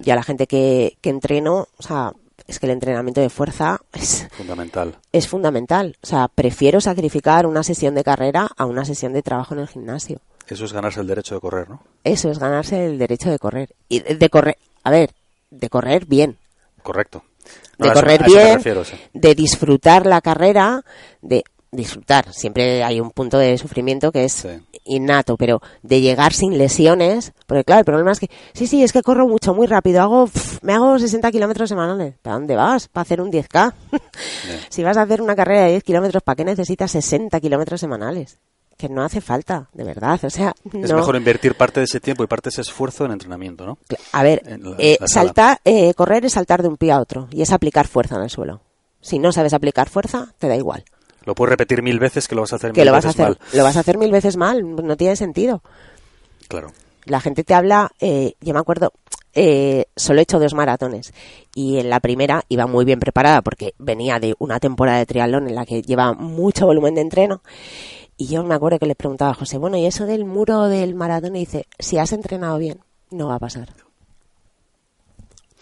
Y 0.03 0.09
a 0.11 0.15
la 0.15 0.23
gente 0.23 0.47
que, 0.47 0.97
que 1.01 1.09
entreno, 1.09 1.67
o 1.77 1.83
sea, 1.83 2.13
es 2.47 2.59
que 2.59 2.65
el 2.67 2.71
entrenamiento 2.71 3.19
de 3.19 3.29
fuerza 3.29 3.81
es, 3.93 4.27
Fundamental. 4.31 4.95
es 5.11 5.27
fundamental. 5.27 5.97
O 6.01 6.07
sea, 6.07 6.27
prefiero 6.27 6.79
sacrificar 6.79 7.45
una 7.45 7.63
sesión 7.63 7.95
de 7.95 8.03
carrera 8.03 8.49
a 8.57 8.65
una 8.65 8.85
sesión 8.85 9.13
de 9.13 9.21
trabajo 9.21 9.53
en 9.53 9.61
el 9.61 9.67
gimnasio. 9.67 10.19
Eso 10.47 10.63
es 10.63 10.71
ganarse 10.71 11.01
el 11.01 11.07
derecho 11.07 11.35
de 11.35 11.41
correr, 11.41 11.69
¿no? 11.69 11.81
Eso 12.03 12.31
es 12.31 12.39
ganarse 12.39 12.85
el 12.85 12.97
derecho 12.97 13.29
de 13.29 13.37
correr. 13.37 13.75
Y 13.89 13.99
de 13.99 14.29
correr, 14.29 14.57
a 14.83 14.91
ver, 14.91 15.11
de 15.49 15.69
correr 15.69 16.05
bien. 16.05 16.37
Correcto. 16.83 17.23
de 17.77 17.91
correr 17.91 18.23
bien, 18.23 18.61
de 19.13 19.35
disfrutar 19.35 20.05
la 20.05 20.21
carrera, 20.21 20.85
de 21.21 21.43
disfrutar. 21.77 22.33
Siempre 22.33 22.83
hay 22.83 22.99
un 22.99 23.11
punto 23.11 23.37
de 23.37 23.57
sufrimiento 23.57 24.11
que 24.11 24.25
es 24.25 24.45
innato, 24.83 25.37
pero 25.37 25.61
de 25.81 26.01
llegar 26.01 26.33
sin 26.33 26.57
lesiones, 26.57 27.31
porque 27.45 27.63
claro, 27.63 27.79
el 27.79 27.85
problema 27.85 28.11
es 28.11 28.19
que, 28.19 28.29
sí, 28.53 28.67
sí, 28.67 28.83
es 28.83 28.91
que 28.91 29.01
corro 29.01 29.27
mucho, 29.27 29.53
muy 29.53 29.67
rápido, 29.67 30.01
hago, 30.01 30.29
me 30.61 30.73
hago 30.73 30.99
60 30.99 31.31
kilómetros 31.31 31.69
semanales. 31.69 32.15
¿Para 32.21 32.35
dónde 32.35 32.55
vas? 32.55 32.89
¿Para 32.89 33.03
hacer 33.03 33.21
un 33.21 33.31
10K? 33.31 33.73
si 34.69 34.83
vas 34.83 34.97
a 34.97 35.03
hacer 35.03 35.21
una 35.21 35.35
carrera 35.35 35.63
de 35.63 35.71
10 35.71 35.83
kilómetros, 35.83 36.23
¿para 36.23 36.35
qué 36.35 36.45
necesitas 36.45 36.91
60 36.91 37.39
kilómetros 37.39 37.79
semanales? 37.79 38.37
que 38.77 38.89
no 38.89 39.03
hace 39.03 39.21
falta, 39.21 39.69
de 39.73 39.83
verdad. 39.83 40.19
O 40.23 40.29
sea, 40.29 40.53
es 40.71 40.93
mejor 40.93 41.15
invertir 41.15 41.55
parte 41.55 41.79
de 41.79 41.85
ese 41.85 41.99
tiempo 41.99 42.23
y 42.23 42.27
parte 42.27 42.49
de 42.49 42.51
ese 42.51 42.61
esfuerzo 42.61 43.05
en 43.05 43.11
entrenamiento, 43.11 43.65
¿no? 43.65 43.79
A 44.11 44.21
ver, 44.21 44.43
eh, 44.77 44.99
saltar, 45.05 45.59
eh, 45.65 45.95
correr 45.95 46.25
es 46.25 46.33
saltar 46.33 46.61
de 46.61 46.67
un 46.67 46.77
pie 46.77 46.91
a 46.91 46.99
otro 46.99 47.27
y 47.31 47.41
es 47.41 47.51
aplicar 47.51 47.87
fuerza 47.87 48.17
en 48.17 48.21
el 48.21 48.29
suelo. 48.29 48.61
Si 49.01 49.17
no 49.17 49.31
sabes 49.31 49.53
aplicar 49.53 49.89
fuerza, 49.89 50.33
te 50.37 50.47
da 50.47 50.55
igual. 50.55 50.85
Lo 51.27 51.35
puedes 51.35 51.49
repetir 51.49 51.83
mil 51.83 51.99
veces 51.99 52.25
que 52.25 52.35
lo 52.35 52.41
vas 52.41 52.53
a 52.53 52.55
hacer 52.55 52.71
que 52.71 52.79
mil 52.79 52.85
lo 52.85 52.93
vas 52.93 53.03
veces 53.03 53.19
a 53.19 53.23
hacer, 53.23 53.37
mal. 53.37 53.49
Lo 53.51 53.63
vas 53.65 53.75
a 53.75 53.81
hacer 53.81 53.97
mil 53.97 54.11
veces 54.13 54.37
mal, 54.37 54.75
no 54.77 54.95
tiene 54.95 55.17
sentido. 55.17 55.61
Claro. 56.47 56.71
La 57.03 57.19
gente 57.19 57.43
te 57.43 57.53
habla, 57.53 57.91
eh, 57.99 58.35
yo 58.39 58.53
me 58.53 58.61
acuerdo, 58.61 58.93
eh, 59.33 59.87
solo 59.97 60.19
he 60.19 60.23
hecho 60.23 60.39
dos 60.39 60.53
maratones 60.53 61.13
y 61.53 61.79
en 61.79 61.89
la 61.89 61.99
primera 61.99 62.45
iba 62.47 62.65
muy 62.65 62.85
bien 62.85 63.01
preparada 63.01 63.41
porque 63.41 63.73
venía 63.77 64.19
de 64.19 64.35
una 64.39 64.61
temporada 64.61 64.99
de 64.99 65.05
triatlón 65.05 65.49
en 65.49 65.55
la 65.55 65.65
que 65.65 65.81
lleva 65.81 66.13
mucho 66.13 66.65
volumen 66.65 66.95
de 66.95 67.01
entreno 67.01 67.41
y 68.15 68.27
yo 68.27 68.41
me 68.45 68.55
acuerdo 68.55 68.79
que 68.79 68.85
le 68.85 68.95
preguntaba 68.95 69.31
a 69.31 69.33
José, 69.33 69.57
bueno, 69.57 69.75
¿y 69.75 69.85
eso 69.85 70.05
del 70.05 70.23
muro 70.23 70.69
del 70.69 70.95
maratón? 70.95 71.35
Y 71.35 71.39
dice, 71.39 71.67
si 71.77 71.97
has 71.97 72.13
entrenado 72.13 72.57
bien, 72.57 72.79
no 73.11 73.27
va 73.27 73.35
a 73.35 73.39
pasar. 73.39 73.67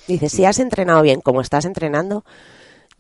Dice, 0.08 0.30
si 0.30 0.46
has 0.46 0.60
entrenado 0.60 1.02
bien 1.02 1.22
como 1.22 1.42
estás 1.42 1.66
entrenando, 1.66 2.24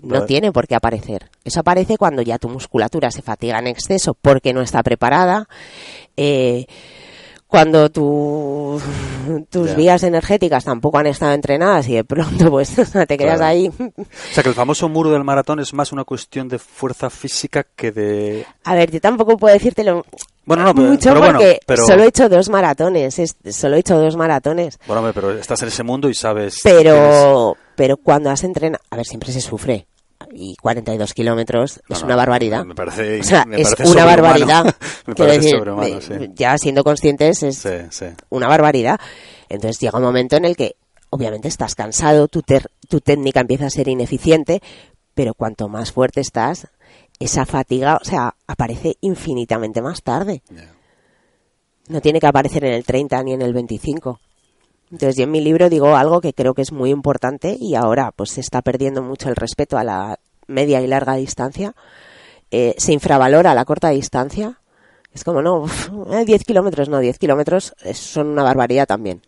no 0.01 0.25
tiene 0.25 0.51
por 0.51 0.67
qué 0.67 0.75
aparecer. 0.75 1.29
Eso 1.43 1.59
aparece 1.59 1.97
cuando 1.97 2.21
ya 2.21 2.37
tu 2.37 2.49
musculatura 2.49 3.11
se 3.11 3.21
fatiga 3.21 3.59
en 3.59 3.67
exceso 3.67 4.13
porque 4.13 4.53
no 4.53 4.61
está 4.61 4.83
preparada. 4.83 5.47
Eh, 6.17 6.65
cuando 7.47 7.89
tus 7.89 8.81
vías 9.77 10.03
energéticas 10.03 10.65
tampoco 10.65 10.97
han 10.97 11.07
estado 11.07 11.33
entrenadas 11.33 11.87
y 11.87 11.93
de 11.93 12.03
pronto 12.03 12.49
pues 12.49 12.75
te 13.07 13.17
quedas 13.17 13.39
ahí. 13.39 13.69
O 13.69 14.33
sea 14.33 14.43
que 14.43 14.49
el 14.49 14.55
famoso 14.55 14.89
muro 14.89 15.11
del 15.11 15.23
maratón 15.23 15.59
es 15.59 15.73
más 15.73 15.91
una 15.91 16.03
cuestión 16.03 16.49
de 16.49 16.59
fuerza 16.59 17.09
física 17.09 17.63
que 17.63 17.91
de... 17.91 18.45
A 18.63 18.75
ver, 18.75 18.91
yo 18.91 18.99
tampoco 18.99 19.37
puedo 19.37 19.53
decírtelo 19.53 20.05
bueno, 20.45 20.63
no, 20.63 20.75
pero, 20.75 20.89
mucho 20.89 21.15
porque 21.15 21.59
solo 21.75 22.03
he 22.03 22.07
hecho 22.07 22.29
dos 22.29 22.49
maratones, 22.49 23.21
solo 23.51 23.75
he 23.75 23.79
hecho 23.79 23.97
dos 23.97 24.15
maratones. 24.15 24.79
Bueno, 24.87 25.11
pero 25.13 25.31
estás 25.31 25.61
en 25.61 25.69
ese 25.69 25.83
mundo 25.83 26.09
y 26.09 26.13
sabes... 26.13 26.59
Pero, 26.63 27.57
pero 27.75 27.97
cuando 27.97 28.29
has 28.29 28.43
entrenado... 28.43 28.83
A 28.89 28.95
ver, 28.95 29.05
siempre 29.05 29.31
se 29.31 29.41
sufre 29.41 29.87
y 30.31 30.55
42 30.55 31.13
kilómetros 31.13 31.81
es 31.89 32.03
una 32.03 32.15
barbaridad. 32.15 32.65
Me 32.65 32.75
parece, 32.75 33.19
o 33.19 33.23
sea, 33.23 33.45
me 33.45 33.61
parece 33.61 33.83
es 33.83 33.89
una 33.89 34.05
barbaridad. 34.05 34.75
me 35.05 35.15
parece 35.15 35.39
decir, 35.39 36.01
sí. 36.01 36.31
Ya 36.35 36.57
siendo 36.57 36.83
conscientes 36.83 37.43
es 37.43 37.57
sí, 37.57 37.69
sí. 37.89 38.05
una 38.29 38.47
barbaridad. 38.47 38.99
Entonces 39.49 39.79
llega 39.79 39.97
un 39.97 40.03
momento 40.03 40.35
en 40.35 40.45
el 40.45 40.55
que 40.55 40.75
obviamente 41.09 41.47
estás 41.47 41.75
cansado, 41.75 42.27
tu, 42.27 42.41
ter 42.41 42.69
tu 42.89 42.99
técnica 43.01 43.39
empieza 43.39 43.67
a 43.67 43.69
ser 43.69 43.87
ineficiente, 43.87 44.61
pero 45.13 45.33
cuanto 45.33 45.69
más 45.69 45.91
fuerte 45.91 46.21
estás, 46.21 46.67
esa 47.19 47.45
fatiga, 47.45 47.97
o 48.01 48.05
sea, 48.05 48.35
aparece 48.47 48.97
infinitamente 49.01 49.81
más 49.81 50.03
tarde. 50.03 50.41
Yeah. 50.49 50.73
No 51.87 52.01
tiene 52.01 52.19
que 52.19 52.27
aparecer 52.27 52.65
en 52.65 52.73
el 52.73 52.83
30 52.83 53.23
ni 53.23 53.33
en 53.33 53.41
el 53.41 53.53
25. 53.53 54.19
Entonces 54.91 55.15
yo 55.15 55.23
en 55.23 55.31
mi 55.31 55.41
libro 55.41 55.69
digo 55.69 55.95
algo 55.95 56.21
que 56.21 56.33
creo 56.33 56.53
que 56.53 56.61
es 56.61 56.71
muy 56.71 56.89
importante 56.89 57.57
y 57.59 57.75
ahora 57.75 58.11
pues 58.11 58.31
se 58.31 58.41
está 58.41 58.61
perdiendo 58.61 59.01
mucho 59.01 59.29
el 59.29 59.35
respeto 59.35 59.77
a 59.77 59.83
la 59.83 60.19
media 60.47 60.81
y 60.81 60.87
larga 60.87 61.15
distancia. 61.15 61.75
Eh, 62.51 62.75
se 62.77 62.93
infravalora 62.93 63.53
la 63.53 63.65
corta 63.65 63.89
distancia. 63.89 64.59
Es 65.11 65.23
como, 65.23 65.41
no, 65.41 65.61
uf, 65.61 65.89
10 66.25 66.43
kilómetros, 66.43 66.89
no, 66.89 66.99
10 66.99 67.17
kilómetros 67.19 67.73
son 67.93 68.27
una 68.27 68.43
barbaridad 68.43 68.85
también. 68.85 69.21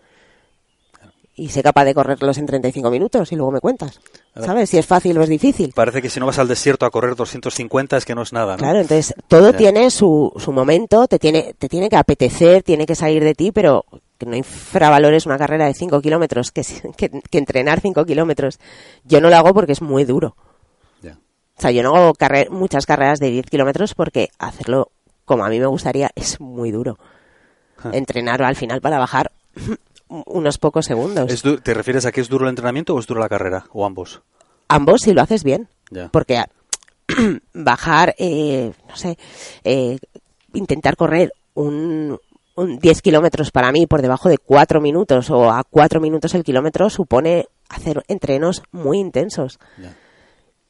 Y 1.37 1.49
sé 1.49 1.63
capaz 1.63 1.85
de 1.85 1.93
correrlos 1.93 2.37
en 2.39 2.47
35 2.47 2.89
minutos 2.89 3.31
y 3.31 3.35
luego 3.35 3.51
me 3.51 3.59
cuentas. 3.61 4.01
¿Sabes? 4.35 4.69
Si 4.69 4.77
es 4.77 4.85
fácil 4.85 5.17
o 5.17 5.23
es 5.23 5.29
difícil. 5.29 5.71
Parece 5.73 6.01
que 6.01 6.09
si 6.09 6.19
no 6.19 6.25
vas 6.25 6.39
al 6.39 6.47
desierto 6.47 6.85
a 6.85 6.89
correr 6.89 7.15
250 7.15 7.95
es 7.95 8.05
que 8.05 8.15
no 8.15 8.23
es 8.23 8.33
nada, 8.33 8.53
¿no? 8.53 8.57
Claro, 8.57 8.79
entonces 8.79 9.13
todo 9.27 9.53
tiene 9.53 9.89
su, 9.91 10.33
su 10.37 10.51
momento, 10.51 11.07
te 11.07 11.19
tiene, 11.19 11.53
te 11.57 11.69
tiene 11.69 11.89
que 11.89 11.95
apetecer, 11.95 12.63
tiene 12.63 12.85
que 12.85 12.95
salir 12.95 13.23
de 13.23 13.35
ti, 13.35 13.51
pero 13.51 13.85
que 14.17 14.25
no 14.25 14.35
infravalores 14.35 15.27
una 15.27 15.37
carrera 15.37 15.67
de 15.67 15.75
5 15.75 16.01
kilómetros, 16.01 16.51
que, 16.51 16.65
que, 16.97 17.09
que, 17.09 17.37
entrenar 17.37 17.79
5 17.81 18.03
kilómetros. 18.05 18.59
Yo 19.05 19.21
no 19.21 19.29
lo 19.29 19.35
hago 19.35 19.53
porque 19.53 19.73
es 19.73 19.81
muy 19.81 20.05
duro. 20.05 20.35
O 21.57 21.61
sea, 21.61 21.71
yo 21.71 21.81
no 21.81 21.95
hago 21.95 22.13
carrer 22.13 22.51
muchas 22.51 22.85
carreras 22.85 23.19
de 23.19 23.31
10 23.31 23.47
kilómetros 23.47 23.95
porque 23.95 24.29
hacerlo 24.37 24.91
como 25.25 25.43
a 25.43 25.49
mí 25.49 25.59
me 25.59 25.65
gustaría 25.65 26.11
es 26.15 26.39
muy 26.39 26.71
duro. 26.71 26.99
Huh. 27.83 27.89
Entrenar 27.93 28.43
al 28.43 28.55
final 28.55 28.79
para 28.79 28.99
bajar 28.99 29.31
unos 30.09 30.57
pocos 30.57 30.85
segundos. 30.85 31.43
¿Te 31.63 31.73
refieres 31.73 32.05
a 32.05 32.11
que 32.11 32.21
es 32.21 32.29
duro 32.29 32.45
el 32.45 32.49
entrenamiento 32.49 32.95
o 32.95 32.99
es 32.99 33.07
duro 33.07 33.19
la 33.19 33.29
carrera? 33.29 33.65
¿O 33.71 33.85
ambos? 33.85 34.21
Ambos 34.67 35.01
si 35.01 35.13
lo 35.13 35.21
haces 35.21 35.43
bien. 35.43 35.69
Porque 36.11 36.43
bajar, 37.53 38.15
eh, 38.17 38.71
no 38.87 38.95
sé, 38.95 39.17
eh, 39.63 39.97
intentar 40.53 40.95
correr 40.95 41.31
un, 41.53 42.19
un 42.55 42.79
10 42.79 43.01
kilómetros 43.01 43.51
para 43.51 43.71
mí 43.71 43.85
por 43.85 44.01
debajo 44.01 44.29
de 44.29 44.37
4 44.37 44.81
minutos 44.81 45.29
o 45.29 45.51
a 45.51 45.63
4 45.63 46.01
minutos 46.01 46.33
el 46.33 46.43
kilómetro 46.43 46.89
supone 46.89 47.45
hacer 47.69 48.03
entrenos 48.07 48.63
muy 48.71 48.99
intensos. 48.99 49.59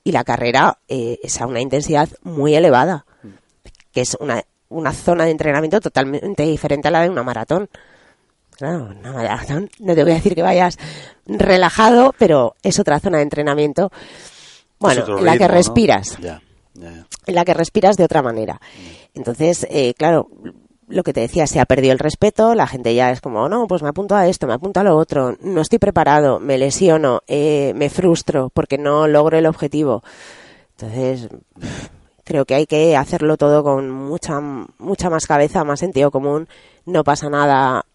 Y 0.03 0.11
la 0.11 0.23
carrera 0.23 0.79
eh, 0.87 1.19
es 1.23 1.41
a 1.41 1.47
una 1.47 1.61
intensidad 1.61 2.09
muy 2.23 2.55
elevada, 2.55 3.05
mm. 3.23 3.29
que 3.91 4.01
es 4.01 4.15
una, 4.19 4.43
una 4.69 4.91
zona 4.91 5.25
de 5.25 5.31
entrenamiento 5.31 5.79
totalmente 5.79 6.43
diferente 6.43 6.89
a 6.89 6.91
la 6.91 7.01
de 7.01 7.09
una 7.09 7.23
maratón. 7.23 7.69
Claro, 8.57 8.89
maratón, 9.03 9.69
no 9.79 9.93
te 9.93 10.03
voy 10.03 10.13
a 10.13 10.15
decir 10.15 10.33
que 10.33 10.41
vayas 10.41 10.77
relajado, 11.27 12.13
pero 12.17 12.55
es 12.63 12.79
otra 12.79 12.99
zona 12.99 13.17
de 13.17 13.23
entrenamiento. 13.23 13.91
Bueno, 14.79 15.19
en 15.19 15.25
la 15.25 15.37
que 15.37 15.47
respiras. 15.47 16.17
¿no? 16.19 17.05
En 17.25 17.35
la 17.35 17.45
que 17.45 17.53
respiras 17.53 17.97
de 17.97 18.03
otra 18.03 18.23
manera. 18.23 18.59
Entonces, 19.13 19.67
eh, 19.69 19.93
claro, 19.95 20.29
lo 20.87 21.03
que 21.03 21.13
te 21.13 21.19
decía, 21.19 21.45
se 21.45 21.59
ha 21.59 21.65
perdido 21.65 21.93
el 21.93 21.99
respeto, 21.99 22.55
la 22.55 22.65
gente 22.65 22.95
ya 22.95 23.11
es 23.11 23.21
como, 23.21 23.47
no, 23.47 23.67
pues 23.67 23.83
me 23.83 23.89
apunto 23.89 24.15
a 24.15 24.27
esto, 24.27 24.47
me 24.47 24.53
apunto 24.53 24.79
a 24.79 24.83
lo 24.83 24.95
otro, 24.95 25.37
no 25.41 25.61
estoy 25.61 25.77
preparado, 25.79 26.39
me 26.39 26.57
lesiono, 26.57 27.21
eh, 27.27 27.73
me 27.75 27.89
frustro 27.89 28.49
porque 28.53 28.77
no 28.77 29.07
logro 29.07 29.37
el 29.37 29.45
objetivo. 29.45 30.03
Entonces, 30.71 31.29
creo 32.23 32.45
que 32.45 32.55
hay 32.55 32.65
que 32.65 32.95
hacerlo 32.95 33.37
todo 33.37 33.63
con 33.63 33.91
mucha, 33.91 34.39
mucha 34.39 35.09
más 35.09 35.27
cabeza, 35.27 35.63
más 35.63 35.79
sentido 35.79 36.09
común, 36.09 36.47
no 36.85 37.03
pasa 37.03 37.29
nada 37.29 37.85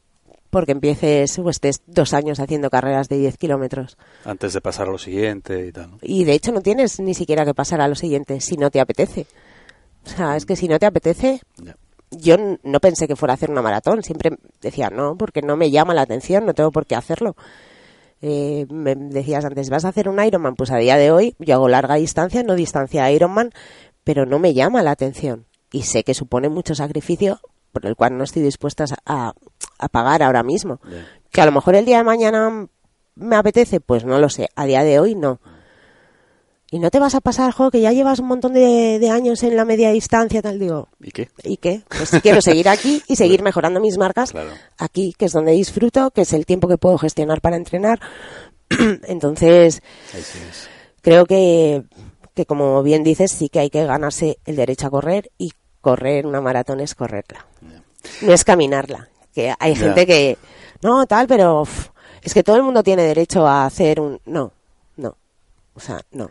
porque 0.53 0.73
empieces 0.73 1.39
o 1.39 1.49
estés 1.49 1.83
dos 1.87 2.13
años 2.13 2.39
haciendo 2.39 2.69
carreras 2.69 3.09
de 3.09 3.17
10 3.17 3.39
kilómetros. 3.39 3.97
Antes 4.25 4.53
de 4.53 4.61
pasar 4.61 4.87
a 4.87 4.93
lo 4.93 4.99
siguiente 4.99 5.67
y 5.67 5.73
tal. 5.73 5.93
¿no? 5.93 5.99
Y 6.03 6.25
de 6.25 6.35
hecho 6.35 6.53
no 6.53 6.61
tienes 6.61 7.01
ni 7.01 7.15
siquiera 7.15 7.45
que 7.45 7.55
pasar 7.55 7.81
a 7.81 7.89
lo 7.89 7.95
siguiente 7.95 8.41
si 8.41 8.57
no 8.57 8.71
te 8.71 8.79
apetece. 8.79 9.27
O 10.05 10.11
sea, 10.11 10.37
es 10.37 10.45
que 10.45 10.55
si 10.55 10.69
no 10.69 10.79
te 10.79 10.87
apetece, 10.87 11.41
yeah 11.63 11.75
yo 12.13 12.37
no 12.63 12.81
pensé 12.81 13.09
que 13.09 13.17
fuera 13.17 13.33
a 13.33 13.37
hacer 13.37 13.51
una 13.51 13.63
maratón, 13.63 14.03
siempre 14.03 14.37
decía 14.61 14.91
no, 14.91 15.17
porque 15.17 15.43
no 15.43 15.57
me 15.57 15.71
llama 15.71 15.95
la 15.95 16.03
atención, 16.03 16.45
no 16.45 16.55
tengo 16.55 16.71
por 16.71 16.87
qué 16.87 16.95
hacerlo. 16.95 17.37
Eh, 18.21 18.67
me 18.71 18.95
decías 18.95 19.45
antes, 19.45 19.71
¿vas 19.71 19.85
a 19.85 19.89
hacer 19.89 20.09
un 20.09 20.23
Ironman? 20.23 20.55
Pues 20.55 20.71
a 20.71 20.77
día 20.77 20.97
de 20.97 21.11
hoy 21.11 21.35
yo 21.39 21.55
hago 21.55 21.69
larga 21.69 21.97
distancia, 21.97 22.43
no 22.43 22.55
distancia 22.55 23.11
Ironman, 23.11 23.51
pero 24.05 24.27
no 24.27 24.39
me 24.39 24.55
llama 24.55 24.83
la 24.83 24.93
atención. 24.93 25.47
Y 25.73 25.83
sé 25.83 26.05
que 26.05 26.15
supone 26.15 26.49
mucho 26.49 26.75
sacrificio 26.75 27.41
por 27.73 27.87
el 27.87 27.97
cual 27.97 28.17
no 28.17 28.25
estoy 28.25 28.43
dispuesta 28.43 28.85
a, 29.07 29.33
a 29.79 29.89
pagar 29.89 30.23
ahora 30.23 30.43
mismo. 30.43 30.81
Que 31.31 31.41
a 31.41 31.47
lo 31.47 31.53
mejor 31.53 31.75
el 31.75 31.85
día 31.85 31.99
de 31.99 32.05
mañana 32.05 32.69
me 33.15 33.37
apetece, 33.37 33.81
pues 33.81 34.05
no 34.05 34.19
lo 34.19 34.29
sé. 34.29 34.49
A 34.55 34.67
día 34.67 34.85
de 34.85 35.01
hoy 35.01 35.15
no. 35.15 35.41
Y 36.71 36.79
no 36.79 36.91
te 36.91 36.99
vas 36.99 37.15
a 37.15 37.21
pasar, 37.21 37.53
jo, 37.53 37.71
que 37.71 37.83
ya 37.83 37.93
llevas 37.93 38.19
un 38.19 38.29
montón 38.29 38.55
de, 38.55 38.99
de, 38.99 39.11
años 39.11 39.43
en 39.43 39.57
la 39.57 39.67
media 39.67 39.91
distancia, 39.91 40.41
tal, 40.41 40.59
digo. 40.59 40.89
¿Y 41.01 41.11
qué? 41.11 41.29
¿Y 41.45 41.59
qué? 41.59 41.83
Pues 41.87 42.11
quiero 42.23 42.41
seguir 42.41 42.67
aquí 42.67 43.03
y 43.09 43.17
seguir 43.17 43.43
mejorando 43.43 43.79
mis 43.79 43.99
marcas 43.99 44.33
claro. 44.33 44.53
aquí, 44.79 45.15
que 45.19 45.27
es 45.27 45.33
donde 45.33 45.53
disfruto, 45.53 46.11
que 46.13 46.23
es 46.23 46.33
el 46.33 46.47
tiempo 46.47 46.69
que 46.69 46.79
puedo 46.79 46.97
gestionar 46.97 47.43
para 47.43 47.57
entrenar. 47.57 48.01
Entonces, 49.07 49.83
creo 51.03 51.27
que, 51.27 51.85
que, 52.33 52.47
como 52.47 52.83
bien 52.83 53.05
dices, 53.05 53.33
sí 53.33 53.51
que 53.51 53.59
hay 53.61 53.69
que 53.69 53.85
ganarse 53.85 54.39
el 54.47 54.57
derecho 54.57 54.87
a 54.87 54.91
correr 54.91 55.31
y 55.37 55.53
correr 55.83 56.27
una 56.27 56.41
maratón 56.41 56.81
es 56.81 56.95
correrla. 56.95 57.45
Yeah. 57.61 57.83
No 58.23 58.33
es 58.33 58.45
caminarla. 58.45 59.09
Que 59.35 59.53
hay 59.59 59.75
Yeah. 59.75 59.85
gente 59.85 60.07
que, 60.07 60.39
no, 60.81 61.05
tal, 61.07 61.27
pero 61.27 61.61
uf, 61.61 61.89
es 62.23 62.33
que 62.33 62.43
todo 62.43 62.57
el 62.57 62.63
mundo 62.63 62.83
tiene 62.83 63.03
derecho 63.03 63.47
a 63.47 63.67
hacer 63.67 64.01
un... 64.01 64.19
No, 64.25 64.51
no. 64.97 65.15
O 65.75 65.81
sea, 65.81 66.01
no. 66.13 66.31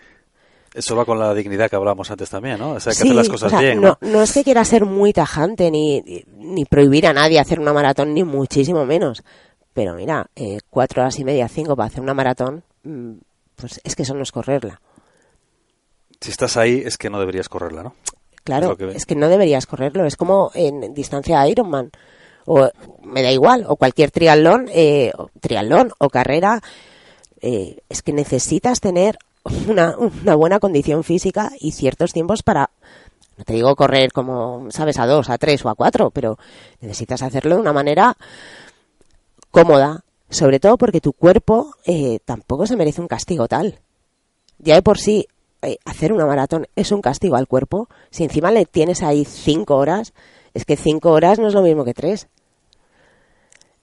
Eso 0.74 0.95
va 0.95 1.04
con 1.04 1.20
la 1.20 1.34
dignidad 1.34 1.70
que 1.70 1.76
hablábamos 1.76 2.10
antes 2.12 2.30
también, 2.30 2.58
¿no? 2.58 2.72
O 2.72 2.80
sea, 2.80 2.91
hay 2.91 2.97
que 2.97 3.04
hacer 3.04 3.16
las 3.16 3.30
cosas 3.30 3.60
bien. 3.60 3.82
¿no? 3.82 3.97
¿no? 3.99 4.22
es 4.22 4.32
que 4.34 4.43
quiera 4.43 4.64
ser 4.64 4.86
muy 4.86 5.12
tajante 5.12 5.70
ni, 5.70 6.02
ni 6.38 6.64
prohibir 6.66 7.08
a 7.08 7.14
nadie 7.14 7.39
hacer 7.39 7.60
una 7.60 7.74
maratón, 7.74 8.14
ni 8.14 8.24
muchísimo 8.24 8.86
menos. 8.86 9.22
Pero 9.74 9.95
mira, 9.95 10.28
eh, 10.36 10.60
cuatro 10.70 11.02
horas 11.02 11.20
y 11.20 11.26
media, 11.26 11.49
cinco 11.49 11.76
para 11.76 11.88
hacer 11.88 12.02
una 12.02 12.14
maratón, 12.14 12.64
mm, 12.84 13.12
pues 13.58 13.82
es 13.84 13.95
que 13.97 14.04
eso 14.04 14.14
no 14.14 14.24
es 14.24 14.32
correrla. 14.32 14.80
Si 16.22 16.30
estás 16.32 16.56
ahí, 16.56 16.82
es 16.86 16.97
que 16.97 17.10
no 17.10 17.20
deberías 17.20 17.49
correrla, 17.49 17.84
¿no? 17.84 17.95
Claro, 18.43 18.75
es, 18.93 19.05
que 19.05 19.15
no 19.15 19.29
deberías 19.29 19.65
correrlo. 19.65 20.05
Es 20.05 20.15
como 20.15 20.51
en 20.53 20.93
distancia 20.93 21.47
Ironman. 21.47 21.91
O 22.45 22.69
me 23.03 23.21
da 23.21 23.31
igual, 23.31 23.65
o 23.67 23.75
cualquier 23.75 24.09
triatlón, 24.09 24.67
eh, 24.73 25.11
triatlón 25.39 25.91
o 25.99 26.09
carrera. 26.09 26.61
Eh, 27.41 27.77
es 27.87 28.01
que 28.01 28.13
necesitas 28.13 28.79
tener 28.79 29.19
una, 29.67 29.95
una 29.97 30.35
buena 30.35 30.59
condición 30.59 31.03
física 31.03 31.51
y 31.59 31.71
ciertos 31.71 32.13
tiempos 32.13 32.43
para 32.43 32.71
no 33.37 33.45
te 33.45 33.53
digo 33.53 33.75
correr 33.75 34.11
como, 34.11 34.67
sabes, 34.69 34.99
a 34.99 35.07
dos, 35.07 35.29
a 35.31 35.39
tres 35.39 35.65
o 35.65 35.69
a 35.69 35.73
cuatro, 35.73 36.11
pero 36.11 36.37
necesitas 36.79 37.23
hacerlo 37.23 37.55
de 37.55 37.61
una 37.61 37.73
manera 37.73 38.15
cómoda, 39.49 40.03
sobre 40.29 40.59
todo 40.59 40.77
porque 40.77 41.01
tu 41.01 41.13
cuerpo 41.13 41.73
eh, 41.85 42.19
tampoco 42.23 42.67
se 42.67 42.75
merece 42.75 43.01
un 43.01 43.07
castigo 43.07 43.47
tal. 43.47 43.79
Ya 44.59 44.75
de 44.75 44.83
por 44.83 44.99
sí, 44.99 45.27
eh, 45.62 45.78
hacer 45.86 46.14
una 46.14 46.26
maratón 46.26 46.68
es 46.76 46.91
un 46.91 47.01
castigo 47.01 47.36
al 47.36 47.47
cuerpo. 47.47 47.89
Si 48.09 48.24
encima 48.24 48.51
le 48.51 48.66
tienes 48.66 49.03
ahí 49.03 49.26
cinco 49.26 49.78
horas, 49.78 50.14
es 50.53 50.66
que 50.66 50.78
cinco 50.78 51.12
horas 51.12 51.39
no 51.39 51.47
es 51.47 51.53
lo 51.53 51.62
mismo 51.62 51.86
que 51.86 51.93
tres. 51.93 52.28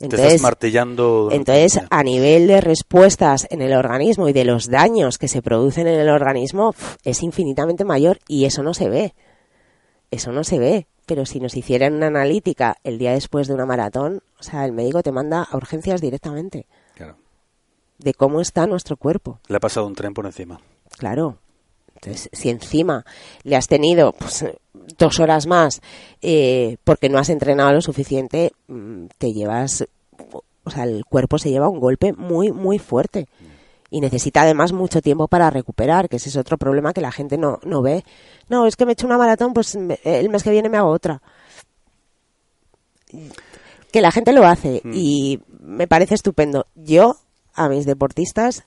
Entonces, 0.01 0.29
Te 0.29 0.35
estás 0.37 0.43
martillando. 0.43 1.29
Entonces, 1.33 1.81
a 1.91 2.03
nivel 2.05 2.47
de 2.47 2.61
respuestas 2.61 3.49
en 3.51 3.63
el 3.63 3.75
organismo 3.75 4.29
y 4.29 4.33
de 4.33 4.45
los 4.45 4.69
daños 4.69 5.19
que 5.19 5.27
se 5.27 5.43
producen 5.43 5.89
en 5.89 5.99
el 5.99 6.09
organismo, 6.09 6.75
es 7.03 7.23
infinitamente 7.23 7.85
mayor 7.85 8.21
y 8.29 8.45
eso 8.45 8.63
no 8.63 8.75
se 8.75 8.89
ve. 8.89 9.15
Eso 10.11 10.31
no 10.31 10.45
se 10.45 10.59
ve. 10.59 10.87
Pero 11.05 11.27
si 11.27 11.41
nos 11.41 11.57
hicieran 11.57 11.95
una 11.95 12.09
analítica 12.09 12.77
el 12.85 12.99
día 12.99 13.13
después 13.13 13.49
de 13.49 13.55
una 13.55 13.67
maratón, 13.67 14.23
o 14.39 14.43
sea, 14.43 14.65
el 14.67 14.73
médico 14.73 15.03
te 15.03 15.11
manda 15.11 15.43
a 15.43 15.57
urgencias 15.57 16.01
directamente. 16.01 16.67
Claro. 16.95 17.17
De 17.99 18.15
cómo 18.15 18.41
está 18.41 18.67
nuestro 18.67 18.97
cuerpo. 18.97 19.41
Le 19.49 19.57
ha 19.57 19.61
pasado 19.61 19.87
un 19.87 19.95
tren 19.95 20.15
por 20.15 20.27
encima. 20.27 20.61
Claro. 20.99 21.39
Entonces, 22.01 22.31
si 22.33 22.49
encima 22.49 23.05
le 23.43 23.57
has 23.57 23.67
tenido 23.67 24.13
pues, 24.13 24.45
dos 24.97 25.19
horas 25.21 25.47
más 25.47 25.81
eh, 26.23 26.77
porque 26.85 27.09
no 27.09 27.19
has 27.19 27.29
entrenado 27.29 27.73
lo 27.73 27.81
suficiente, 27.81 28.53
mm, 28.69 29.07
te 29.19 29.33
llevas, 29.33 29.85
o 30.65 30.71
sea, 30.71 30.85
el 30.85 31.05
cuerpo 31.05 31.39
se 31.39 31.51
lleva 31.51 31.69
un 31.69 31.81
golpe 31.81 32.13
muy, 32.13 32.53
muy 32.53 32.79
fuerte. 32.79 33.27
Y 33.91 34.03
necesita 34.03 34.43
además 34.43 34.73
mucho 34.73 35.01
tiempo 35.01 35.29
para 35.29 35.49
recuperar, 35.49 36.11
que 36.11 36.17
ese 36.17 36.29
es 36.29 36.37
otro 36.37 36.59
problema 36.59 36.93
que 36.93 37.01
la 37.01 37.11
gente 37.11 37.39
no, 37.39 37.59
no 37.65 37.81
ve. 37.81 38.05
No, 38.51 38.67
es 38.67 38.77
que 38.77 38.85
me 38.85 38.93
he 38.93 38.95
hecho 38.95 39.07
una 39.07 39.17
maratón, 39.17 39.55
pues 39.55 39.75
el 39.77 40.29
mes 40.29 40.43
que 40.43 40.51
viene 40.51 40.69
me 40.69 40.77
hago 40.77 40.91
otra. 40.91 41.23
Que 43.91 44.03
la 44.03 44.11
gente 44.11 44.33
lo 44.33 44.47
hace 44.47 44.83
mm. 44.85 44.91
y 44.93 45.41
me 45.61 45.87
parece 45.89 46.15
estupendo. 46.15 46.67
Yo, 46.75 47.17
a 47.55 47.71
mis 47.71 47.87
deportistas, 47.87 48.65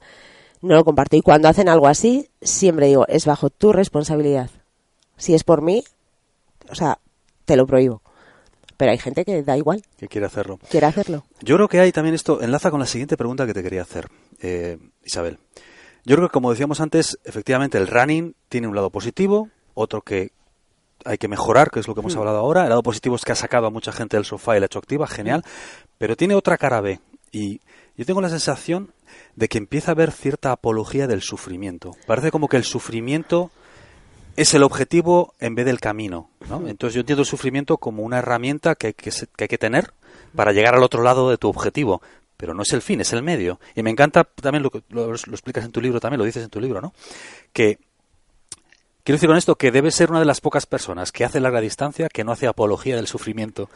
no 0.62 0.76
lo 0.76 0.86
comparto. 0.86 1.16
Y 1.16 1.22
cuando 1.22 1.48
hacen 1.48 1.70
algo 1.70 1.88
así, 1.88 2.30
siempre 2.42 2.88
digo, 2.88 3.08
es 3.08 3.26
bajo 3.26 3.50
tu 3.50 3.74
responsabilidad. 3.74 4.50
Si 5.18 5.34
es 5.34 5.44
por 5.44 5.62
mí, 5.62 5.84
o 6.70 6.76
sea, 6.76 7.00
te 7.46 7.56
lo 7.56 7.66
prohíbo. 7.66 8.02
Pero 8.78 8.92
hay 8.92 8.98
gente 8.98 9.26
que 9.26 9.44
da 9.44 9.58
igual. 9.58 9.84
Que 9.98 10.08
quiere 10.08 10.26
hacerlo. 10.26 10.60
Quiere 10.70 10.88
hacerlo. 10.88 11.24
Yo 11.42 11.56
creo 11.56 11.68
que 11.68 11.80
hay 11.80 11.92
también 11.92 12.16
esto, 12.16 12.42
enlaza 12.42 12.72
con 12.72 12.80
la 12.80 12.88
siguiente 12.88 13.18
pregunta 13.18 13.46
que 13.46 13.54
te 13.54 13.62
quería 13.62 13.84
hacer, 13.84 14.08
eh, 14.42 14.80
Isabel. 15.04 15.38
Yo 16.04 16.16
creo 16.16 16.30
que, 16.30 16.34
como 16.34 16.50
decíamos 16.50 16.82
antes, 16.82 17.20
efectivamente 17.24 17.78
el 17.78 17.88
running 17.88 18.36
tiene 18.50 18.68
un 18.68 18.76
lado 18.76 18.90
positivo, 18.90 19.50
otro 19.76 20.02
que 20.02 20.32
hay 21.06 21.18
que 21.18 21.28
mejorar, 21.28 21.70
que 21.70 21.80
es 21.80 21.88
lo 21.88 21.94
que 21.94 22.00
hemos 22.00 22.16
mm. 22.16 22.20
hablado 22.20 22.38
ahora. 22.40 22.64
El 22.64 22.70
lado 22.70 22.82
positivo 22.82 23.16
es 23.16 23.24
que 23.24 23.32
ha 23.32 23.36
sacado 23.36 23.68
a 23.68 23.70
mucha 23.70 23.92
gente 23.92 24.18
del 24.18 24.26
sofá 24.26 24.58
y 24.58 24.60
la 24.60 24.66
ha 24.66 24.68
hecho 24.68 24.80
activa, 24.80 25.08
genial. 25.08 25.44
Pero 25.98 26.16
tiene 26.16 26.34
otra 26.34 26.58
cara 26.58 26.82
B. 26.82 27.00
Y 27.32 27.62
yo 27.98 28.06
tengo 28.06 28.22
la 28.22 28.30
sensación 28.30 28.92
de 29.36 29.48
que 29.48 29.58
empieza 29.58 29.92
a 29.92 29.94
haber 29.94 30.12
cierta 30.12 30.52
apología 30.52 31.08
del 31.08 31.22
sufrimiento. 31.22 31.92
Parece 32.06 32.32
como 32.32 32.48
que 32.48 32.58
el 32.58 32.64
sufrimiento 32.64 33.52
es 34.36 34.54
el 34.54 34.64
objetivo 34.64 35.34
en 35.40 35.56
vez 35.56 35.66
del 35.66 35.80
camino. 35.80 36.30
¿no? 36.50 36.68
Entonces 36.68 36.96
yo 36.96 37.02
entiendo 37.02 37.22
el 37.22 37.28
sufrimiento 37.28 37.78
como 37.78 38.04
una 38.04 38.20
herramienta 38.20 38.76
que, 38.76 38.88
hay 38.88 39.48
que 39.48 39.58
tener 39.58 39.94
para 40.36 40.52
llegar 40.52 40.76
al 40.76 40.84
otro 40.84 41.04
lado 41.04 41.30
de 41.30 41.38
tu 41.38 41.48
objetivo. 41.50 42.02
Pero 42.38 42.54
no 42.56 42.64
es 42.64 42.74
el 42.74 42.82
fin, 42.82 43.02
es 43.02 43.14
el 43.14 43.22
medio. 43.22 43.60
Y 43.76 43.84
me 43.84 43.92
encanta 43.92 44.24
también 44.24 44.64
lo 44.64 44.72
que 44.72 44.82
lo, 44.90 45.14
explicas 45.14 45.64
en 45.64 45.72
tu 45.72 45.80
libro, 45.80 46.00
también 46.00 46.18
lo 46.18 46.26
dices 46.26 46.44
en 46.44 46.50
tu 46.50 46.60
libro, 46.60 46.82
¿no? 46.82 46.94
Que 47.54 47.80
Quiero 49.04 49.16
decir 49.16 49.30
con 49.30 49.38
esto 49.38 49.56
que 49.56 49.72
debe 49.72 49.90
ser 49.90 50.12
una 50.12 50.20
de 50.20 50.28
las 50.28 50.42
pocas 50.42 50.68
personas 50.68 51.12
que 51.12 51.26
hace 51.26 51.40
larga 51.40 51.60
distancia 51.60 52.08
que 52.08 52.24
no 52.24 52.34
hace 52.34 52.46
apología 52.46 52.96
del 52.96 53.08
sufrimiento. 53.08 53.68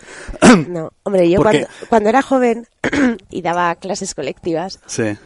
No, 0.67 0.91
hombre, 1.01 1.27
yo 1.27 1.41
cuando, 1.41 1.65
cuando, 1.89 2.09
era 2.09 2.21
joven 2.21 2.67
y 3.31 3.41
daba 3.41 3.73
clases 3.73 4.13
colectivas, 4.13 4.79
sí 4.85 5.17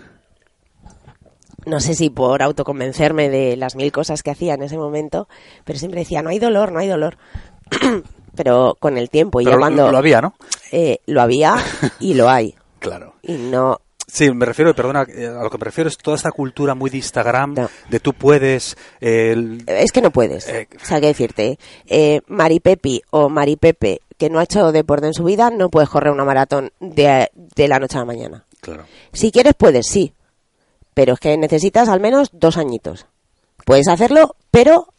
no 1.65 1.79
sé 1.79 1.95
si 1.95 2.09
por 2.09 2.41
autoconvencerme 2.41 3.29
de 3.29 3.57
las 3.57 3.75
mil 3.75 3.91
cosas 3.91 4.23
que 4.23 4.31
hacía 4.31 4.53
en 4.53 4.63
ese 4.63 4.77
momento, 4.77 5.27
pero 5.65 5.79
siempre 5.79 6.01
decía, 6.01 6.21
no 6.21 6.29
hay 6.29 6.39
dolor, 6.39 6.71
no 6.71 6.79
hay 6.79 6.87
dolor. 6.87 7.17
pero 8.35 8.77
con 8.79 8.97
el 8.97 9.09
tiempo 9.09 9.41
y 9.41 9.45
pero 9.45 9.59
cuando... 9.59 9.91
Lo 9.91 9.97
había, 9.97 10.21
¿no? 10.21 10.35
Eh, 10.71 10.99
lo 11.07 11.21
había 11.21 11.55
y 11.99 12.13
lo 12.13 12.29
hay. 12.29 12.55
claro. 12.79 13.15
Y 13.21 13.33
no... 13.33 13.81
Sí, 14.07 14.31
me 14.31 14.45
refiero, 14.45 14.73
perdona, 14.73 15.05
eh, 15.07 15.27
a 15.27 15.43
lo 15.43 15.51
que 15.51 15.57
me 15.59 15.65
refiero 15.65 15.87
es 15.87 15.97
toda 15.97 16.17
esta 16.17 16.31
cultura 16.31 16.73
muy 16.73 16.89
de 16.89 16.97
Instagram, 16.97 17.53
de 17.89 17.99
tú 17.99 18.13
puedes... 18.13 18.75
Es 18.99 19.91
que 19.91 20.01
no 20.01 20.09
puedes. 20.09 20.47
Eh, 20.47 20.67
o 20.81 20.85
sea, 20.85 20.99
que 20.99 21.07
decirte, 21.07 21.59
eh, 21.85 22.21
Maripepi 22.27 23.03
o 23.11 23.29
Maripepe, 23.29 24.01
que 24.17 24.31
no 24.31 24.39
ha 24.39 24.43
hecho 24.43 24.71
deporte 24.71 25.05
en 25.05 25.13
su 25.13 25.25
vida, 25.25 25.51
no 25.51 25.69
puedes 25.69 25.89
correr 25.89 26.11
una 26.11 26.25
maratón 26.25 26.71
de, 26.79 27.29
de 27.35 27.67
la 27.67 27.77
noche 27.77 27.97
a 27.97 27.99
la 27.99 28.05
mañana. 28.05 28.45
Claro. 28.61 28.85
Si 29.13 29.31
quieres, 29.31 29.53
puedes, 29.53 29.85
sí, 29.85 30.13
pero 30.99 31.13
es 31.13 31.21
que 31.21 31.37
necesitas 31.37 31.87
al 31.87 32.01
menos 32.01 32.27
dos 32.33 32.57
añitos. 32.57 33.05
Puedes 33.63 33.87
hacerlo, 33.87 34.35
pero 34.51 34.89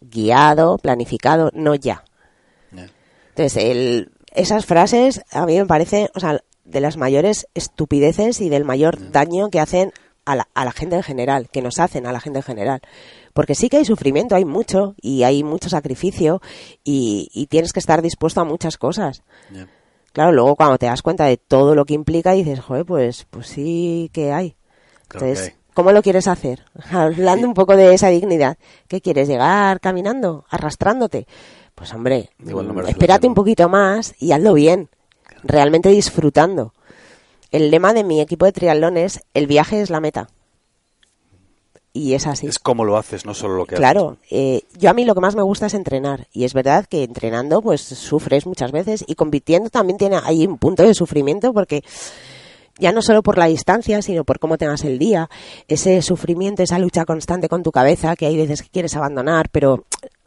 guiado, 0.00 0.76
planificado, 0.78 1.52
no 1.54 1.76
ya. 1.76 2.02
Entonces, 3.28 4.08
esas 4.34 4.66
frases 4.66 5.22
a 5.30 5.46
mí 5.46 5.56
me 5.56 5.66
parece, 5.66 6.10
o 6.16 6.18
sea, 6.18 6.40
de 6.64 6.80
las 6.80 6.96
mayores 6.96 7.46
estupideces 7.54 8.40
y 8.40 8.48
del 8.48 8.64
mayor 8.64 9.12
daño 9.12 9.50
que 9.50 9.60
hacen 9.60 9.92
a 10.24 10.34
la, 10.34 10.72
gente 10.72 10.96
en 10.96 11.04
general, 11.04 11.48
que 11.48 11.62
nos 11.62 11.78
hacen 11.78 12.08
a 12.08 12.12
la 12.12 12.18
gente 12.18 12.40
en 12.40 12.44
general. 12.44 12.80
Porque 13.32 13.54
sí 13.54 13.68
que 13.68 13.76
hay 13.76 13.84
sufrimiento, 13.84 14.34
hay 14.34 14.44
mucho, 14.44 14.96
y 15.00 15.22
hay 15.22 15.44
mucho 15.44 15.68
sacrificio, 15.68 16.42
y, 16.82 17.46
tienes 17.50 17.72
que 17.72 17.78
estar 17.78 18.02
dispuesto 18.02 18.40
a 18.40 18.44
muchas 18.44 18.78
cosas. 18.78 19.22
Claro, 20.12 20.32
luego 20.32 20.56
cuando 20.56 20.76
te 20.76 20.86
das 20.86 21.02
cuenta 21.02 21.26
de 21.26 21.36
todo 21.36 21.76
lo 21.76 21.84
que 21.84 21.94
implica, 21.94 22.32
dices, 22.32 22.58
joder, 22.58 22.84
pues, 22.84 23.28
pues 23.30 23.46
sí 23.46 24.10
que 24.12 24.32
hay. 24.32 24.56
Entonces, 25.12 25.54
¿cómo 25.74 25.92
lo 25.92 26.02
quieres 26.02 26.28
hacer? 26.28 26.64
Hablando 26.90 27.46
un 27.46 27.54
poco 27.54 27.76
de 27.76 27.94
esa 27.94 28.08
dignidad. 28.08 28.58
¿Qué 28.88 29.00
quieres? 29.00 29.28
¿Llegar 29.28 29.80
caminando? 29.80 30.44
¿Arrastrándote? 30.50 31.26
Pues 31.74 31.92
hombre, 31.94 32.30
espérate 32.88 33.26
un 33.26 33.34
poquito 33.34 33.68
más 33.68 34.14
y 34.18 34.32
hazlo 34.32 34.52
bien. 34.54 34.90
Realmente 35.42 35.88
disfrutando. 35.88 36.74
El 37.50 37.70
lema 37.70 37.94
de 37.94 38.04
mi 38.04 38.20
equipo 38.20 38.44
de 38.44 38.52
triatlón 38.52 38.96
es 38.96 39.22
el 39.34 39.46
viaje 39.46 39.80
es 39.80 39.90
la 39.90 40.00
meta. 40.00 40.28
Y 41.92 42.14
es 42.14 42.26
así. 42.28 42.46
Es 42.46 42.60
como 42.60 42.84
lo 42.84 42.96
haces, 42.96 43.26
no 43.26 43.34
solo 43.34 43.56
lo 43.56 43.66
que 43.66 43.74
claro, 43.74 44.10
haces. 44.10 44.28
Claro, 44.28 44.42
eh, 44.42 44.62
yo 44.78 44.90
a 44.90 44.92
mí 44.92 45.04
lo 45.04 45.14
que 45.14 45.20
más 45.20 45.34
me 45.34 45.42
gusta 45.42 45.66
es 45.66 45.74
entrenar. 45.74 46.28
Y 46.32 46.44
es 46.44 46.54
verdad 46.54 46.86
que 46.86 47.02
entrenando, 47.02 47.62
pues 47.62 47.80
sufres 47.80 48.46
muchas 48.46 48.70
veces. 48.70 49.04
Y 49.08 49.16
compitiendo 49.16 49.70
también 49.70 49.98
tiene 49.98 50.20
ahí 50.22 50.46
un 50.46 50.58
punto 50.58 50.84
de 50.84 50.94
sufrimiento 50.94 51.52
porque 51.52 51.82
ya 52.80 52.92
no 52.92 53.02
solo 53.02 53.22
por 53.22 53.38
la 53.38 53.46
distancia, 53.46 54.02
sino 54.02 54.24
por 54.24 54.38
cómo 54.38 54.58
tengas 54.58 54.84
el 54.84 54.98
día, 54.98 55.28
ese 55.68 56.02
sufrimiento, 56.02 56.62
esa 56.62 56.78
lucha 56.78 57.04
constante 57.04 57.48
con 57.48 57.62
tu 57.62 57.70
cabeza, 57.70 58.16
que 58.16 58.26
hay 58.26 58.36
veces 58.36 58.62
que 58.62 58.70
quieres 58.70 58.96
abandonar, 58.96 59.50
pero 59.50 59.84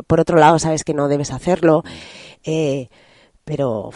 por 0.07 0.19
otro 0.19 0.37
lado 0.37 0.59
sabes 0.59 0.83
que 0.83 0.93
no 0.93 1.07
debes 1.07 1.31
hacerlo. 1.31 1.83
Eh, 2.43 2.89
pero 3.43 3.89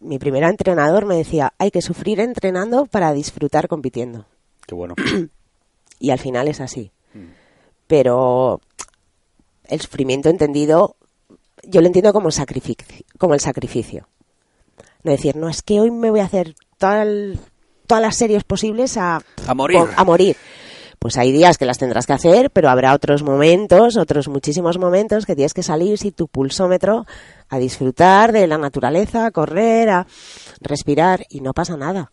mi 0.00 0.18
primer 0.18 0.42
entrenador 0.42 1.06
me 1.06 1.16
decía, 1.16 1.54
hay 1.58 1.70
que 1.70 1.80
sufrir 1.80 2.20
entrenando 2.20 2.86
para 2.86 3.12
disfrutar 3.12 3.68
compitiendo. 3.68 4.26
Qué 4.66 4.74
bueno. 4.74 4.94
y 5.98 6.10
al 6.10 6.18
final 6.18 6.48
es 6.48 6.60
así. 6.60 6.92
Mm. 7.14 7.30
Pero 7.86 8.60
el 9.64 9.80
sufrimiento 9.80 10.28
entendido, 10.28 10.96
yo 11.62 11.80
lo 11.80 11.86
entiendo 11.86 12.12
como, 12.12 12.30
sacrificio, 12.30 12.84
como 13.18 13.34
el 13.34 13.40
sacrificio. 13.40 14.08
No 15.04 15.12
decir, 15.12 15.36
no, 15.36 15.48
es 15.48 15.62
que 15.62 15.80
hoy 15.80 15.90
me 15.90 16.10
voy 16.10 16.20
a 16.20 16.24
hacer 16.24 16.54
tal 16.78 17.40
todas 17.86 18.02
las 18.02 18.16
series 18.16 18.44
posibles 18.44 18.96
a, 18.96 19.22
a 19.46 19.54
morir. 19.54 19.80
a 19.96 20.04
morir. 20.04 20.36
Pues 20.98 21.18
hay 21.18 21.32
días 21.32 21.58
que 21.58 21.66
las 21.66 21.78
tendrás 21.78 22.06
que 22.06 22.12
hacer, 22.12 22.50
pero 22.52 22.70
habrá 22.70 22.94
otros 22.94 23.24
momentos, 23.24 23.96
otros 23.96 24.28
muchísimos 24.28 24.78
momentos 24.78 25.26
que 25.26 25.34
tienes 25.34 25.52
que 25.52 25.64
salir 25.64 25.98
sin 25.98 26.12
tu 26.12 26.28
pulsómetro 26.28 27.06
a 27.48 27.58
disfrutar 27.58 28.30
de 28.30 28.46
la 28.46 28.56
naturaleza, 28.56 29.26
a 29.26 29.32
correr, 29.32 29.90
a 29.90 30.06
respirar 30.60 31.26
y 31.28 31.40
no 31.40 31.54
pasa 31.54 31.76
nada. 31.76 32.12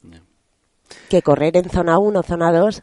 Que 1.07 1.21
correr 1.21 1.55
en 1.57 1.69
zona 1.69 1.99
1, 1.99 2.23
zona 2.23 2.51
2 2.51 2.81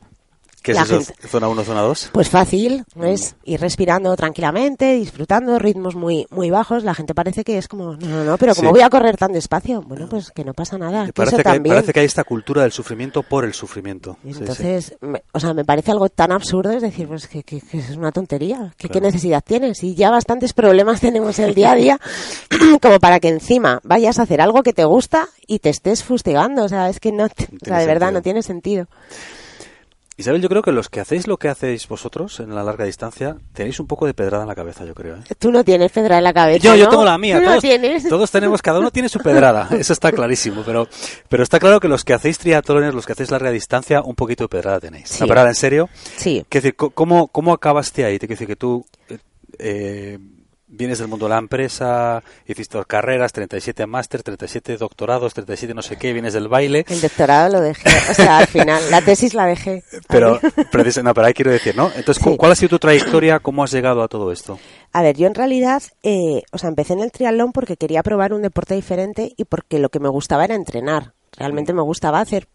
¿Qué 0.67 0.73
es 0.73 0.91
eso? 0.91 1.13
¿Zona 1.29 1.47
1, 1.47 1.63
zona 1.63 1.81
2? 1.83 2.11
Pues 2.13 2.29
fácil, 2.29 2.85
¿ves? 2.97 3.37
Ir 3.45 3.61
respirando 3.61 4.17
tranquilamente, 4.17 4.95
disfrutando, 4.95 5.61
ritmos 5.61 5.95
muy 5.95 6.27
muy 6.31 6.51
bajos. 6.51 6.83
La 6.83 6.93
gente 6.93 7.15
parece 7.15 7.45
que 7.45 7.57
es 7.57 7.69
como, 7.69 7.97
no, 7.97 8.09
no, 8.09 8.25
no, 8.25 8.37
pero 8.37 8.53
como 8.53 8.73
voy 8.73 8.81
a 8.81 8.91
correr 8.91 9.17
tan 9.17 9.31
despacio? 9.33 9.81
Bueno, 9.83 10.09
pues 10.09 10.33
que 10.33 10.45
no 10.45 10.55
pasa 10.55 10.77
nada. 10.77 11.09
Parece 11.15 11.37
que, 11.37 11.43
parece 11.43 11.93
que 11.93 12.01
hay 12.01 12.07
esta 12.07 12.25
cultura 12.25 12.63
del 12.63 12.73
sufrimiento 12.73 13.23
por 13.23 13.45
el 13.45 13.55
sufrimiento. 13.55 14.19
entonces, 14.25 14.97
o 15.31 15.39
sea, 15.39 15.55
me 15.55 15.65
parece 15.65 15.93
algo 15.93 16.09
tan 16.09 16.33
absurdo, 16.33 16.73
es 16.73 16.83
decir, 16.83 17.07
pues 17.07 17.29
que, 17.29 17.45
es 17.47 17.97
una 17.97 18.11
tontería. 18.11 18.75
Que, 18.77 18.89
¿Qué 18.89 19.01
necesidad 19.01 19.45
tienes? 19.47 19.85
Y 19.85 19.95
ya 19.95 20.11
bastantes 20.11 20.53
problemas 20.53 21.01
tenemos 21.07 21.39
el 21.39 21.55
día 21.55 21.71
a 21.71 21.77
día 21.77 22.01
como 22.83 22.99
para 22.99 23.21
que 23.21 23.29
encima 23.29 23.81
vayas 23.85 24.19
a 24.19 24.23
hacer 24.23 24.41
algo 24.41 24.65
que 24.65 24.73
te 24.73 24.85
gusta 24.85 25.29
y 25.47 25.61
te 25.61 25.71
estés 25.71 26.03
fustigando. 26.03 26.65
O 26.65 26.69
sea, 26.69 26.89
es 26.89 26.99
que 26.99 27.13
no, 27.13 27.27
o 27.27 27.65
sea, 27.65 27.79
de 27.79 27.87
verdad 27.87 28.11
no 28.11 28.21
tiene 28.21 28.43
sentido. 28.43 28.89
Isabel, 30.19 30.41
yo 30.41 30.49
creo 30.49 30.63
que 30.63 30.73
los 30.73 30.89
que 30.89 31.01
hacéis 31.01 31.27
lo 31.27 31.37
que 31.37 31.49
hacéis 31.49 31.87
vosotros 31.89 32.41
en 32.41 32.55
la 32.55 32.65
larga 32.65 32.87
distancia 32.87 33.37
tenéis 33.53 33.79
un 33.81 33.87
poco 33.87 34.07
de 34.07 34.15
pedrada 34.15 34.45
en 34.45 34.49
la 34.49 34.55
cabeza, 34.55 34.87
yo 34.87 34.95
creo. 34.95 35.17
¿eh? 35.17 35.35
Tú 35.39 35.51
no 35.51 35.63
tienes 35.63 35.93
pedrada 35.93 36.19
en 36.19 36.25
la 36.25 36.33
cabeza. 36.33 36.65
Yo, 36.65 36.75
yo 36.75 36.89
tengo 36.89 37.05
la 37.05 37.19
mía. 37.19 37.39
Todos, 37.43 37.63
todos, 38.09 38.31
tenemos, 38.31 38.63
cada 38.63 38.79
uno 38.79 38.91
tiene 38.91 39.11
su 39.11 39.19
pedrada. 39.19 39.69
Eso 39.79 39.93
está 39.93 40.13
clarísimo. 40.13 40.63
Pero, 40.65 40.89
pero 41.29 41.43
está 41.43 41.61
claro 41.61 41.81
que 41.81 41.89
los 41.89 42.03
que 42.03 42.15
hacéis 42.15 42.39
triatlones, 42.39 42.95
los 42.95 43.05
que 43.05 43.13
hacéis 43.13 43.31
larga 43.31 43.51
distancia, 43.51 44.01
un 44.01 44.15
poquito 44.15 44.45
de 44.45 44.49
pedrada 44.49 44.81
tenéis. 44.81 45.11
Sí. 45.11 45.21
¿La 45.21 45.27
pedrada 45.27 45.49
en 45.51 45.55
serio? 45.55 45.91
Sí. 46.17 46.47
decir, 46.51 46.75
¿cómo, 46.77 47.29
¿Cómo 47.29 47.53
acabaste 47.53 48.07
ahí? 48.07 48.19
Te 48.19 48.27
quiero 48.27 48.39
decir 48.39 48.49
que 48.49 48.57
tú 48.57 48.87
eh, 49.59 50.19
vienes 50.69 50.99
del 50.99 51.09
mundo 51.09 51.27
de 51.27 51.31
la 51.31 51.39
empresa, 51.39 52.23
hiciste 52.47 52.77
dos 52.77 52.87
carreras, 52.87 53.33
37 53.33 53.87
máster, 53.87 54.23
37 54.23 54.77
doctorados, 54.77 55.35
37 55.35 55.75
no 55.75 55.83
sé 55.83 55.97
qué, 55.97 56.13
vienes 56.13 56.33
del 56.33 56.49
baile. 56.49 56.85
El 56.89 57.01
doctorado 57.01 57.53
lo 57.53 57.61
dejé, 57.61 57.89
o 58.11 58.15
sea, 58.15 58.39
al 58.39 58.47
final, 58.47 58.83
la 58.91 59.01
tesis 59.03 59.35
la 59.35 59.47
dejé. 59.47 59.85
Pero, 60.09 60.41
pero, 60.73 60.85
no, 61.03 61.15
pero 61.15 61.27
ahí 61.27 61.35
quiero 61.35 61.51
decir, 61.51 61.77
¿no? 61.77 61.91
Entonces, 61.95 62.23
¿cuál 62.37 62.53
ha 62.53 62.57
sido 62.57 62.71
tu 62.71 62.79
trayectoria? 62.79 63.39
¿Cómo 63.39 63.63
has 63.63 63.73
llegado 63.73 64.03
a 64.03 64.09
todo 64.09 64.33
esto? 64.33 64.59
A 64.93 65.03
ver, 65.03 65.17
yo 65.17 65.27
en 65.27 65.35
realidad, 65.35 65.83
eh, 66.03 66.43
o 66.53 66.59
sea, 66.59 66.69
empecé 66.69 66.95
en 66.95 67.01
el 67.01 67.13
triatlón 67.13 67.53
porque 67.53 67.77
quería 67.77 68.03
probar 68.03 68.33
un 68.33 68.43
deporte 68.43 68.75
diferente 68.75 69.33
y 69.37 69.45
porque 69.45 69.79
lo 69.79 69.89
que 69.89 70.01
me 70.01 70.09
gustaba 70.09 70.45
era 70.45 70.55
entrenar. 70.55 71.13
Realmente 71.37 71.75
me 71.75 71.83
gustaba 71.83 72.21
hacer 72.21 72.49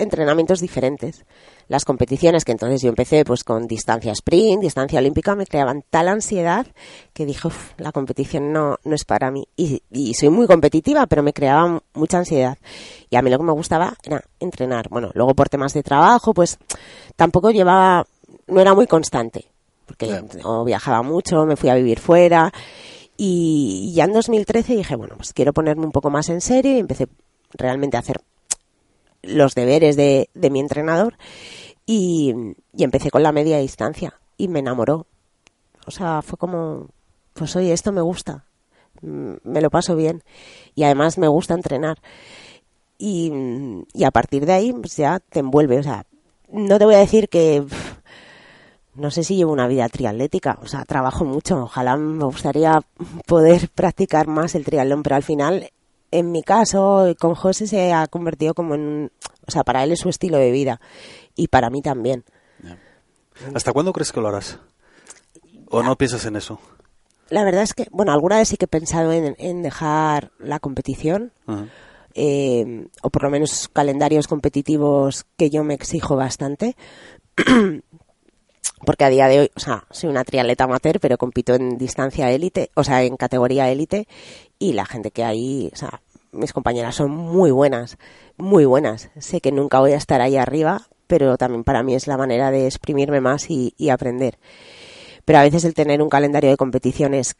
entrenamientos 0.00 0.60
diferentes. 0.60 1.24
Las 1.68 1.84
competiciones 1.84 2.44
que 2.44 2.52
entonces 2.52 2.82
yo 2.82 2.88
empecé 2.88 3.24
pues 3.24 3.44
con 3.44 3.66
distancia 3.66 4.12
sprint, 4.12 4.62
distancia 4.62 4.98
olímpica, 4.98 5.36
me 5.36 5.46
creaban 5.46 5.84
tal 5.88 6.08
ansiedad 6.08 6.66
que 7.12 7.26
dije, 7.26 7.48
la 7.76 7.92
competición 7.92 8.52
no, 8.52 8.76
no 8.82 8.94
es 8.94 9.04
para 9.04 9.30
mí. 9.30 9.46
Y, 9.56 9.82
soy 10.14 10.30
muy 10.30 10.46
competitiva, 10.46 11.06
pero 11.06 11.22
me 11.22 11.32
creaba 11.32 11.82
mucha 11.94 12.18
ansiedad. 12.18 12.58
Y 13.08 13.16
a 13.16 13.22
mí 13.22 13.30
lo 13.30 13.38
que 13.38 13.44
me 13.44 13.52
gustaba 13.52 13.94
era 14.02 14.22
entrenar. 14.40 14.88
Bueno, 14.88 15.10
luego 15.14 15.34
por 15.34 15.48
temas 15.48 15.74
de 15.74 15.82
trabajo, 15.82 16.34
pues 16.34 16.58
tampoco 17.16 17.50
llevaba, 17.50 18.06
no 18.48 18.60
era 18.60 18.74
muy 18.74 18.86
constante, 18.86 19.46
porque 19.86 20.22
viajaba 20.64 21.02
mucho, 21.02 21.44
me 21.46 21.56
fui 21.56 21.68
a 21.68 21.74
vivir 21.74 22.00
fuera. 22.00 22.52
Y 23.16 23.92
ya 23.94 24.04
en 24.04 24.12
2013 24.12 24.76
dije, 24.76 24.96
bueno, 24.96 25.14
pues 25.16 25.32
quiero 25.32 25.52
ponerme 25.52 25.84
un 25.84 25.92
poco 25.92 26.10
más 26.10 26.30
en 26.30 26.40
serio 26.40 26.72
y 26.72 26.78
empecé 26.78 27.06
realmente 27.52 27.96
a 27.96 28.00
hacer 28.00 28.20
los 29.22 29.54
deberes 29.54 29.96
de, 29.96 30.30
de 30.34 30.50
mi 30.50 30.60
entrenador 30.60 31.16
y, 31.86 32.34
empecé 32.78 33.10
con 33.10 33.22
la 33.22 33.32
media 33.32 33.58
distancia 33.58 34.14
y 34.36 34.48
me 34.48 34.60
enamoró. 34.60 35.06
O 35.86 35.90
sea, 35.90 36.22
fue 36.22 36.38
como, 36.38 36.88
pues 37.34 37.56
oye, 37.56 37.72
esto 37.72 37.90
me 37.90 38.00
gusta, 38.00 38.44
mm, 39.02 39.34
me 39.42 39.60
lo 39.60 39.70
paso 39.70 39.96
bien 39.96 40.22
y 40.74 40.84
además 40.84 41.18
me 41.18 41.28
gusta 41.28 41.54
entrenar. 41.54 41.98
Y, 42.96 43.32
y 43.92 44.04
a 44.04 44.10
partir 44.10 44.46
de 44.46 44.52
ahí 44.52 44.72
pues 44.72 44.96
ya 44.96 45.20
te 45.20 45.40
envuelve, 45.40 45.78
o 45.78 45.82
sea, 45.82 46.06
no 46.52 46.78
te 46.78 46.84
voy 46.84 46.94
a 46.94 46.98
decir 46.98 47.28
que 47.28 47.64
no 48.94 49.10
sé 49.10 49.24
si 49.24 49.36
llevo 49.36 49.52
una 49.52 49.66
vida 49.66 49.88
triatlética, 49.88 50.58
o 50.62 50.66
sea, 50.66 50.84
trabajo 50.84 51.24
mucho, 51.24 51.62
ojalá 51.62 51.96
me 51.96 52.24
gustaría 52.24 52.82
poder 53.26 53.68
practicar 53.74 54.26
más 54.26 54.54
el 54.54 54.64
triatlón, 54.64 55.02
pero 55.02 55.16
al 55.16 55.22
final 55.22 55.70
en 56.10 56.32
mi 56.32 56.42
caso, 56.42 57.14
con 57.18 57.34
José 57.34 57.66
se 57.66 57.92
ha 57.92 58.06
convertido 58.06 58.54
como 58.54 58.74
en, 58.74 59.12
o 59.46 59.50
sea, 59.50 59.64
para 59.64 59.84
él 59.84 59.92
es 59.92 60.00
su 60.00 60.08
estilo 60.08 60.38
de 60.38 60.50
vida 60.50 60.80
y 61.36 61.48
para 61.48 61.70
mí 61.70 61.82
también. 61.82 62.24
¿Hasta 63.54 63.72
cuándo 63.72 63.92
crees 63.92 64.12
que 64.12 64.20
lo 64.20 64.28
harás? 64.28 64.58
¿O 65.70 65.82
no 65.82 65.96
piensas 65.96 66.26
en 66.26 66.36
eso? 66.36 66.60
La 67.30 67.44
verdad 67.44 67.62
es 67.62 67.74
que, 67.74 67.86
bueno, 67.90 68.12
alguna 68.12 68.38
vez 68.38 68.48
sí 68.48 68.56
que 68.56 68.64
he 68.64 68.68
pensado 68.68 69.12
en, 69.12 69.62
dejar 69.62 70.32
la 70.38 70.58
competición, 70.58 71.32
eh, 72.14 72.88
o 73.02 73.10
por 73.10 73.22
lo 73.22 73.30
menos 73.30 73.68
calendarios 73.72 74.26
competitivos 74.26 75.26
que 75.36 75.48
yo 75.48 75.62
me 75.62 75.74
exijo 75.74 76.16
bastante. 76.16 76.76
porque 78.84 79.04
a 79.04 79.10
día 79.10 79.28
de 79.28 79.40
hoy, 79.40 79.50
o 79.54 79.60
sea, 79.60 79.84
soy 79.90 80.10
una 80.10 80.24
triatleta 80.24 80.64
amateur, 80.64 81.00
pero 81.00 81.18
compito 81.18 81.54
en 81.54 81.76
distancia 81.76 82.30
élite, 82.30 82.70
o 82.74 82.84
sea, 82.84 83.02
en 83.02 83.16
categoría 83.16 83.70
élite, 83.70 84.08
y 84.60 84.74
la 84.74 84.84
gente 84.84 85.10
que 85.10 85.24
hay, 85.24 85.70
o 85.72 85.76
sea, 85.76 86.02
mis 86.30 86.52
compañeras 86.52 86.94
son 86.94 87.10
muy 87.10 87.50
buenas, 87.50 87.96
muy 88.36 88.66
buenas. 88.66 89.10
Sé 89.18 89.40
que 89.40 89.50
nunca 89.50 89.80
voy 89.80 89.92
a 89.92 89.96
estar 89.96 90.20
ahí 90.20 90.36
arriba, 90.36 90.82
pero 91.06 91.36
también 91.36 91.64
para 91.64 91.82
mí 91.82 91.94
es 91.94 92.06
la 92.06 92.18
manera 92.18 92.52
de 92.52 92.66
exprimirme 92.66 93.20
más 93.20 93.46
y, 93.48 93.74
aprender. 93.90 94.38
Pero 95.24 95.38
a 95.40 95.42
veces 95.42 95.64
el 95.64 95.74
tener 95.74 96.02
un 96.02 96.10
calendario 96.10 96.50
de 96.50 96.56
competiciones 96.56 97.36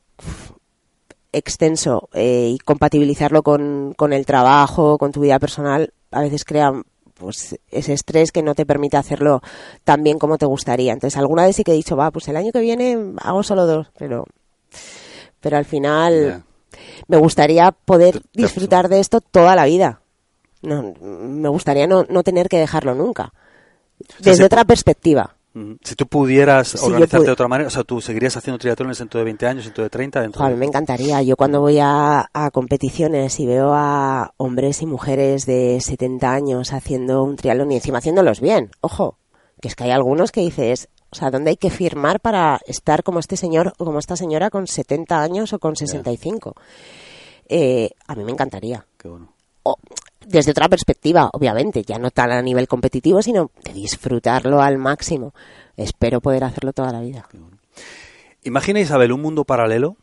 extenso 1.33 2.09
eh, 2.15 2.53
y 2.55 2.59
compatibilizarlo 2.59 3.43
con, 3.43 3.95
con 3.97 4.13
el 4.13 4.27
trabajo, 4.27 4.99
con 4.99 5.13
tu 5.13 5.21
vida 5.21 5.39
personal, 5.39 5.93
a 6.11 6.23
veces 6.23 6.45
crea 6.45 6.73
pues 7.15 7.61
ese 7.71 7.93
estrés 7.93 8.33
que 8.33 8.43
no 8.43 8.55
te 8.55 8.65
permite 8.65 8.97
hacerlo 8.97 9.43
tan 9.85 10.03
bien 10.03 10.19
como 10.19 10.39
te 10.39 10.47
gustaría. 10.47 10.95
Entonces, 10.95 11.19
alguna 11.19 11.45
vez 11.45 11.55
sí 11.55 11.65
que 11.65 11.73
he 11.73 11.75
dicho, 11.75 11.97
va, 11.97 12.11
pues 12.11 12.27
el 12.29 12.37
año 12.37 12.51
que 12.51 12.61
viene 12.61 13.13
hago 13.19 13.43
solo 13.43 13.67
dos, 13.67 13.89
pero, 13.99 14.25
pero 15.41 15.59
al 15.59 15.67
final 15.67 16.45
me 17.09 17.17
gustaría 17.17 17.73
poder 17.73 18.23
disfrutar 18.33 18.89
de 18.89 19.01
esto 19.01 19.21
toda 19.21 19.57
la 19.57 19.65
vida. 19.65 20.01
No, 20.63 20.95
me 21.01 21.49
gustaría 21.49 21.87
no, 21.87 22.05
no 22.09 22.23
tener 22.23 22.49
que 22.49 22.59
dejarlo 22.59 22.95
nunca. 22.95 23.33
Desde 24.19 24.45
otra 24.45 24.65
perspectiva. 24.65 25.37
Si 25.83 25.97
tú 25.97 26.07
pudieras 26.07 26.81
organizarte 26.81 27.27
de 27.27 27.33
otra 27.33 27.49
manera, 27.49 27.67
o 27.67 27.71
sea, 27.71 27.83
tú 27.83 28.01
seguirías 28.01 28.37
haciendo 28.37 28.59
triatlones 28.59 28.99
dentro 28.99 29.19
de 29.19 29.25
20 29.25 29.47
años, 29.49 29.65
dentro 29.65 29.83
de 29.83 29.91
30, 29.91 30.21
dentro 30.21 30.57
me 30.57 30.65
encantaría. 30.65 31.23
Yo 31.23 31.37
cuando 31.37 31.61
voy 31.61 31.79
a, 31.81 32.31
a, 32.33 32.51
competiciones 32.53 33.41
y 33.41 33.47
veo 33.47 33.73
a 33.75 34.33
hombres 34.37 34.81
y 34.81 34.87
mujeres 34.87 35.47
de 35.47 35.81
70 35.81 36.33
años 36.33 36.73
haciendo 36.73 37.25
un 37.25 37.35
triatlón 37.35 37.73
y 37.73 37.77
encima 37.77 37.99
haciéndolos 37.99 38.41
bien, 38.41 38.71
ojo, 38.81 39.19
que 39.61 39.67
es 39.67 39.75
que 39.75 39.85
hay 39.85 39.91
algunos 39.91 40.31
que 40.31 40.41
dices, 40.41 40.89
o 41.11 41.17
sea, 41.17 41.31
¿dónde 41.31 41.51
hay 41.51 41.57
que 41.57 41.71
firmar 41.71 42.21
para 42.21 42.61
estar 42.67 43.03
como 43.03 43.19
este 43.19 43.37
señor 43.37 43.73
o 43.79 43.85
como 43.85 43.99
esta 43.99 44.17
señora 44.17 44.51
con 44.51 44.67
70 44.67 45.21
años 45.21 45.53
o 45.53 45.59
con 45.59 45.77
65? 45.77 46.55
Eh, 47.49 47.91
a 48.07 48.15
mí 48.15 48.25
me 48.25 48.33
encantaría. 48.33 48.87
Qué 48.97 49.09
bueno. 49.09 49.35
desde 50.25 50.53
otra 50.53 50.69
perspectiva, 50.69 51.31
obviamente, 51.33 51.83
ya 51.83 51.99
no 51.99 52.11
tan 52.11 52.31
a 52.31 52.43
nivel 52.43 52.69
competitivo, 52.69 53.23
sino 53.23 53.51
de 53.65 53.73
disfrutarlo 53.73 54.61
al 54.63 54.79
máximo. 54.79 55.35
Espero 55.77 56.21
poder 56.21 56.45
hacerlo 56.45 56.73
toda 56.73 56.93
la 56.93 57.01
vida. 57.01 57.29
Imagina, 58.43 58.81
Isabel, 58.81 59.13
un 59.13 59.23
mundo 59.23 59.45
paralelo 59.45 59.97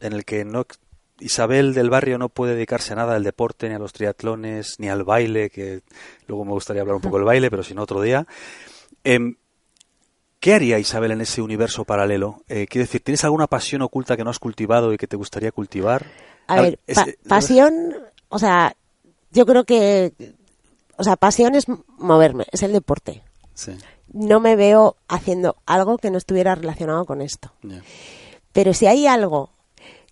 en 0.00 0.12
el 0.12 0.24
que 0.24 0.44
no 0.44 0.66
Isabel 1.20 1.74
del 1.74 1.90
barrio 1.90 2.18
no 2.18 2.28
puede 2.28 2.54
dedicarse 2.54 2.92
a 2.92 2.96
nada 2.96 3.16
al 3.16 3.24
deporte, 3.24 3.68
ni 3.68 3.74
a 3.74 3.78
los 3.78 3.92
triatlones, 3.92 4.78
ni 4.78 4.88
al 4.88 5.04
baile, 5.04 5.50
que 5.50 5.82
luego 6.26 6.44
me 6.44 6.52
gustaría 6.52 6.82
hablar 6.82 6.96
un 6.96 7.02
poco 7.02 7.16
del 7.16 7.24
baile, 7.24 7.50
pero 7.50 7.62
si 7.62 7.74
no 7.74 7.82
otro 7.82 8.00
día. 8.00 8.26
Em, 9.04 9.36
¿Qué 10.40 10.54
haría 10.54 10.78
Isabel 10.78 11.10
en 11.10 11.20
ese 11.20 11.42
universo 11.42 11.84
paralelo? 11.84 12.42
Eh, 12.48 12.66
quiero 12.68 12.84
decir, 12.84 13.02
¿tienes 13.02 13.24
alguna 13.24 13.48
pasión 13.48 13.82
oculta 13.82 14.16
que 14.16 14.24
no 14.24 14.30
has 14.30 14.38
cultivado 14.38 14.92
y 14.92 14.96
que 14.96 15.08
te 15.08 15.16
gustaría 15.16 15.50
cultivar? 15.50 16.06
A, 16.46 16.60
ver, 16.60 16.78
pasión, 17.26 17.94
o 18.28 18.38
sea, 18.38 18.74
yo 19.32 19.44
creo 19.46 19.64
que, 19.64 20.12
o 20.96 21.04
sea, 21.04 21.16
pasión 21.16 21.54
es 21.54 21.66
moverme, 21.98 22.46
es 22.52 22.62
el 22.62 22.72
deporte. 22.72 23.22
Sí. 23.54 23.72
No 24.12 24.40
me 24.40 24.56
veo 24.56 24.96
haciendo 25.08 25.56
algo 25.66 25.98
que 25.98 26.10
no 26.10 26.18
estuviera 26.18 26.54
relacionado 26.54 27.04
con 27.04 27.20
esto. 27.20 27.52
Pero 28.52 28.72
si 28.72 28.86
hay 28.86 29.06
algo 29.06 29.50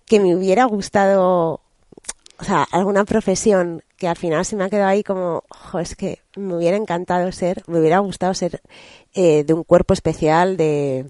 que 0.05 0.19
me 0.19 0.35
hubiera 0.35 0.65
gustado, 0.65 1.61
o 2.39 2.43
sea, 2.43 2.67
alguna 2.71 3.03
profesión 3.05 3.83
que 3.97 4.07
al 4.07 4.15
final 4.15 4.45
se 4.45 4.55
me 4.55 4.63
ha 4.63 4.69
quedado 4.69 4.89
ahí 4.89 5.03
como, 5.03 5.43
ojo, 5.49 5.79
es 5.79 5.95
que 5.95 6.19
me 6.35 6.55
hubiera 6.55 6.77
encantado 6.77 7.31
ser, 7.31 7.63
me 7.67 7.79
hubiera 7.79 7.99
gustado 7.99 8.33
ser 8.33 8.61
eh, 9.13 9.43
de 9.43 9.53
un 9.53 9.63
cuerpo 9.63 9.93
especial 9.93 10.55
de, 10.55 11.05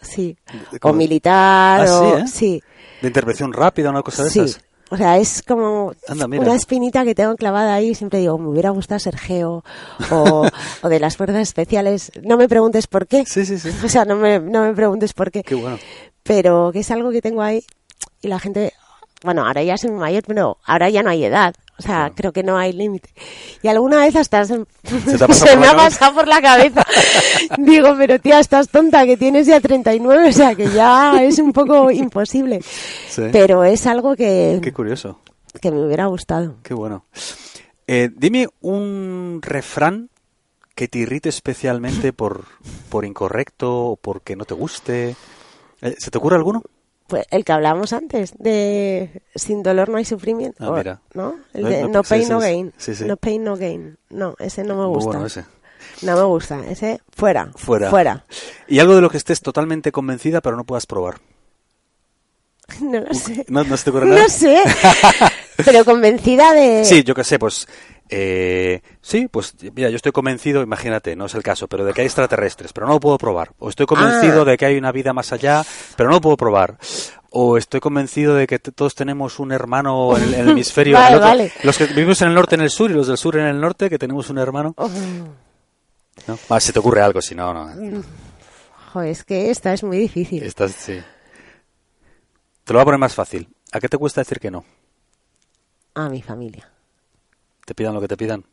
sí, 0.00 0.36
o 0.82 0.92
militar, 0.92 1.86
¿Ah, 1.86 2.00
o, 2.00 2.18
¿eh? 2.18 2.26
sí, 2.26 2.62
De 3.00 3.08
intervención 3.08 3.52
rápida, 3.52 3.90
una 3.90 4.02
cosa 4.02 4.24
de 4.24 4.30
sí. 4.30 4.44
O 4.90 4.96
sea, 4.98 5.16
es 5.16 5.42
como 5.42 5.94
una 6.06 6.54
espinita 6.54 7.02
que 7.02 7.14
tengo 7.14 7.34
clavada 7.34 7.72
ahí. 7.74 7.94
Siempre 7.94 8.18
digo, 8.18 8.36
me 8.36 8.48
hubiera 8.48 8.68
gustado 8.68 8.98
ser 8.98 9.16
geo 9.16 9.64
o, 10.10 10.46
o, 10.82 10.88
de 10.90 11.00
las 11.00 11.16
fuerzas 11.16 11.40
especiales. 11.40 12.12
No 12.22 12.36
me 12.36 12.46
preguntes 12.46 12.86
por 12.88 13.06
qué. 13.06 13.24
Sí, 13.24 13.46
sí, 13.46 13.58
sí. 13.58 13.70
O 13.86 13.88
sea, 13.88 14.04
no 14.04 14.16
me, 14.16 14.38
no 14.38 14.64
me 14.64 14.74
preguntes 14.74 15.14
por 15.14 15.30
qué. 15.30 15.44
Qué 15.44 15.54
bueno. 15.54 15.78
Pero 16.22 16.72
que 16.74 16.80
es 16.80 16.90
algo 16.90 17.10
que 17.10 17.22
tengo 17.22 17.40
ahí 17.40 17.64
y 18.20 18.28
la 18.28 18.38
gente 18.38 18.74
bueno, 19.22 19.46
ahora 19.46 19.62
ya 19.62 19.76
soy 19.76 19.90
mayor, 19.90 20.22
pero 20.26 20.58
ahora 20.64 20.90
ya 20.90 21.02
no 21.02 21.10
hay 21.10 21.24
edad. 21.24 21.54
O 21.78 21.82
sea, 21.82 22.12
creo 22.14 22.32
que 22.32 22.42
no 22.42 22.56
hay 22.58 22.72
límite. 22.72 23.10
Y 23.62 23.68
alguna 23.68 23.98
vez 24.00 24.14
hasta 24.14 24.44
se, 24.44 24.64
¿Se 24.84 25.56
me 25.56 25.66
ha 25.66 25.74
pasado 25.74 26.14
por 26.14 26.28
la 26.28 26.40
cabeza. 26.40 26.84
Digo, 27.58 27.94
pero 27.98 28.20
tía, 28.20 28.38
estás 28.38 28.68
tonta, 28.68 29.04
que 29.04 29.16
tienes 29.16 29.46
ya 29.46 29.60
39, 29.60 30.28
o 30.28 30.32
sea, 30.32 30.54
que 30.54 30.70
ya 30.70 31.22
es 31.22 31.38
un 31.38 31.52
poco 31.52 31.90
imposible. 31.90 32.60
Sí. 33.08 33.22
Pero 33.32 33.64
es 33.64 33.86
algo 33.86 34.14
que, 34.14 34.60
Qué 34.62 34.72
curioso. 34.72 35.18
que 35.60 35.70
me 35.70 35.84
hubiera 35.84 36.06
gustado. 36.06 36.56
Qué 36.62 36.74
bueno. 36.74 37.04
Eh, 37.86 38.10
dime 38.14 38.46
un 38.60 39.40
refrán 39.42 40.08
que 40.74 40.88
te 40.88 41.00
irrite 41.00 41.28
especialmente 41.28 42.12
por, 42.12 42.44
por 42.88 43.04
incorrecto 43.04 43.86
o 43.86 43.96
porque 43.96 44.36
no 44.36 44.44
te 44.44 44.54
guste. 44.54 45.16
Eh, 45.80 45.96
¿Se 45.98 46.10
te 46.10 46.18
ocurre 46.18 46.36
alguno? 46.36 46.62
Pues 47.12 47.26
el 47.30 47.44
que 47.44 47.52
hablábamos 47.52 47.92
antes, 47.92 48.32
de 48.38 49.20
sin 49.34 49.62
dolor 49.62 49.90
no 49.90 49.98
hay 49.98 50.06
sufrimiento. 50.06 50.64
Ah, 50.64 50.74
mira. 50.78 51.02
¿No? 51.12 51.34
El 51.52 51.64
No, 51.64 51.68
de 51.68 51.82
no, 51.82 51.88
no 51.88 52.02
pain, 52.04 52.22
sí, 52.24 52.30
no 52.30 52.40
gain. 52.40 52.72
Sí, 52.78 52.94
sí. 52.94 53.04
No 53.04 53.18
pain, 53.18 53.44
no 53.44 53.54
gain. 53.54 53.98
No, 54.08 54.34
ese 54.38 54.64
no 54.64 54.76
me 54.76 54.86
gusta. 54.86 55.08
bueno 55.08 55.26
ese. 55.26 55.44
No 56.00 56.16
me 56.16 56.22
gusta. 56.22 56.64
Ese, 56.66 57.02
fuera. 57.14 57.50
Fuera. 57.54 57.90
Fuera. 57.90 58.24
Y 58.66 58.78
algo 58.78 58.94
de 58.94 59.02
lo 59.02 59.10
que 59.10 59.18
estés 59.18 59.42
totalmente 59.42 59.92
convencida 59.92 60.40
pero 60.40 60.56
no 60.56 60.64
puedas 60.64 60.86
probar. 60.86 61.16
No 62.80 63.00
lo 63.00 63.12
sé. 63.12 63.44
¿No, 63.48 63.62
no 63.62 63.76
se 63.76 63.84
te 63.84 63.90
ocurre 63.90 64.06
nada? 64.06 64.22
No 64.22 64.28
sé. 64.30 64.62
Pero 65.66 65.84
convencida 65.84 66.54
de... 66.54 66.82
Sí, 66.86 67.04
yo 67.04 67.14
qué 67.14 67.24
sé, 67.24 67.38
pues... 67.38 67.68
eh, 68.12 68.82
sí, 69.00 69.26
pues 69.28 69.54
mira, 69.74 69.88
yo 69.90 69.96
estoy 69.96 70.12
convencido, 70.12 70.62
imagínate, 70.62 71.16
no 71.16 71.26
es 71.26 71.34
el 71.34 71.42
caso, 71.42 71.66
pero 71.68 71.84
de 71.84 71.92
que 71.92 72.02
hay 72.02 72.06
extraterrestres, 72.06 72.72
pero 72.72 72.86
no 72.86 72.92
lo 72.94 73.00
puedo 73.00 73.18
probar. 73.18 73.52
O 73.58 73.68
estoy 73.68 73.86
convencido 73.86 74.42
Ah. 74.42 74.44
de 74.44 74.56
que 74.56 74.66
hay 74.66 74.76
una 74.76 74.92
vida 74.92 75.12
más 75.12 75.32
allá, 75.32 75.62
pero 75.96 76.08
no 76.10 76.16
lo 76.16 76.20
puedo 76.20 76.36
probar. 76.36 76.78
O 77.30 77.56
estoy 77.56 77.80
convencido 77.80 78.34
de 78.34 78.46
que 78.46 78.58
todos 78.58 78.94
tenemos 78.94 79.38
un 79.38 79.52
hermano 79.52 80.14
en 80.16 80.22
el, 80.24 80.34
en 80.34 80.40
el 80.40 80.48
hemisferio. 80.50 80.94
Vale, 80.96 81.08
el 81.08 81.14
otro- 81.16 81.28
vale. 81.28 81.52
Los 81.62 81.78
que 81.78 81.86
vivimos 81.86 82.20
en 82.22 82.28
el 82.28 82.34
norte 82.34 82.54
en 82.56 82.60
el 82.60 82.70
sur 82.70 82.90
y 82.90 82.94
los 82.94 83.06
del 83.06 83.16
sur 83.16 83.36
en 83.38 83.46
el 83.46 83.60
norte, 83.60 83.88
que 83.88 83.98
tenemos 83.98 84.28
un 84.30 84.38
hermano. 84.38 84.74
Oh, 84.76 84.90
¿no? 86.26 86.38
Ah, 86.50 86.60
si 86.60 86.72
te 86.72 86.78
ocurre 86.78 87.00
algo, 87.00 87.22
si 87.22 87.34
no, 87.34 87.54
no. 87.54 88.02
jo, 88.92 89.00
es 89.02 89.24
que 89.24 89.50
esta 89.50 89.72
es 89.72 89.82
muy 89.82 89.96
difícil. 89.96 90.42
Estás, 90.42 90.72
sí. 90.72 91.00
Te 92.64 92.72
lo 92.72 92.78
voy 92.78 92.82
a 92.82 92.84
poner 92.84 93.00
más 93.00 93.14
fácil. 93.14 93.48
¿A 93.72 93.80
qué 93.80 93.88
te 93.88 93.96
cuesta 93.96 94.20
decir 94.20 94.38
que 94.38 94.50
no? 94.50 94.64
A 95.94 96.08
mi 96.10 96.20
familia. 96.22 96.68
Te 97.64 97.74
pidan 97.74 97.94
lo 97.94 98.00
que 98.00 98.08
te 98.08 98.16
pidan. 98.16 98.44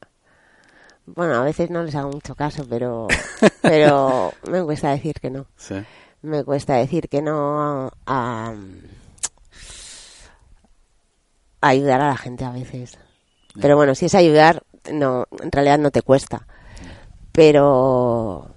Bueno, 1.05 1.35
a 1.35 1.43
veces 1.43 1.69
no 1.71 1.83
les 1.83 1.95
hago 1.95 2.11
mucho 2.11 2.35
caso, 2.35 2.65
pero, 2.69 3.07
pero 3.61 4.31
me 4.49 4.63
cuesta 4.63 4.91
decir 4.91 5.15
que 5.19 5.29
no. 5.31 5.47
Sí. 5.57 5.75
Me 6.21 6.43
cuesta 6.43 6.75
decir 6.75 7.09
que 7.09 7.21
no 7.21 7.91
a, 8.05 8.53
a 11.61 11.67
ayudar 11.67 12.01
a 12.01 12.09
la 12.09 12.17
gente 12.17 12.45
a 12.45 12.51
veces. 12.51 12.97
Pero 13.59 13.75
bueno, 13.75 13.95
si 13.95 14.05
es 14.05 14.15
ayudar, 14.15 14.63
no, 14.91 15.25
en 15.41 15.51
realidad 15.51 15.79
no 15.79 15.91
te 15.91 16.01
cuesta. 16.01 16.45
Pero 17.31 18.49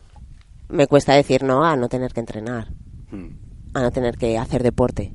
me 0.69 0.87
cuesta 0.87 1.15
decir 1.15 1.43
no 1.43 1.65
a 1.65 1.77
no 1.77 1.89
tener 1.89 2.13
que 2.13 2.21
entrenar, 2.21 2.69
Mm, 3.11 3.29
a 3.75 3.83
no 3.83 3.91
tener 3.91 4.17
que 4.17 4.39
hacer 4.39 4.63
deporte. 4.63 5.13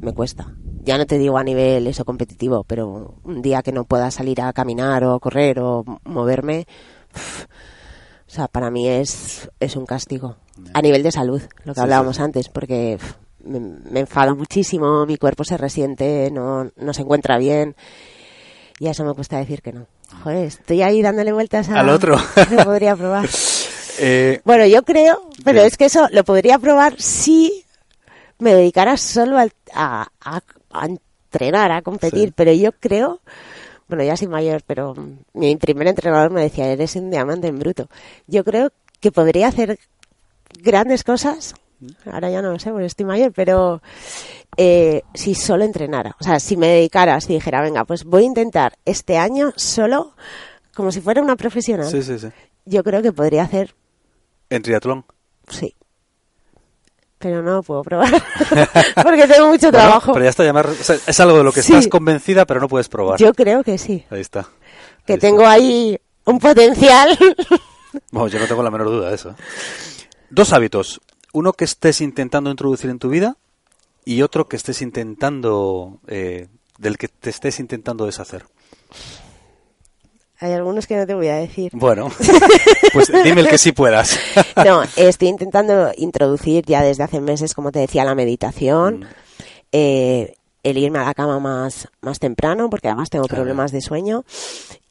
Me 0.00 0.12
cuesta. 0.12 0.52
Ya 0.84 0.98
no 0.98 1.06
te 1.06 1.16
digo 1.18 1.38
a 1.38 1.44
nivel 1.44 1.86
eso 1.86 2.04
competitivo, 2.04 2.64
pero 2.64 3.14
un 3.22 3.40
día 3.40 3.62
que 3.62 3.70
no 3.72 3.84
pueda 3.84 4.10
salir 4.10 4.40
a 4.40 4.52
caminar 4.52 5.04
o 5.04 5.20
correr 5.20 5.60
o 5.60 5.84
moverme, 6.04 6.66
o 8.26 8.30
sea, 8.34 8.48
para 8.48 8.70
mí 8.70 8.88
es, 8.88 9.48
es 9.60 9.76
un 9.76 9.86
castigo. 9.86 10.36
A 10.74 10.82
nivel 10.82 11.02
de 11.02 11.12
salud, 11.12 11.40
lo 11.64 11.72
que 11.74 11.78
Sí, 11.78 11.82
hablábamos 11.82 12.16
sí. 12.16 12.22
antes, 12.22 12.48
porque 12.48 12.98
me, 13.44 13.60
me 13.60 14.00
enfado 14.00 14.34
muchísimo, 14.34 15.06
mi 15.06 15.16
cuerpo 15.18 15.44
se 15.44 15.56
resiente, 15.56 16.30
no, 16.32 16.70
no 16.76 16.92
se 16.94 17.02
encuentra 17.02 17.38
bien. 17.38 17.76
Y 18.78 18.88
a 18.88 18.90
eso 18.90 19.04
me 19.04 19.14
cuesta 19.14 19.38
decir 19.38 19.62
que 19.62 19.72
no. 19.72 19.86
Joder, 20.24 20.46
estoy 20.46 20.82
ahí 20.82 21.00
dándole 21.02 21.32
vueltas 21.32 21.68
a... 21.68 21.78
Al 21.80 21.88
otro. 21.90 22.16
que 22.48 22.56
podría 22.64 22.96
probar. 22.96 23.28
Eh, 23.98 24.40
Bueno, 24.46 24.64
yo 24.66 24.82
creo, 24.84 25.28
pero 25.44 25.56
Bien. 25.56 25.66
es 25.66 25.76
que 25.76 25.84
eso 25.84 26.08
lo 26.12 26.24
podría 26.24 26.58
probar 26.58 26.98
si 26.98 27.66
me 28.38 28.54
dedicara 28.54 28.96
solo 28.96 29.36
al- 29.36 29.52
a, 29.74 30.08
a- 30.24 30.40
a 30.72 30.86
entrenar, 30.86 31.72
a 31.72 31.82
competir. 31.82 32.28
Sí. 32.28 32.34
Pero 32.36 32.52
yo 32.52 32.72
creo, 32.72 33.20
bueno, 33.88 34.04
ya 34.04 34.16
soy 34.16 34.28
mayor, 34.28 34.62
pero 34.66 34.94
mi 35.34 35.56
primer 35.56 35.88
entrenador 35.88 36.30
me 36.30 36.42
decía, 36.42 36.66
eres 36.70 36.96
un 36.96 37.10
diamante 37.10 37.48
en 37.48 37.58
bruto. 37.58 37.88
Yo 38.26 38.44
creo 38.44 38.70
que 39.00 39.12
podría 39.12 39.48
hacer 39.48 39.78
grandes 40.62 41.04
cosas. 41.04 41.54
Ahora 42.06 42.30
ya 42.30 42.42
no 42.42 42.52
lo 42.52 42.58
sé, 42.58 42.70
porque 42.70 42.86
estoy 42.86 43.06
mayor, 43.06 43.32
pero 43.32 43.82
eh, 44.56 45.02
si 45.14 45.34
solo 45.34 45.64
entrenara. 45.64 46.16
O 46.20 46.24
sea, 46.24 46.38
si 46.38 46.56
me 46.56 46.68
dedicara, 46.68 47.20
si 47.20 47.32
dijera, 47.32 47.60
venga, 47.60 47.84
pues 47.84 48.04
voy 48.04 48.22
a 48.22 48.26
intentar 48.26 48.78
este 48.84 49.18
año 49.18 49.52
solo 49.56 50.14
como 50.74 50.92
si 50.92 51.00
fuera 51.00 51.22
una 51.22 51.36
profesional. 51.36 51.86
sí, 51.86 52.02
sí, 52.02 52.18
sí. 52.18 52.28
Yo 52.64 52.84
creo 52.84 53.02
que 53.02 53.12
podría 53.12 53.42
hacer 53.42 53.74
En 54.48 54.62
triatlón. 54.62 55.04
Sí. 55.48 55.74
Pero 57.22 57.40
no 57.40 57.52
lo 57.52 57.62
puedo 57.62 57.82
probar. 57.84 58.10
Porque 59.02 59.28
tengo 59.28 59.46
mucho 59.48 59.70
Bueno, 59.70 59.78
trabajo. 59.78 60.12
pero 60.12 60.24
ya 60.24 60.30
está, 60.30 60.42
llamar, 60.44 60.66
o 60.66 60.74
sea, 60.74 60.96
es 61.06 61.20
algo 61.20 61.38
de 61.38 61.44
lo 61.44 61.52
que 61.52 61.62
Sí. 61.62 61.72
estás 61.72 61.86
convencida, 61.88 62.44
pero 62.46 62.60
no 62.60 62.68
puedes 62.68 62.88
probar. 62.88 63.18
Yo 63.20 63.32
creo 63.32 63.62
que 63.62 63.78
sí. 63.78 64.04
Ahí 64.10 64.20
está. 64.20 64.48
Que 65.06 65.14
Ahí 65.14 65.18
tengo 65.20 65.46
ahí 65.46 65.98
un 66.24 66.38
potencial. 66.40 67.16
Vamos, 68.10 68.32
yo 68.32 68.38
no 68.40 68.46
tengo 68.46 68.62
la 68.62 68.70
menor 68.70 68.88
duda 68.88 69.08
de 69.10 69.14
eso. 69.14 69.36
Dos 70.30 70.52
hábitos. 70.52 71.00
Uno 71.32 71.52
que 71.52 71.64
estés 71.64 72.00
intentando 72.00 72.50
introducir 72.50 72.90
en 72.90 72.98
tu 72.98 73.08
vida 73.08 73.36
y 74.04 74.22
otro 74.22 74.48
que 74.48 74.56
estés 74.56 74.82
intentando, 74.82 76.00
eh, 76.08 76.48
del 76.78 76.98
que 76.98 77.06
te 77.08 77.30
estés 77.30 77.60
intentando 77.60 78.04
deshacer. 78.06 78.44
Hay 80.42 80.52
algunos 80.52 80.86
que 80.86 80.96
no 80.96 81.06
te 81.06 81.14
voy 81.14 81.28
a 81.28 81.36
decir. 81.36 81.70
Bueno, 81.72 82.08
pues 82.92 83.10
dime 83.24 83.42
el 83.42 83.48
que 83.48 83.58
sí 83.58 83.72
puedas. 83.72 84.18
No, 84.64 84.82
estoy 84.96 85.28
intentando 85.28 85.90
introducir 85.96 86.64
ya 86.66 86.82
desde 86.82 87.02
hace 87.04 87.20
meses, 87.20 87.54
como 87.54 87.70
te 87.72 87.78
decía, 87.78 88.04
la 88.04 88.14
meditación. 88.14 89.00
Mm. 89.00 89.04
eh, 89.72 90.34
el 90.64 90.78
irme 90.78 91.00
a 91.00 91.04
la 91.04 91.14
cama 91.14 91.40
más, 91.40 91.88
más 92.02 92.20
temprano, 92.20 92.70
porque 92.70 92.86
además 92.88 93.10
tengo 93.10 93.26
problemas 93.26 93.72
de 93.72 93.80
sueño. 93.80 94.24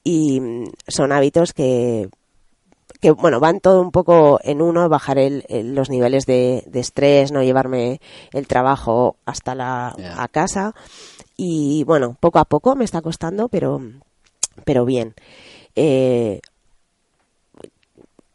Y 0.03 0.39
mm, 0.41 0.65
son 0.87 1.11
hábitos 1.13 1.53
que, 1.53 2.09
que, 2.99 3.11
bueno, 3.11 3.39
van 3.39 3.59
todo 3.61 3.81
un 3.81 3.91
poco 3.91 4.39
en 4.43 4.61
uno, 4.61 4.89
bajar 4.89 5.17
el, 5.17 5.45
el- 5.47 5.73
los 5.75 5.89
niveles 5.89 6.25
de, 6.25 6.63
de 6.67 6.79
estrés, 6.81 7.31
no 7.31 7.41
llevarme 7.43 8.01
el 8.33 8.47
trabajo 8.47 9.15
hasta 9.25 9.55
la 9.55 9.95
a 10.17 10.27
casa. 10.27 10.73
Y 11.37 11.83
bueno, 11.85 12.17
poco 12.19 12.39
a 12.39 12.45
poco 12.45 12.75
me 12.75 12.83
está 12.85 13.01
costando, 13.01 13.47
pero, 13.47 13.81
pero 14.65 14.85
bien. 14.85 15.13
Eh, 15.75 16.41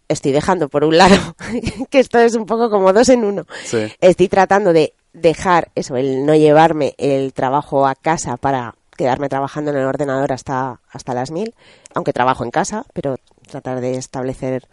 estoy 0.09 0.33
dejando 0.33 0.69
por 0.69 0.85
un 0.85 0.97
lado 0.97 1.17
que 1.91 1.99
esto 1.99 2.19
es 2.19 2.35
un 2.35 2.47
poco 2.47 2.71
como 2.71 2.93
dos 2.93 3.09
en 3.09 3.25
uno. 3.25 3.47
Sí. 3.65 3.93
Estoy 4.01 4.29
tratando 4.29 4.73
de 4.73 4.95
dejar 5.13 5.71
eso, 5.75 5.97
el 5.97 6.27
no 6.27 6.35
llevarme 6.35 6.95
el 6.99 7.33
trabajo 7.33 7.87
a 7.87 7.95
casa 7.95 8.37
para 8.37 8.75
quedarme 8.97 9.29
trabajando 9.29 9.71
en 9.71 9.79
el 9.79 9.85
ordenador 9.85 10.33
hasta, 10.33 10.81
hasta 10.91 11.15
las 11.15 11.31
mil, 11.31 11.55
aunque 11.95 12.13
trabajo 12.13 12.45
en 12.45 12.51
casa, 12.51 12.85
pero 12.93 13.17
tratar 13.49 13.81
de 13.81 13.97
establecer 13.97 14.67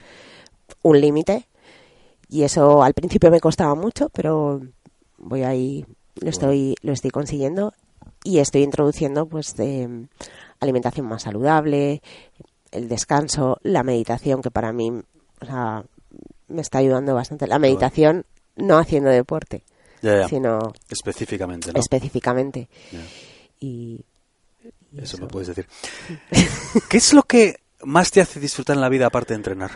un 0.81 0.99
límite. 0.99 1.47
Y 2.29 2.43
eso 2.43 2.83
al 2.83 2.93
principio 2.93 3.31
me 3.31 3.39
costaba 3.39 3.75
mucho, 3.75 4.09
pero 4.09 4.61
voy 5.17 5.43
ahí, 5.43 5.85
lo 6.15 6.29
estoy, 6.29 6.75
lo 6.81 6.93
estoy 6.93 7.11
consiguiendo 7.11 7.73
y 8.23 8.39
estoy 8.39 8.63
introduciendo 8.63 9.25
pues 9.25 9.55
de 9.55 10.07
alimentación 10.63 11.05
más 11.05 11.23
saludable, 11.23 12.01
el 12.71 12.87
descanso, 12.89 13.59
la 13.63 13.83
meditación, 13.83 14.41
que 14.41 14.51
para 14.51 14.73
mí 14.73 14.89
o 15.41 15.45
sea, 15.45 15.83
me 16.47 16.61
está 16.61 16.79
ayudando 16.79 17.13
bastante. 17.15 17.47
La 17.47 17.59
meditación 17.59 18.25
no 18.55 18.77
haciendo 18.77 19.09
deporte, 19.09 19.63
Ya, 20.01 20.21
ya. 20.21 20.27
sino 20.27 20.73
Específicamente, 20.89 21.71
¿no? 21.73 21.79
específicamente. 21.79 22.67
Ya. 22.91 22.99
Y, 23.59 24.03
y 24.91 24.97
Eso 24.97 25.17
eso. 25.17 25.17
me 25.19 25.27
puedes 25.27 25.47
decir. 25.49 25.67
¿Qué 26.89 26.97
es 26.97 27.13
lo 27.13 27.23
que 27.23 27.57
más 27.83 28.11
te 28.11 28.21
hace 28.21 28.39
disfrutar 28.39 28.75
en 28.75 28.81
la 28.81 28.89
vida 28.89 29.07
aparte 29.07 29.33
de 29.33 29.37
entrenar? 29.37 29.71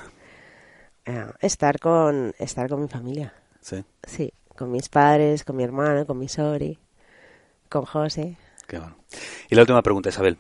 Ah, 1.06 1.34
estar 1.42 1.80
con 1.80 2.34
estar 2.38 2.70
con 2.70 2.82
mi 2.82 2.88
familia. 2.88 3.34
Sí, 3.62 3.84
Sí, 4.06 4.34
con 4.56 4.72
mis 4.72 4.90
padres, 4.90 5.44
con 5.44 5.56
mi 5.56 5.64
hermano, 5.64 6.06
con 6.06 6.18
mi 6.18 6.28
sori, 6.28 6.78
con 7.70 7.86
José. 7.86 8.38
qué 8.68 8.78
bueno. 8.80 8.96
Y 9.50 9.56
la 9.56 9.62
última 9.62 9.82
pregunta, 9.82 10.10
Isabel. 10.10 10.38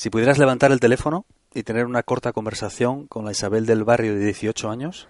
Si 0.00 0.08
pudieras 0.08 0.38
levantar 0.38 0.72
el 0.72 0.80
teléfono 0.80 1.26
y 1.52 1.62
tener 1.62 1.84
una 1.84 2.02
corta 2.02 2.32
conversación 2.32 3.06
con 3.06 3.26
la 3.26 3.32
Isabel 3.32 3.66
del 3.66 3.84
barrio 3.84 4.14
de 4.14 4.24
18 4.24 4.70
años, 4.70 5.08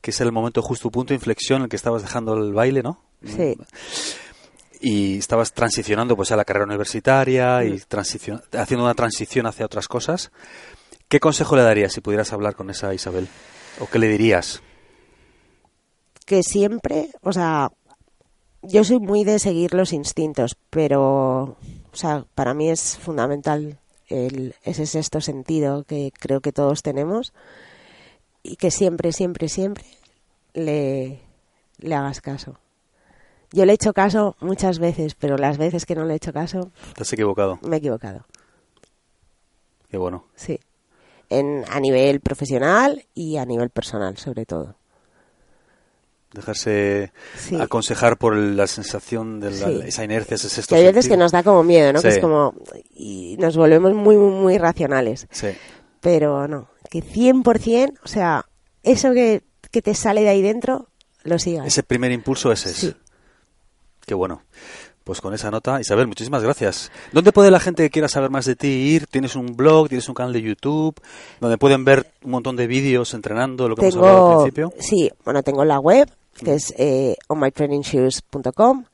que 0.00 0.10
es 0.10 0.20
el 0.20 0.32
momento 0.32 0.62
justo 0.62 0.90
punto 0.90 1.10
de 1.10 1.14
inflexión 1.14 1.58
en 1.58 1.62
el 1.62 1.68
que 1.68 1.76
estabas 1.76 2.02
dejando 2.02 2.34
el 2.34 2.52
baile, 2.52 2.82
¿no? 2.82 3.00
Sí. 3.24 3.56
Y 4.80 5.18
estabas 5.18 5.52
transicionando 5.52 6.16
pues 6.16 6.32
a 6.32 6.36
la 6.36 6.44
carrera 6.44 6.66
universitaria 6.66 7.62
y 7.62 7.74
Mm. 7.74 8.56
haciendo 8.58 8.82
una 8.82 8.94
transición 8.94 9.46
hacia 9.46 9.64
otras 9.64 9.86
cosas. 9.86 10.32
¿Qué 11.06 11.20
consejo 11.20 11.54
le 11.54 11.62
darías 11.62 11.92
si 11.92 12.00
pudieras 12.00 12.32
hablar 12.32 12.56
con 12.56 12.68
esa 12.68 12.92
Isabel? 12.92 13.28
¿O 13.78 13.86
qué 13.86 14.00
le 14.00 14.08
dirías? 14.08 14.60
que 16.24 16.42
siempre, 16.42 17.10
o 17.22 17.32
sea, 17.32 17.70
yo 18.62 18.82
soy 18.82 18.98
muy 18.98 19.22
de 19.22 19.38
seguir 19.38 19.72
los 19.72 19.92
instintos, 19.92 20.56
pero, 20.68 21.42
o 21.44 21.56
sea, 21.92 22.24
para 22.34 22.54
mí 22.54 22.68
es 22.68 22.98
fundamental 22.98 23.78
el, 24.08 24.54
ese 24.64 24.86
sexto 24.86 25.20
sentido 25.20 25.84
que 25.84 26.12
creo 26.18 26.40
que 26.40 26.52
todos 26.52 26.82
tenemos 26.82 27.32
y 28.42 28.56
que 28.56 28.70
siempre, 28.70 29.12
siempre, 29.12 29.48
siempre 29.48 29.84
le, 30.54 31.20
le 31.78 31.94
hagas 31.94 32.20
caso. 32.20 32.58
Yo 33.52 33.64
le 33.64 33.72
he 33.72 33.74
hecho 33.74 33.92
caso 33.92 34.36
muchas 34.40 34.78
veces, 34.78 35.14
pero 35.14 35.36
las 35.36 35.58
veces 35.58 35.86
que 35.86 35.94
no 35.94 36.04
le 36.04 36.14
he 36.14 36.16
hecho 36.16 36.32
caso... 36.32 36.70
¿Te 36.94 37.02
has 37.02 37.12
equivocado? 37.12 37.58
Me 37.62 37.76
he 37.76 37.78
equivocado. 37.78 38.24
Qué 39.90 39.96
bueno. 39.96 40.24
Sí. 40.34 40.58
En, 41.30 41.64
a 41.70 41.80
nivel 41.80 42.20
profesional 42.20 43.04
y 43.14 43.36
a 43.36 43.44
nivel 43.44 43.70
personal, 43.70 44.16
sobre 44.16 44.46
todo. 44.46 44.76
Dejarse 46.36 47.12
aconsejar 47.58 48.18
por 48.18 48.36
la 48.36 48.66
sensación 48.66 49.40
de 49.40 49.48
esa 49.88 50.04
inercia, 50.04 50.34
ese 50.34 50.50
sexto 50.50 50.74
que 50.74 50.80
hay 50.80 50.86
veces 50.86 51.08
que 51.08 51.16
nos 51.16 51.32
da 51.32 51.42
como 51.42 51.62
miedo, 51.64 51.94
¿no? 51.94 52.02
Que 52.02 52.08
es 52.08 52.18
como... 52.18 52.54
Y 52.94 53.36
nos 53.38 53.56
volvemos 53.56 53.94
muy, 53.94 54.16
muy, 54.16 54.30
muy 54.30 54.58
racionales. 54.58 55.26
Sí. 55.30 55.48
Pero 56.00 56.46
no, 56.46 56.68
que 56.90 57.02
100%, 57.02 57.98
o 58.04 58.08
sea, 58.08 58.44
eso 58.82 59.12
que, 59.12 59.44
que 59.70 59.80
te 59.80 59.94
sale 59.94 60.22
de 60.22 60.28
ahí 60.28 60.42
dentro, 60.42 60.90
lo 61.24 61.38
sigas. 61.38 61.66
Ese 61.66 61.82
primer 61.82 62.12
impulso 62.12 62.52
ese 62.52 62.70
es. 62.70 62.76
Sí. 62.76 62.94
Qué 64.04 64.14
bueno. 64.14 64.42
Pues 65.06 65.20
con 65.20 65.32
esa 65.34 65.52
nota, 65.52 65.80
Isabel, 65.80 66.08
muchísimas 66.08 66.42
gracias. 66.42 66.90
¿Dónde 67.12 67.30
puede 67.30 67.52
la 67.52 67.60
gente 67.60 67.84
que 67.84 67.90
quiera 67.90 68.08
saber 68.08 68.28
más 68.28 68.44
de 68.44 68.56
ti 68.56 68.66
ir? 68.66 69.06
¿Tienes 69.06 69.36
un 69.36 69.54
blog? 69.54 69.88
¿Tienes 69.88 70.08
un 70.08 70.16
canal 70.16 70.32
de 70.32 70.42
YouTube? 70.42 71.00
Donde 71.40 71.58
pueden 71.58 71.84
ver 71.84 72.10
un 72.24 72.32
montón 72.32 72.56
de 72.56 72.66
vídeos 72.66 73.14
entrenando, 73.14 73.68
lo 73.68 73.76
que 73.76 73.82
hemos 73.82 73.96
hablado 73.96 74.30
al 74.30 74.36
principio. 74.38 74.72
Sí, 74.80 75.08
bueno, 75.24 75.44
tengo 75.44 75.64
la 75.64 75.78
web, 75.78 76.10
que 76.42 76.54
es 76.54 76.74
eh, 76.78 77.16
onmytrainingshoes.com. 77.28 78.84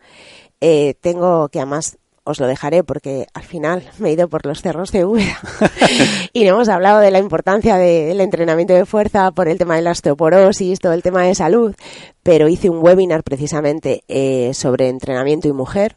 Eh, 0.61 0.95
tengo, 1.01 1.49
que 1.49 1.59
además 1.59 1.99
os 2.25 2.39
lo 2.39 2.47
dejaré 2.47 2.85
porque 2.85 3.27
al 3.35 3.43
final 3.43 3.83
me 3.99 4.11
he 4.11 4.13
ido 4.13 4.29
por 4.29 4.47
los 4.47 4.63
cerros 4.63 4.93
de 4.93 5.05
Úbeda 5.05 5.41
y 6.33 6.47
hemos 6.47 6.69
hablado 6.69 7.01
de 7.01 7.11
la 7.11 7.19
importancia 7.19 7.77
del 7.77 8.21
entrenamiento 8.21 8.75
de 8.75 8.87
fuerza 8.87 9.33
por 9.33 9.49
el 9.49 9.59
tema 9.59 9.77
de 9.77 9.83
la 9.83 9.91
osteoporosis, 9.91 10.79
todo 10.79 10.93
el 10.93 11.03
tema 11.03 11.25
de 11.25 11.35
salud, 11.35 11.75
pero 12.23 12.49
hice 12.49 12.71
un 12.71 12.83
webinar 12.83 13.25
precisamente 13.25 14.05
eh, 14.09 14.55
sobre 14.55 14.89
entrenamiento 14.89 15.49
y 15.49 15.53
mujer 15.53 15.97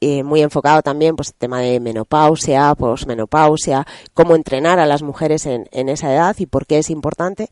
eh, 0.00 0.22
muy 0.22 0.42
enfocado 0.42 0.82
también 0.82 1.16
pues 1.16 1.28
el 1.28 1.34
tema 1.34 1.60
de 1.60 1.80
menopausia, 1.80 2.74
posmenopausia, 2.74 3.86
cómo 4.12 4.34
entrenar 4.34 4.78
a 4.78 4.86
las 4.86 5.02
mujeres 5.02 5.46
en, 5.46 5.68
en 5.72 5.88
esa 5.88 6.12
edad 6.12 6.36
y 6.38 6.46
por 6.46 6.66
qué 6.66 6.78
es 6.78 6.90
importante. 6.90 7.48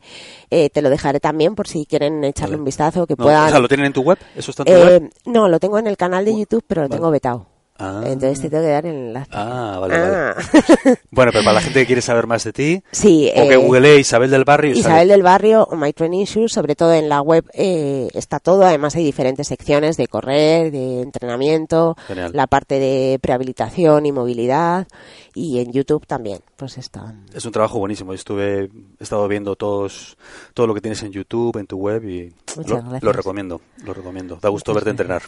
Eh, 0.49 0.69
te 0.69 0.81
lo 0.81 0.89
dejaré 0.89 1.19
también 1.19 1.55
por 1.55 1.67
si 1.67 1.85
quieren 1.85 2.23
echarle 2.23 2.55
un 2.55 2.65
vistazo 2.65 3.07
que 3.07 3.15
puedan. 3.15 3.47
O 3.47 3.49
sea, 3.49 3.59
¿lo 3.59 3.67
tienen 3.67 3.87
en 3.87 3.93
tu 3.93 4.01
web? 4.01 4.17
¿Eso 4.35 4.51
está 4.51 4.63
en 4.63 4.65
tu 4.65 4.87
web? 4.87 5.13
No, 5.25 5.47
lo 5.47 5.59
tengo 5.59 5.79
en 5.79 5.87
el 5.87 5.97
canal 5.97 6.25
de 6.25 6.37
YouTube, 6.37 6.63
pero 6.67 6.83
lo 6.83 6.89
tengo 6.89 7.09
vetado. 7.11 7.52
Ah. 7.77 8.03
Entonces 8.05 8.39
te 8.39 8.49
tengo 8.49 8.63
que 8.63 8.69
dar 8.69 8.85
el 8.85 8.95
enlace. 8.95 9.31
Ah, 9.33 9.77
vale, 9.79 9.99
vale. 9.99 10.15
Ah. 10.15 10.35
bueno, 11.11 11.31
pero 11.31 11.43
para 11.43 11.53
la 11.53 11.61
gente 11.61 11.79
que 11.79 11.85
quiere 11.87 12.01
saber 12.01 12.27
más 12.27 12.43
de 12.43 12.53
ti, 12.53 12.83
sí, 12.91 13.31
o 13.35 13.47
que 13.47 13.53
eh, 13.53 13.57
google 13.57 13.99
Isabel 13.99 14.29
del 14.29 14.43
Barrio. 14.43 14.73
Isabel 14.73 15.07
del 15.07 15.23
Barrio 15.23 15.63
o 15.63 15.75
My 15.75 15.91
Training 15.91 16.21
Issues, 16.21 16.53
sobre 16.53 16.75
todo 16.75 16.93
en 16.93 17.09
la 17.09 17.21
web 17.21 17.45
eh, 17.53 18.09
está 18.13 18.39
todo. 18.39 18.63
Además 18.63 18.95
hay 18.95 19.03
diferentes 19.03 19.47
secciones 19.47 19.97
de 19.97 20.07
correr, 20.07 20.71
de 20.71 21.01
entrenamiento, 21.01 21.95
la 22.31 22.47
parte 22.47 22.79
de 22.79 23.17
prehabilitación 23.19 24.05
y 24.05 24.11
movilidad 24.11 24.87
y 25.33 25.59
en 25.59 25.71
YouTube 25.71 26.05
también. 26.05 26.41
Pues 26.55 26.77
está. 26.77 27.15
Es 27.33 27.43
un 27.45 27.51
trabajo 27.51 27.79
buenísimo. 27.79 28.13
estuve, 28.13 28.65
he 28.65 29.03
estado 29.03 29.27
viendo 29.27 29.55
todos, 29.55 30.15
todo 30.53 30.67
lo 30.67 30.75
que 30.75 30.81
tienes 30.81 31.01
en 31.01 31.11
YouTube, 31.11 31.57
en 31.57 31.65
tu 31.65 31.77
web 31.77 32.03
y 32.05 32.33
lo, 32.67 32.83
lo, 33.01 33.11
recomiendo, 33.11 33.61
lo 33.83 33.93
recomiendo. 33.93 34.37
Da 34.39 34.49
gusto 34.49 34.73
verte 34.73 34.91
entrenar 34.91 35.23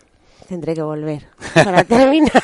tendré 0.45 0.73
que 0.73 0.81
volver 0.81 1.27
para 1.53 1.83
terminar. 1.85 2.43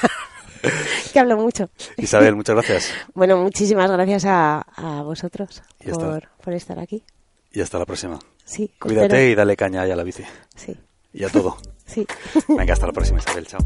que 1.11 1.19
hablo 1.19 1.37
mucho. 1.37 1.69
Isabel, 1.97 2.35
muchas 2.35 2.55
gracias. 2.55 2.93
Bueno, 3.13 3.37
muchísimas 3.37 3.89
gracias 3.89 4.25
a, 4.25 4.65
vosotros 5.03 5.63
por, 6.43 6.53
estar 6.53 6.79
aquí. 6.79 7.03
Y 7.51 7.61
hasta 7.61 7.79
la 7.79 7.85
próxima. 7.85 8.19
Sí. 8.43 8.71
Cuídate 8.79 9.29
y 9.29 9.35
dale 9.35 9.55
caña 9.55 9.81
a 9.83 9.85
la 9.87 10.03
bici. 10.03 10.23
Sí. 10.55 10.77
Y 11.13 11.23
a 11.23 11.29
todo. 11.29 11.57
Sí. 11.91 12.07
Venga, 12.47 12.71
hasta 12.71 12.87
la 12.87 12.93
próxima, 12.93 13.19
Isabel. 13.19 13.45
Chao. 13.45 13.59